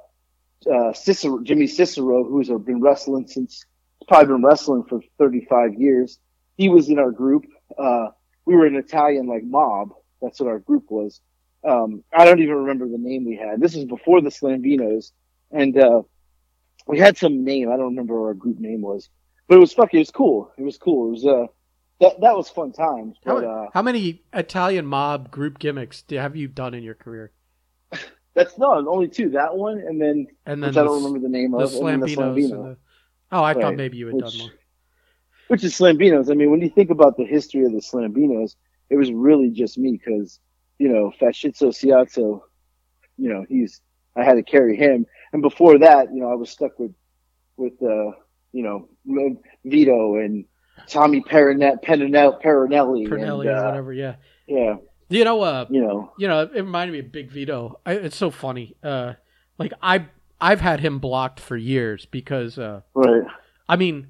uh, 0.72 0.94
Cicero, 0.94 1.40
Jimmy 1.42 1.66
Cicero, 1.66 2.24
who's 2.24 2.48
been 2.48 2.80
wrestling 2.80 3.26
since 3.28 3.66
probably 4.08 4.32
been 4.32 4.42
wrestling 4.42 4.84
for 4.88 5.02
35 5.18 5.74
years. 5.74 6.18
He 6.56 6.70
was 6.70 6.88
in 6.88 6.98
our 6.98 7.10
group. 7.10 7.44
Uh, 7.76 8.08
we 8.46 8.56
were 8.56 8.64
an 8.64 8.76
Italian 8.76 9.26
like 9.26 9.44
mob. 9.44 9.90
That's 10.22 10.40
what 10.40 10.48
our 10.48 10.60
group 10.60 10.90
was. 10.90 11.20
Um, 11.68 12.02
I 12.16 12.24
don't 12.24 12.40
even 12.40 12.54
remember 12.54 12.88
the 12.88 12.96
name 12.96 13.26
we 13.26 13.36
had. 13.36 13.60
This 13.60 13.76
was 13.76 13.84
before 13.84 14.22
the 14.22 14.30
Slambinos, 14.30 15.12
and 15.50 15.76
uh, 15.78 16.00
we 16.86 16.98
had 16.98 17.18
some 17.18 17.44
name. 17.44 17.70
I 17.70 17.76
don't 17.76 17.90
remember 17.90 18.18
what 18.18 18.28
our 18.28 18.34
group 18.34 18.58
name 18.58 18.80
was, 18.80 19.10
but 19.48 19.56
it 19.56 19.60
was 19.60 19.74
fucking. 19.74 19.98
It 19.98 20.00
was 20.00 20.10
cool. 20.10 20.50
It 20.56 20.62
was 20.62 20.78
cool. 20.78 21.08
It 21.08 21.10
was 21.10 21.26
uh, 21.26 21.46
that 22.00 22.20
that 22.22 22.34
was 22.34 22.48
fun 22.48 22.72
times. 22.72 23.18
how, 23.26 23.34
But 23.34 23.44
uh, 23.44 23.66
how 23.74 23.82
many 23.82 24.22
Italian 24.32 24.86
mob 24.86 25.30
group 25.30 25.58
gimmicks 25.58 26.00
do, 26.00 26.16
have 26.16 26.36
you 26.36 26.48
done 26.48 26.72
in 26.72 26.82
your 26.82 26.94
career? 26.94 27.32
that's 28.34 28.58
no, 28.58 28.86
only 28.88 29.08
two. 29.08 29.30
That 29.30 29.56
one, 29.56 29.78
and 29.78 30.00
then 30.00 30.26
And 30.46 30.62
then 30.62 30.70
which 30.70 30.76
I 30.76 30.84
don't 30.84 30.96
remember 31.02 31.18
the 31.20 31.28
name 31.32 31.52
the 31.52 31.58
of, 31.58 31.70
the 31.72 31.78
Slambinos. 31.78 32.16
Slambino. 32.16 32.48
the- 32.64 32.76
oh, 33.32 33.42
I 33.42 33.54
thought 33.54 33.76
maybe 33.76 33.96
you 33.96 34.06
had 34.06 34.16
which- 34.16 34.24
done 34.24 34.38
more. 34.38 34.50
which 35.48 35.64
is 35.64 35.74
Slambinos. 35.74 36.30
I 36.30 36.34
mean, 36.34 36.50
when 36.50 36.60
you 36.60 36.70
think 36.70 36.90
about 36.90 37.16
the 37.16 37.24
history 37.24 37.64
of 37.64 37.72
the 37.72 37.78
Slambinos, 37.80 38.56
it 38.90 38.96
was 38.96 39.10
really 39.12 39.50
just 39.50 39.78
me 39.78 39.92
because, 39.92 40.38
you 40.78 40.88
know, 40.88 41.12
Fascizzo 41.20 41.68
Ciazzo, 41.68 42.42
you 43.16 43.28
know, 43.28 43.44
he's, 43.48 43.80
I 44.16 44.24
had 44.24 44.34
to 44.34 44.42
carry 44.42 44.76
him. 44.76 45.06
And 45.32 45.40
before 45.40 45.78
that, 45.78 46.12
you 46.12 46.20
know, 46.20 46.30
I 46.30 46.34
was 46.34 46.50
stuck 46.50 46.78
with, 46.78 46.92
with, 47.56 47.74
uh, 47.82 48.12
you 48.52 48.62
know, 48.62 48.88
Vito 49.64 50.16
and 50.16 50.44
Tommy 50.88 51.22
Perinelli, 51.22 51.82
Perinelli, 51.82 52.42
Perinelli, 52.42 53.40
and, 53.40 53.48
or 53.50 53.56
uh, 53.56 53.64
whatever. 53.64 53.92
Yeah. 53.92 54.16
yeah, 54.46 54.76
You 55.12 55.24
know, 55.24 55.42
uh, 55.42 55.66
you 55.68 55.80
know, 55.82 56.12
you 56.18 56.26
know, 56.26 56.40
it 56.42 56.54
reminded 56.54 56.92
me 56.92 56.98
of 57.00 57.12
Big 57.12 57.30
Vito. 57.30 57.78
I, 57.84 57.92
it's 57.94 58.16
so 58.16 58.30
funny. 58.30 58.74
Uh, 58.82 59.14
like 59.58 59.72
I, 59.82 60.06
I've 60.40 60.60
had 60.60 60.80
him 60.80 60.98
blocked 61.00 61.38
for 61.38 61.56
years 61.56 62.06
because, 62.06 62.58
uh, 62.58 62.80
right, 62.94 63.22
I 63.68 63.76
mean, 63.76 64.08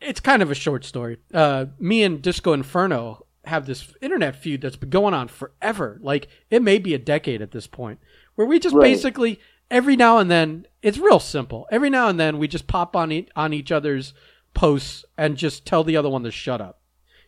it's 0.00 0.20
kind 0.20 0.42
of 0.42 0.50
a 0.50 0.54
short 0.54 0.84
story. 0.84 1.18
Uh, 1.32 1.66
me 1.78 2.02
and 2.02 2.20
Disco 2.20 2.52
Inferno 2.52 3.26
have 3.44 3.66
this 3.66 3.92
internet 4.00 4.34
feud 4.36 4.62
that's 4.62 4.76
been 4.76 4.90
going 4.90 5.14
on 5.14 5.28
forever. 5.28 5.98
Like 6.02 6.28
it 6.50 6.62
may 6.62 6.78
be 6.78 6.94
a 6.94 6.98
decade 6.98 7.40
at 7.42 7.52
this 7.52 7.66
point, 7.66 8.00
where 8.34 8.46
we 8.46 8.58
just 8.58 8.74
Right. 8.74 8.82
basically 8.82 9.38
every 9.70 9.96
now 9.96 10.18
and 10.18 10.30
then 10.30 10.66
it's 10.82 10.98
real 10.98 11.20
simple. 11.20 11.66
Every 11.70 11.90
now 11.90 12.08
and 12.08 12.18
then 12.18 12.38
we 12.38 12.48
just 12.48 12.66
pop 12.66 12.96
on 12.96 13.12
e- 13.12 13.28
on 13.36 13.52
each 13.52 13.70
other's 13.70 14.12
posts 14.54 15.04
and 15.16 15.36
just 15.36 15.66
tell 15.66 15.84
the 15.84 15.96
other 15.96 16.08
one 16.08 16.22
to 16.24 16.30
shut 16.30 16.60
up. 16.60 16.80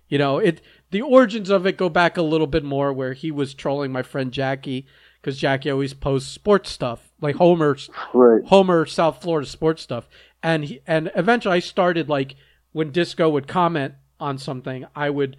You 0.09 0.19
know, 0.19 0.39
it 0.39 0.61
the 0.91 1.03
origins 1.03 1.51
of 1.51 1.67
it 1.67 1.77
go 1.77 1.89
back 1.89 2.17
a 2.17 2.23
little 2.23 2.47
bit 2.47 2.65
more 2.65 2.93
where 2.93 3.13
he 3.13 3.31
was 3.31 3.55
trolling 3.55 3.93
my 3.93 4.03
friend 4.03 4.33
Jackie 4.33 4.87
because 5.21 5.39
Jackie 5.39 5.71
always 5.71 5.95
posts 5.95 6.31
sports 6.31 6.71
stuff 6.71 7.11
like 7.21 7.37
Homer 7.37 7.77
right, 8.15 8.45
Homer 8.45 8.87
South 8.87 9.21
Florida 9.21 9.49
sports 9.49 9.83
stuff, 9.83 10.09
and 10.43 10.65
he, 10.65 10.81
and 10.87 11.11
eventually 11.17 11.57
I 11.57 11.61
started 11.61 12.09
like 12.09 12.37
when 12.73 12.93
Disco 12.93 13.29
would 13.29 13.49
comment 13.49 13.95
on 14.21 14.39
something, 14.39 14.87
I 14.95 15.11
would 15.11 15.37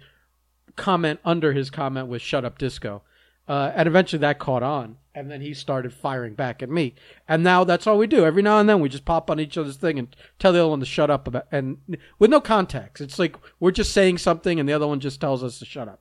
comment 0.76 1.20
under 1.24 1.52
his 1.52 1.70
comment 1.70 2.08
with 2.08 2.20
"Shut 2.20 2.44
up, 2.44 2.58
Disco," 2.58 3.02
uh, 3.48 3.72
and 3.74 3.88
eventually 3.88 4.20
that 4.20 4.38
caught 4.38 4.62
on, 4.62 4.96
and 5.14 5.30
then 5.30 5.40
he 5.40 5.54
started 5.54 5.92
firing 5.92 6.34
back 6.34 6.62
at 6.62 6.68
me, 6.68 6.94
and 7.26 7.42
now 7.42 7.64
that's 7.64 7.86
all 7.86 7.98
we 7.98 8.06
do. 8.06 8.24
Every 8.24 8.42
now 8.42 8.58
and 8.60 8.68
then 8.68 8.80
we 8.80 8.88
just 8.88 9.04
pop 9.04 9.30
on 9.30 9.40
each 9.40 9.56
other's 9.56 9.76
thing 9.76 9.98
and 9.98 10.14
tell 10.38 10.52
the 10.52 10.60
other 10.60 10.68
one 10.68 10.80
to 10.80 10.86
shut 10.86 11.10
up 11.10 11.26
about, 11.26 11.46
and 11.50 11.78
with 12.18 12.30
no 12.30 12.40
context. 12.40 13.00
It's 13.00 13.18
like 13.18 13.36
we're 13.58 13.70
just 13.70 13.92
saying 13.92 14.18
something, 14.18 14.60
and 14.60 14.68
the 14.68 14.72
other 14.74 14.86
one 14.86 15.00
just 15.00 15.20
tells 15.20 15.42
us 15.42 15.58
to 15.58 15.64
shut 15.64 15.88
up. 15.88 16.00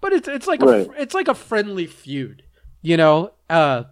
But 0.00 0.12
it's 0.12 0.28
it's 0.28 0.46
like 0.46 0.62
Right. 0.62 0.88
a 0.88 1.02
it's 1.02 1.14
like 1.14 1.28
a 1.28 1.34
friendly 1.34 1.86
feud, 1.86 2.42
you 2.82 2.96
know. 2.96 3.32
Uh, 3.48 3.84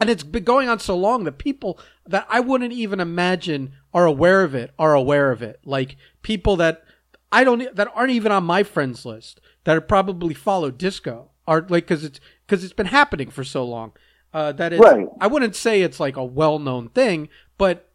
and 0.00 0.10
it's 0.10 0.24
been 0.24 0.44
going 0.44 0.68
on 0.68 0.78
so 0.80 0.96
long 0.96 1.24
that 1.24 1.38
people 1.38 1.78
that 2.06 2.26
I 2.28 2.40
wouldn't 2.40 2.72
even 2.72 3.00
imagine 3.00 3.72
are 3.92 4.06
aware 4.06 4.42
of 4.42 4.54
it 4.54 4.72
are 4.78 4.94
aware 4.94 5.30
of 5.30 5.42
it. 5.42 5.60
Like 5.64 5.96
people 6.22 6.56
that 6.56 6.82
I 7.30 7.44
don't 7.44 7.74
that 7.76 7.88
aren't 7.94 8.10
even 8.10 8.32
on 8.32 8.44
my 8.44 8.62
friends 8.62 9.04
list 9.06 9.40
that 9.64 9.76
are 9.76 9.80
probably 9.80 10.34
follow 10.34 10.70
disco 10.70 11.30
are 11.46 11.66
like 11.68 11.84
because 11.84 12.04
it's 12.04 12.20
because 12.46 12.64
it's 12.64 12.72
been 12.72 12.86
happening 12.86 13.30
for 13.30 13.44
so 13.44 13.64
long. 13.64 13.92
Uh, 14.32 14.52
that 14.52 14.72
it's, 14.72 14.82
Right. 14.82 15.06
I 15.20 15.28
wouldn't 15.28 15.54
say 15.54 15.82
it's 15.82 16.00
like 16.00 16.16
a 16.16 16.24
well 16.24 16.58
known 16.58 16.88
thing, 16.88 17.28
but 17.56 17.90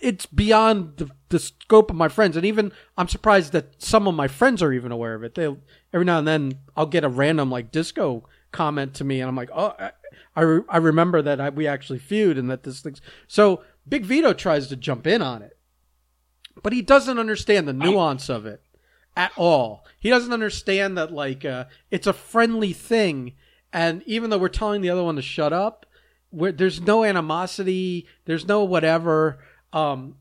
it's 0.00 0.26
beyond 0.26 0.96
the, 0.96 1.10
the 1.28 1.38
scope 1.38 1.90
of 1.90 1.96
my 1.96 2.08
friends. 2.08 2.36
And 2.36 2.46
even 2.46 2.72
I'm 2.96 3.08
surprised 3.08 3.52
that 3.52 3.82
some 3.82 4.06
of 4.06 4.14
my 4.14 4.28
friends 4.28 4.62
are 4.62 4.72
even 4.72 4.92
aware 4.92 5.14
of 5.14 5.24
it. 5.24 5.34
They 5.34 5.54
every 5.92 6.04
now 6.04 6.18
and 6.18 6.28
then 6.28 6.58
I'll 6.76 6.86
get 6.86 7.04
a 7.04 7.08
random 7.08 7.50
like 7.50 7.72
disco 7.72 8.28
comment 8.52 8.94
to 8.94 9.04
me, 9.04 9.20
and 9.20 9.28
I'm 9.28 9.36
like, 9.36 9.50
oh, 9.52 9.74
I 9.78 9.92
I, 10.36 10.40
re- 10.42 10.64
I 10.68 10.76
remember 10.78 11.22
that 11.22 11.40
I, 11.40 11.48
we 11.48 11.66
actually 11.66 11.98
feud 11.98 12.38
and 12.38 12.50
that 12.50 12.62
this 12.62 12.80
thing's 12.80 13.00
so. 13.26 13.62
Big 13.86 14.06
Vito 14.06 14.32
tries 14.32 14.68
to 14.68 14.76
jump 14.76 15.06
in 15.06 15.20
on 15.20 15.42
it, 15.42 15.58
but 16.62 16.72
he 16.72 16.80
doesn't 16.80 17.18
understand 17.18 17.68
the 17.68 17.74
nuance 17.74 18.30
of 18.30 18.46
it 18.46 18.62
at 19.16 19.32
all. 19.36 19.84
He 19.98 20.10
doesn't 20.10 20.32
understand 20.32 20.98
that 20.98 21.12
like 21.12 21.44
uh, 21.44 21.64
it's 21.90 22.06
a 22.06 22.12
friendly 22.12 22.72
thing, 22.72 23.34
and 23.72 24.02
even 24.06 24.30
though 24.30 24.38
we're 24.38 24.48
telling 24.48 24.80
the 24.80 24.90
other 24.90 25.04
one 25.04 25.16
to 25.16 25.22
shut 25.22 25.52
up, 25.52 25.86
where 26.30 26.52
there's 26.52 26.80
no 26.80 27.04
animosity, 27.04 28.06
there's 28.24 28.46
no 28.46 28.64
whatever, 28.64 29.38
um, 29.72 30.16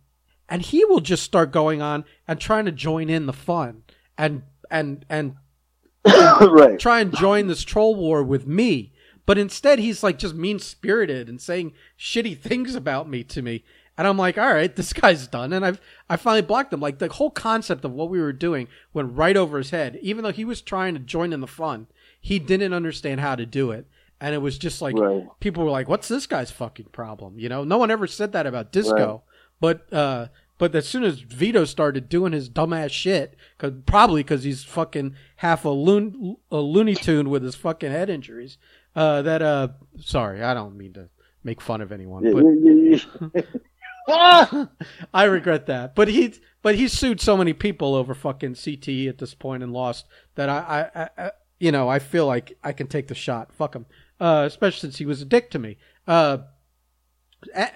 and 0.47 0.61
he 0.61 0.85
will 0.85 0.99
just 0.99 1.23
start 1.23 1.51
going 1.51 1.81
on 1.81 2.05
and 2.27 2.39
trying 2.39 2.65
to 2.65 2.71
join 2.71 3.09
in 3.09 3.25
the 3.25 3.33
fun 3.33 3.83
and 4.17 4.43
and 4.69 5.05
and 5.09 5.35
right. 6.05 6.79
try 6.79 6.99
and 6.99 7.15
join 7.15 7.47
this 7.47 7.63
troll 7.63 7.95
war 7.95 8.23
with 8.23 8.45
me. 8.45 8.91
But 9.25 9.37
instead, 9.37 9.79
he's 9.79 10.03
like 10.03 10.19
just 10.19 10.35
mean 10.35 10.59
spirited 10.59 11.29
and 11.29 11.41
saying 11.41 11.73
shitty 11.97 12.37
things 12.41 12.75
about 12.75 13.09
me 13.09 13.23
to 13.25 13.41
me. 13.41 13.63
And 13.97 14.07
I'm 14.07 14.17
like, 14.17 14.37
all 14.37 14.51
right, 14.53 14.75
this 14.75 14.93
guy's 14.93 15.27
done. 15.27 15.53
And 15.53 15.65
I've 15.65 15.81
I 16.09 16.15
finally 16.17 16.41
blocked 16.41 16.73
him. 16.73 16.79
Like 16.79 16.99
the 16.99 17.09
whole 17.09 17.29
concept 17.31 17.85
of 17.85 17.91
what 17.91 18.09
we 18.09 18.19
were 18.19 18.33
doing 18.33 18.67
went 18.93 19.13
right 19.13 19.37
over 19.37 19.57
his 19.57 19.69
head. 19.69 19.99
Even 20.01 20.23
though 20.23 20.31
he 20.31 20.45
was 20.45 20.61
trying 20.61 20.93
to 20.93 20.99
join 20.99 21.33
in 21.33 21.41
the 21.41 21.47
fun, 21.47 21.87
he 22.19 22.39
didn't 22.39 22.73
understand 22.73 23.19
how 23.19 23.35
to 23.35 23.45
do 23.45 23.71
it. 23.71 23.87
And 24.21 24.33
it 24.33 24.39
was 24.39 24.57
just 24.57 24.81
like 24.81 24.95
Right. 24.97 25.27
people 25.39 25.63
were 25.63 25.69
like, 25.69 25.89
"What's 25.89 26.07
this 26.07 26.27
guy's 26.27 26.49
fucking 26.51 26.87
problem?" 26.91 27.37
You 27.39 27.49
know, 27.49 27.63
no 27.63 27.77
one 27.77 27.91
ever 27.91 28.07
said 28.07 28.31
that 28.31 28.47
about 28.47 28.71
disco. 28.71 29.23
But 29.59 29.91
uh, 29.93 30.27
but 30.57 30.73
as 30.75 30.87
soon 30.87 31.03
as 31.03 31.19
Vito 31.19 31.65
started 31.65 32.07
doing 32.09 32.31
his 32.31 32.49
dumbass 32.49 32.91
shit, 32.91 33.35
cause, 33.57 33.73
probably 33.85 34.23
because 34.23 34.43
he's 34.43 34.63
fucking 34.63 35.15
half 35.37 35.65
a, 35.65 35.69
loon, 35.69 36.37
a 36.51 36.57
Looney 36.57 36.95
Tune 36.95 37.29
with 37.29 37.43
his 37.43 37.55
fucking 37.55 37.91
head 37.91 38.09
injuries. 38.09 38.57
Uh, 38.95 39.21
that 39.23 39.41
uh, 39.41 39.69
sorry, 39.99 40.41
I 40.41 40.53
don't 40.53 40.77
mean 40.77 40.93
to 40.93 41.09
make 41.43 41.59
fun 41.59 41.81
of 41.81 41.91
anyone, 41.91 42.23
but. 42.31 43.45
Ah! 44.08 44.70
I 45.14 45.24
regret 45.26 45.66
that. 45.68 45.95
But 45.95 46.08
he 46.08 46.36
but 46.62 46.76
he 46.76 46.88
sued 46.88 47.22
so 47.22 47.38
many 47.38 47.54
people 47.54 47.95
over 47.95 48.14
fucking 48.14 48.56
CTE 48.56 49.10
at 49.10 49.18
this 49.18 49.34
point 49.34 49.64
and 49.64 49.74
lost 49.74 50.06
that 50.36 50.49
I 50.49 50.89
I, 50.95 51.10
I, 51.24 51.32
you 51.60 51.72
know 51.72 51.89
I 51.89 51.99
feel 51.99 52.26
like 52.26 52.58
I 52.64 52.72
can 52.74 52.88
take 52.88 53.08
the 53.08 53.16
shot. 53.16 53.54
Fuck 53.54 53.76
him. 53.76 53.86
Uh, 54.20 54.43
especially 54.45 54.80
since 54.80 54.97
he 54.97 55.06
was 55.06 55.22
a 55.22 55.26
dick 55.26 55.51
to 55.51 55.60
me. 55.60 55.78
Uh, 56.08 56.39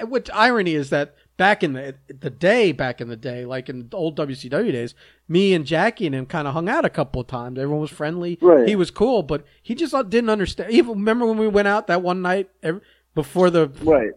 what 0.08 0.30
irony 0.34 0.76
is 0.76 0.90
that 0.90 1.16
back 1.38 1.64
in 1.64 1.74
the 1.74 1.96
the 2.08 2.30
day, 2.30 2.72
back 2.72 3.00
in 3.00 3.08
the 3.08 3.16
day, 3.16 3.46
like 3.46 3.70
in 3.70 3.90
the 3.90 3.98
old 3.98 4.18
WCW 4.18 4.72
days, 4.72 4.96
me 5.28 5.54
and 5.54 5.66
Jackie 5.66 6.06
and 6.06 6.16
him 6.16 6.26
kind 6.26 6.48
of 6.48 6.54
hung 6.54 6.70
out 6.70 6.86
a 6.86 6.90
couple 6.90 7.22
of 7.22 7.28
times. 7.28 7.60
Everyone 7.60 7.82
was 7.82 7.92
friendly. 7.92 8.38
Right. 8.42 8.68
He 8.68 8.76
was 8.76 8.92
cool, 8.92 9.24
but 9.24 9.46
he 9.62 9.76
just 9.76 9.94
didn't 10.10 10.30
understand. 10.30 10.72
Even 10.72 10.92
remember 10.92 11.26
when 11.26 11.38
we 11.38 11.48
went 11.48 11.68
out 11.68 11.88
that 11.88 12.02
one 12.02 12.22
night 12.22 12.50
ev 12.64 12.82
before 13.18 13.50
the 13.50 13.68
Right. 13.84 14.12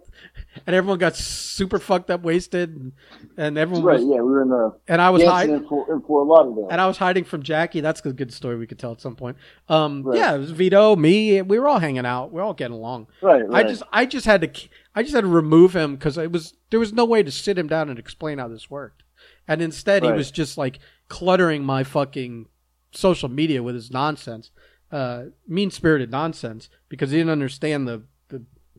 and 0.66 0.76
everyone 0.76 0.98
got 0.98 1.16
super 1.16 1.78
fucked 1.78 2.10
up, 2.10 2.22
wasted, 2.22 2.68
and, 2.76 2.92
and 3.38 3.56
everyone 3.58 3.84
Right. 3.84 3.94
was, 3.98 4.02
Yeah, 4.04 4.16
we 4.16 4.30
were 4.30 4.42
in 4.42 4.48
the 4.50 4.72
and 4.86 5.00
I 5.00 5.08
was 5.10 5.22
hiding, 5.24 5.54
in 5.56 5.66
Fort, 5.66 5.88
in 5.88 6.00
Fort 6.02 6.26
Lauderdale. 6.26 6.68
and 6.70 6.80
I 6.80 6.86
was 6.86 6.98
hiding 6.98 7.24
from 7.24 7.42
Jackie. 7.42 7.80
That's 7.80 8.04
a 8.04 8.12
good 8.12 8.32
story 8.32 8.56
we 8.58 8.66
could 8.66 8.78
tell 8.78 8.92
at 8.92 9.00
some 9.00 9.16
point. 9.16 9.38
Um, 9.68 10.02
Right. 10.02 10.18
yeah, 10.18 10.34
it 10.34 10.38
was 10.38 10.50
Vito, 10.50 10.94
me, 10.96 11.40
we 11.42 11.58
were 11.58 11.66
all 11.66 11.78
hanging 11.78 12.04
out, 12.04 12.30
we 12.32 12.40
are 12.40 12.44
all 12.44 12.54
getting 12.54 12.76
along. 12.76 13.06
right. 13.22 13.42
I 13.50 13.62
just, 13.62 13.82
I 13.92 14.04
just 14.04 14.26
had 14.26 14.42
to, 14.42 14.68
I 14.94 15.02
just 15.02 15.14
had 15.14 15.22
to 15.22 15.28
remove 15.28 15.74
him 15.74 15.96
because 15.96 16.18
it 16.18 16.30
was 16.30 16.54
there 16.70 16.78
was 16.80 16.92
no 16.92 17.04
way 17.06 17.22
to 17.22 17.30
sit 17.30 17.56
him 17.58 17.66
down 17.66 17.88
and 17.88 17.98
explain 17.98 18.38
how 18.38 18.48
this 18.48 18.70
worked, 18.70 19.02
and 19.48 19.62
instead 19.62 20.04
he 20.04 20.12
was 20.12 20.30
just 20.30 20.58
like 20.58 20.78
cluttering 21.08 21.64
my 21.64 21.82
fucking 21.82 22.46
social 22.92 23.28
media 23.28 23.62
with 23.62 23.74
his 23.74 23.90
nonsense, 23.90 24.50
uh, 24.92 25.24
mean 25.48 25.70
spirited 25.70 26.10
nonsense 26.10 26.68
because 26.88 27.10
he 27.12 27.16
didn't 27.18 27.30
understand 27.30 27.86
the 27.88 28.02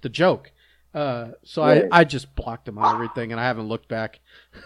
the, 0.01 0.09
joke. 0.09 0.51
Uh, 0.93 1.31
so 1.43 1.63
Right. 1.63 1.85
I, 1.91 1.99
I 1.99 2.03
just 2.03 2.35
blocked 2.35 2.67
him 2.67 2.77
on 2.77 2.95
everything, 2.95 3.31
and 3.31 3.39
I 3.39 3.45
haven't 3.45 3.67
looked 3.67 3.87
back. 3.87 4.19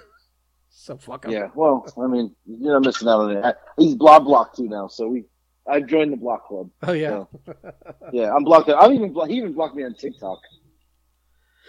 so 0.69 0.97
fuck 0.97 1.25
him. 1.25 1.31
Yeah. 1.31 1.49
Well, 1.53 1.85
I 2.01 2.07
mean, 2.07 2.35
you're 2.45 2.73
not 2.73 2.85
missing 2.85 3.07
out 3.07 3.21
on 3.21 3.37
it. 3.37 3.55
He's 3.77 3.95
block 3.95 4.23
blocked 4.23 4.57
too 4.57 4.67
now, 4.67 4.87
so 4.87 5.07
we. 5.07 5.25
I've 5.67 5.87
joined 5.87 6.13
the 6.13 6.17
block 6.17 6.47
club. 6.47 6.69
Oh 6.83 6.91
yeah. 6.91 7.09
So, 7.09 7.29
yeah, 8.13 8.31
I'm 8.31 8.43
blocked. 8.43 8.69
I'm 8.69 8.93
even. 8.93 9.15
He 9.27 9.37
even 9.37 9.53
blocked 9.53 9.75
me 9.75 9.83
on 9.83 9.95
TikTok, 9.95 10.39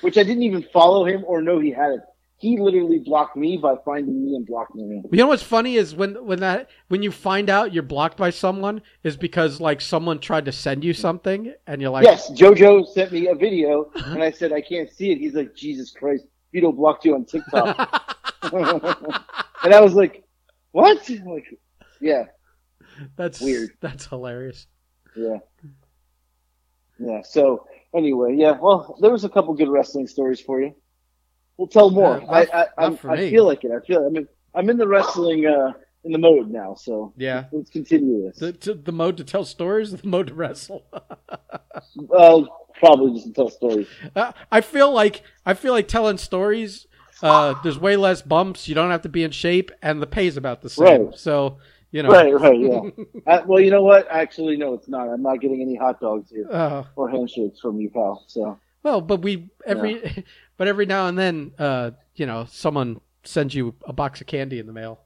which 0.02 0.18
I 0.18 0.22
didn't 0.22 0.42
even 0.42 0.62
follow 0.72 1.06
him 1.06 1.24
or 1.26 1.40
know 1.40 1.58
he 1.58 1.70
had 1.70 1.92
it. 1.92 2.00
He 2.38 2.58
literally 2.58 2.98
blocked 2.98 3.34
me 3.34 3.56
by 3.56 3.76
finding 3.82 4.22
me 4.22 4.36
and 4.36 4.44
blocking 4.44 4.88
me. 4.88 5.02
You 5.10 5.18
know 5.18 5.28
what's 5.28 5.42
funny 5.42 5.76
is 5.76 5.94
when 5.94 6.22
when 6.26 6.40
that 6.40 6.68
when 6.88 7.02
you 7.02 7.10
find 7.10 7.48
out 7.48 7.72
you're 7.72 7.82
blocked 7.82 8.18
by 8.18 8.28
someone 8.28 8.82
is 9.02 9.16
because 9.16 9.58
like 9.58 9.80
someone 9.80 10.18
tried 10.18 10.44
to 10.44 10.52
send 10.52 10.84
you 10.84 10.92
something 10.92 11.54
and 11.66 11.80
you're 11.80 11.90
like 11.90 12.04
yes, 12.04 12.30
JoJo 12.32 12.86
sent 12.88 13.12
me 13.12 13.28
a 13.28 13.34
video, 13.34 13.90
and 13.94 14.22
I 14.22 14.30
said 14.30 14.52
I 14.52 14.60
can't 14.60 14.90
see 14.90 15.12
it. 15.12 15.18
He's 15.18 15.32
like, 15.32 15.54
Jesus 15.54 15.92
Christ, 15.92 16.26
Vito 16.52 16.72
blocked 16.72 17.06
you 17.06 17.14
on 17.14 17.24
TikTok, 17.24 18.18
and 18.52 19.72
I 19.74 19.80
was 19.80 19.94
like, 19.94 20.22
what? 20.72 21.08
I'm 21.08 21.24
like, 21.24 21.46
yeah, 22.02 22.24
that's 23.16 23.40
Weird. 23.40 23.70
That's 23.80 24.04
hilarious. 24.04 24.66
yeah, 25.16 25.38
yeah. 26.98 27.22
So 27.22 27.66
anyway, 27.94 28.36
yeah. 28.36 28.58
Well, 28.60 28.98
there 29.00 29.10
was 29.10 29.24
a 29.24 29.30
couple 29.30 29.54
good 29.54 29.70
wrestling 29.70 30.06
stories 30.06 30.40
for 30.40 30.60
you. 30.60 30.74
We'll 31.56 31.68
tell 31.68 31.90
more. 31.90 32.20
Uh, 32.22 32.26
I 32.52 32.66
I, 32.86 32.98
I 33.10 33.16
me. 33.16 33.30
feel 33.30 33.44
like 33.46 33.64
it. 33.64 33.70
I 33.70 33.80
feel. 33.86 34.04
I 34.04 34.08
mean, 34.10 34.28
I'm 34.54 34.68
in 34.70 34.76
the 34.76 34.86
wrestling 34.88 35.46
uh 35.46 35.72
in 36.04 36.12
the 36.12 36.18
mode 36.18 36.50
now. 36.50 36.74
So 36.74 37.12
Yeah. 37.16 37.44
let's 37.50 37.70
continue 37.70 38.26
this. 38.26 38.38
The, 38.38 38.52
to, 38.52 38.74
the 38.74 38.92
mode 38.92 39.16
to 39.16 39.24
tell 39.24 39.44
stories, 39.44 39.90
the 39.90 40.06
mode 40.06 40.28
to 40.28 40.34
wrestle. 40.34 40.84
Well, 41.96 42.68
probably 42.78 43.12
just 43.14 43.26
to 43.26 43.32
tell 43.32 43.50
stories. 43.50 43.86
Uh, 44.14 44.32
I 44.50 44.60
feel 44.60 44.92
like 44.92 45.22
I 45.44 45.54
feel 45.54 45.72
like 45.72 45.88
telling 45.88 46.18
stories. 46.18 46.86
Uh, 47.22 47.54
there's 47.62 47.78
way 47.78 47.96
less 47.96 48.20
bumps. 48.22 48.68
You 48.68 48.74
don't 48.74 48.90
have 48.90 49.02
to 49.02 49.08
be 49.08 49.22
in 49.22 49.30
shape, 49.30 49.70
and 49.82 50.02
the 50.02 50.06
pay's 50.06 50.36
about 50.36 50.62
the 50.62 50.68
same. 50.70 51.06
Right. 51.06 51.18
So 51.18 51.58
you 51.90 52.02
know. 52.02 52.10
Right, 52.10 52.32
right, 52.38 52.58
yeah. 52.58 52.80
uh, 53.26 53.42
well, 53.46 53.60
you 53.60 53.70
know 53.70 53.82
what? 53.82 54.06
Actually, 54.10 54.56
no, 54.56 54.74
it's 54.74 54.88
not. 54.88 55.08
I'm 55.08 55.22
not 55.22 55.40
getting 55.40 55.62
any 55.62 55.76
hot 55.76 56.00
dogs 56.00 56.30
here 56.30 56.46
Uh, 56.50 56.84
or 56.96 57.08
handshakes 57.08 57.60
from 57.60 57.80
you, 57.80 57.88
pal. 57.90 58.24
So 58.26 58.58
well, 58.82 59.00
but 59.00 59.22
we 59.22 59.48
every, 59.66 60.24
but 60.56 60.68
every 60.68 60.86
now 60.86 61.06
and 61.08 61.18
then, 61.18 61.52
uh, 61.58 61.90
you 62.14 62.26
know, 62.26 62.46
someone 62.50 63.00
sends 63.24 63.54
you 63.54 63.74
a 63.86 63.92
box 63.92 64.20
of 64.20 64.26
candy 64.26 64.58
in 64.58 64.66
the 64.66 64.72
mail. 64.72 65.00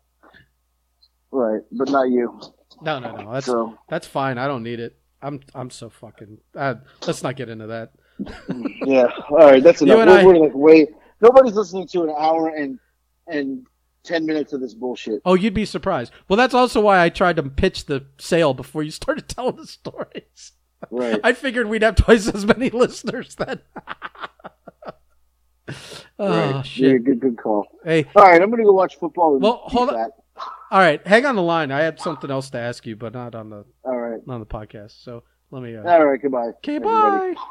right, 1.30 1.62
but 1.72 1.88
not 1.90 2.11
you. 2.11 2.40
No, 2.82 2.98
no, 2.98 3.16
no. 3.16 3.32
That's 3.32 3.46
So 3.46 3.76
that's 3.88 4.07
fine. 4.07 4.38
I 4.38 4.46
don't 4.46 4.62
need 4.62 4.80
it. 4.80 4.96
I'm 5.22 5.40
I'm 5.55 5.70
so 5.70 5.90
fucking. 5.90 6.38
Uh, 6.57 6.76
let's 7.07 7.22
not 7.22 7.36
get 7.36 7.48
into 7.48 7.66
that. 7.68 7.92
yeah, 8.86 9.07
all 9.30 9.38
right, 9.38 9.62
that's 9.62 9.82
enough. 9.82 9.96
We're, 10.07 10.09
I- 10.18 10.24
we're 10.24 10.36
like 10.38 10.53
wait. 10.55 10.88
Nobody's 11.20 11.55
listening 11.55 11.86
to 11.88 12.03
an 12.05 12.14
hour 12.16 12.48
and 12.48 12.78
and 13.26 13.66
ten 14.03 14.24
minutes 14.24 14.53
of 14.55 14.61
this 14.61 14.72
bullshit. 14.74 15.20
Oh, 15.26 15.34
you'd 15.34 15.53
be 15.55 15.66
surprised. 15.66 16.12
Well, 16.28 16.36
that's 16.38 16.55
also 16.55 16.80
why 16.80 17.03
I 17.03 17.11
tried 17.11 17.36
to 17.36 17.42
pitch 17.42 17.84
the 17.86 18.07
sale 18.18 18.55
before 18.55 18.82
you 18.82 18.90
started 18.90 19.28
telling 19.28 19.57
the 19.57 19.66
stories. 19.66 20.53
Right. 20.90 21.20
I 21.22 21.34
figured 21.34 21.66
we'd 21.68 21.82
have 21.82 21.96
twice 21.96 22.26
as 22.28 22.46
many 22.46 22.70
listeners 22.70 23.34
then. 23.34 23.61
oh 26.18 26.28
right. 26.28 26.50
Yeah, 26.56 26.62
shit! 26.62 27.04
good, 27.04 27.20
good 27.20 27.36
call. 27.38 27.66
Hey, 27.84 28.04
All 28.16 28.24
right, 28.24 28.40
I'm 28.40 28.50
gonna 28.50 28.64
go 28.64 28.72
watch 28.72 28.98
football. 28.98 29.34
With 29.34 29.42
Well, 29.42 29.60
hold 29.64 29.90
on. 29.90 29.94
fat. 29.96 30.10
all 30.70 30.78
right, 30.78 31.04
hang 31.06 31.26
on 31.26 31.36
the 31.36 31.42
line. 31.42 31.70
I 31.72 31.80
had 31.80 32.00
something 32.00 32.30
else 32.30 32.50
to 32.50 32.58
ask 32.58 32.86
you, 32.86 32.96
but 32.96 33.12
not 33.12 33.34
on 33.34 33.50
the 33.50 33.64
All 33.84 33.96
right. 33.96 34.20
not 34.26 34.34
on 34.34 34.40
the 34.40 34.46
podcast. 34.46 35.02
So 35.04 35.22
let 35.50 35.62
me. 35.62 35.76
Uh, 35.76 35.82
All 35.88 36.04
right. 36.04 36.20
Goodbye. 36.20 36.50
okay, 36.58 36.76
everybody. 36.76 37.34
bye. 37.34 37.42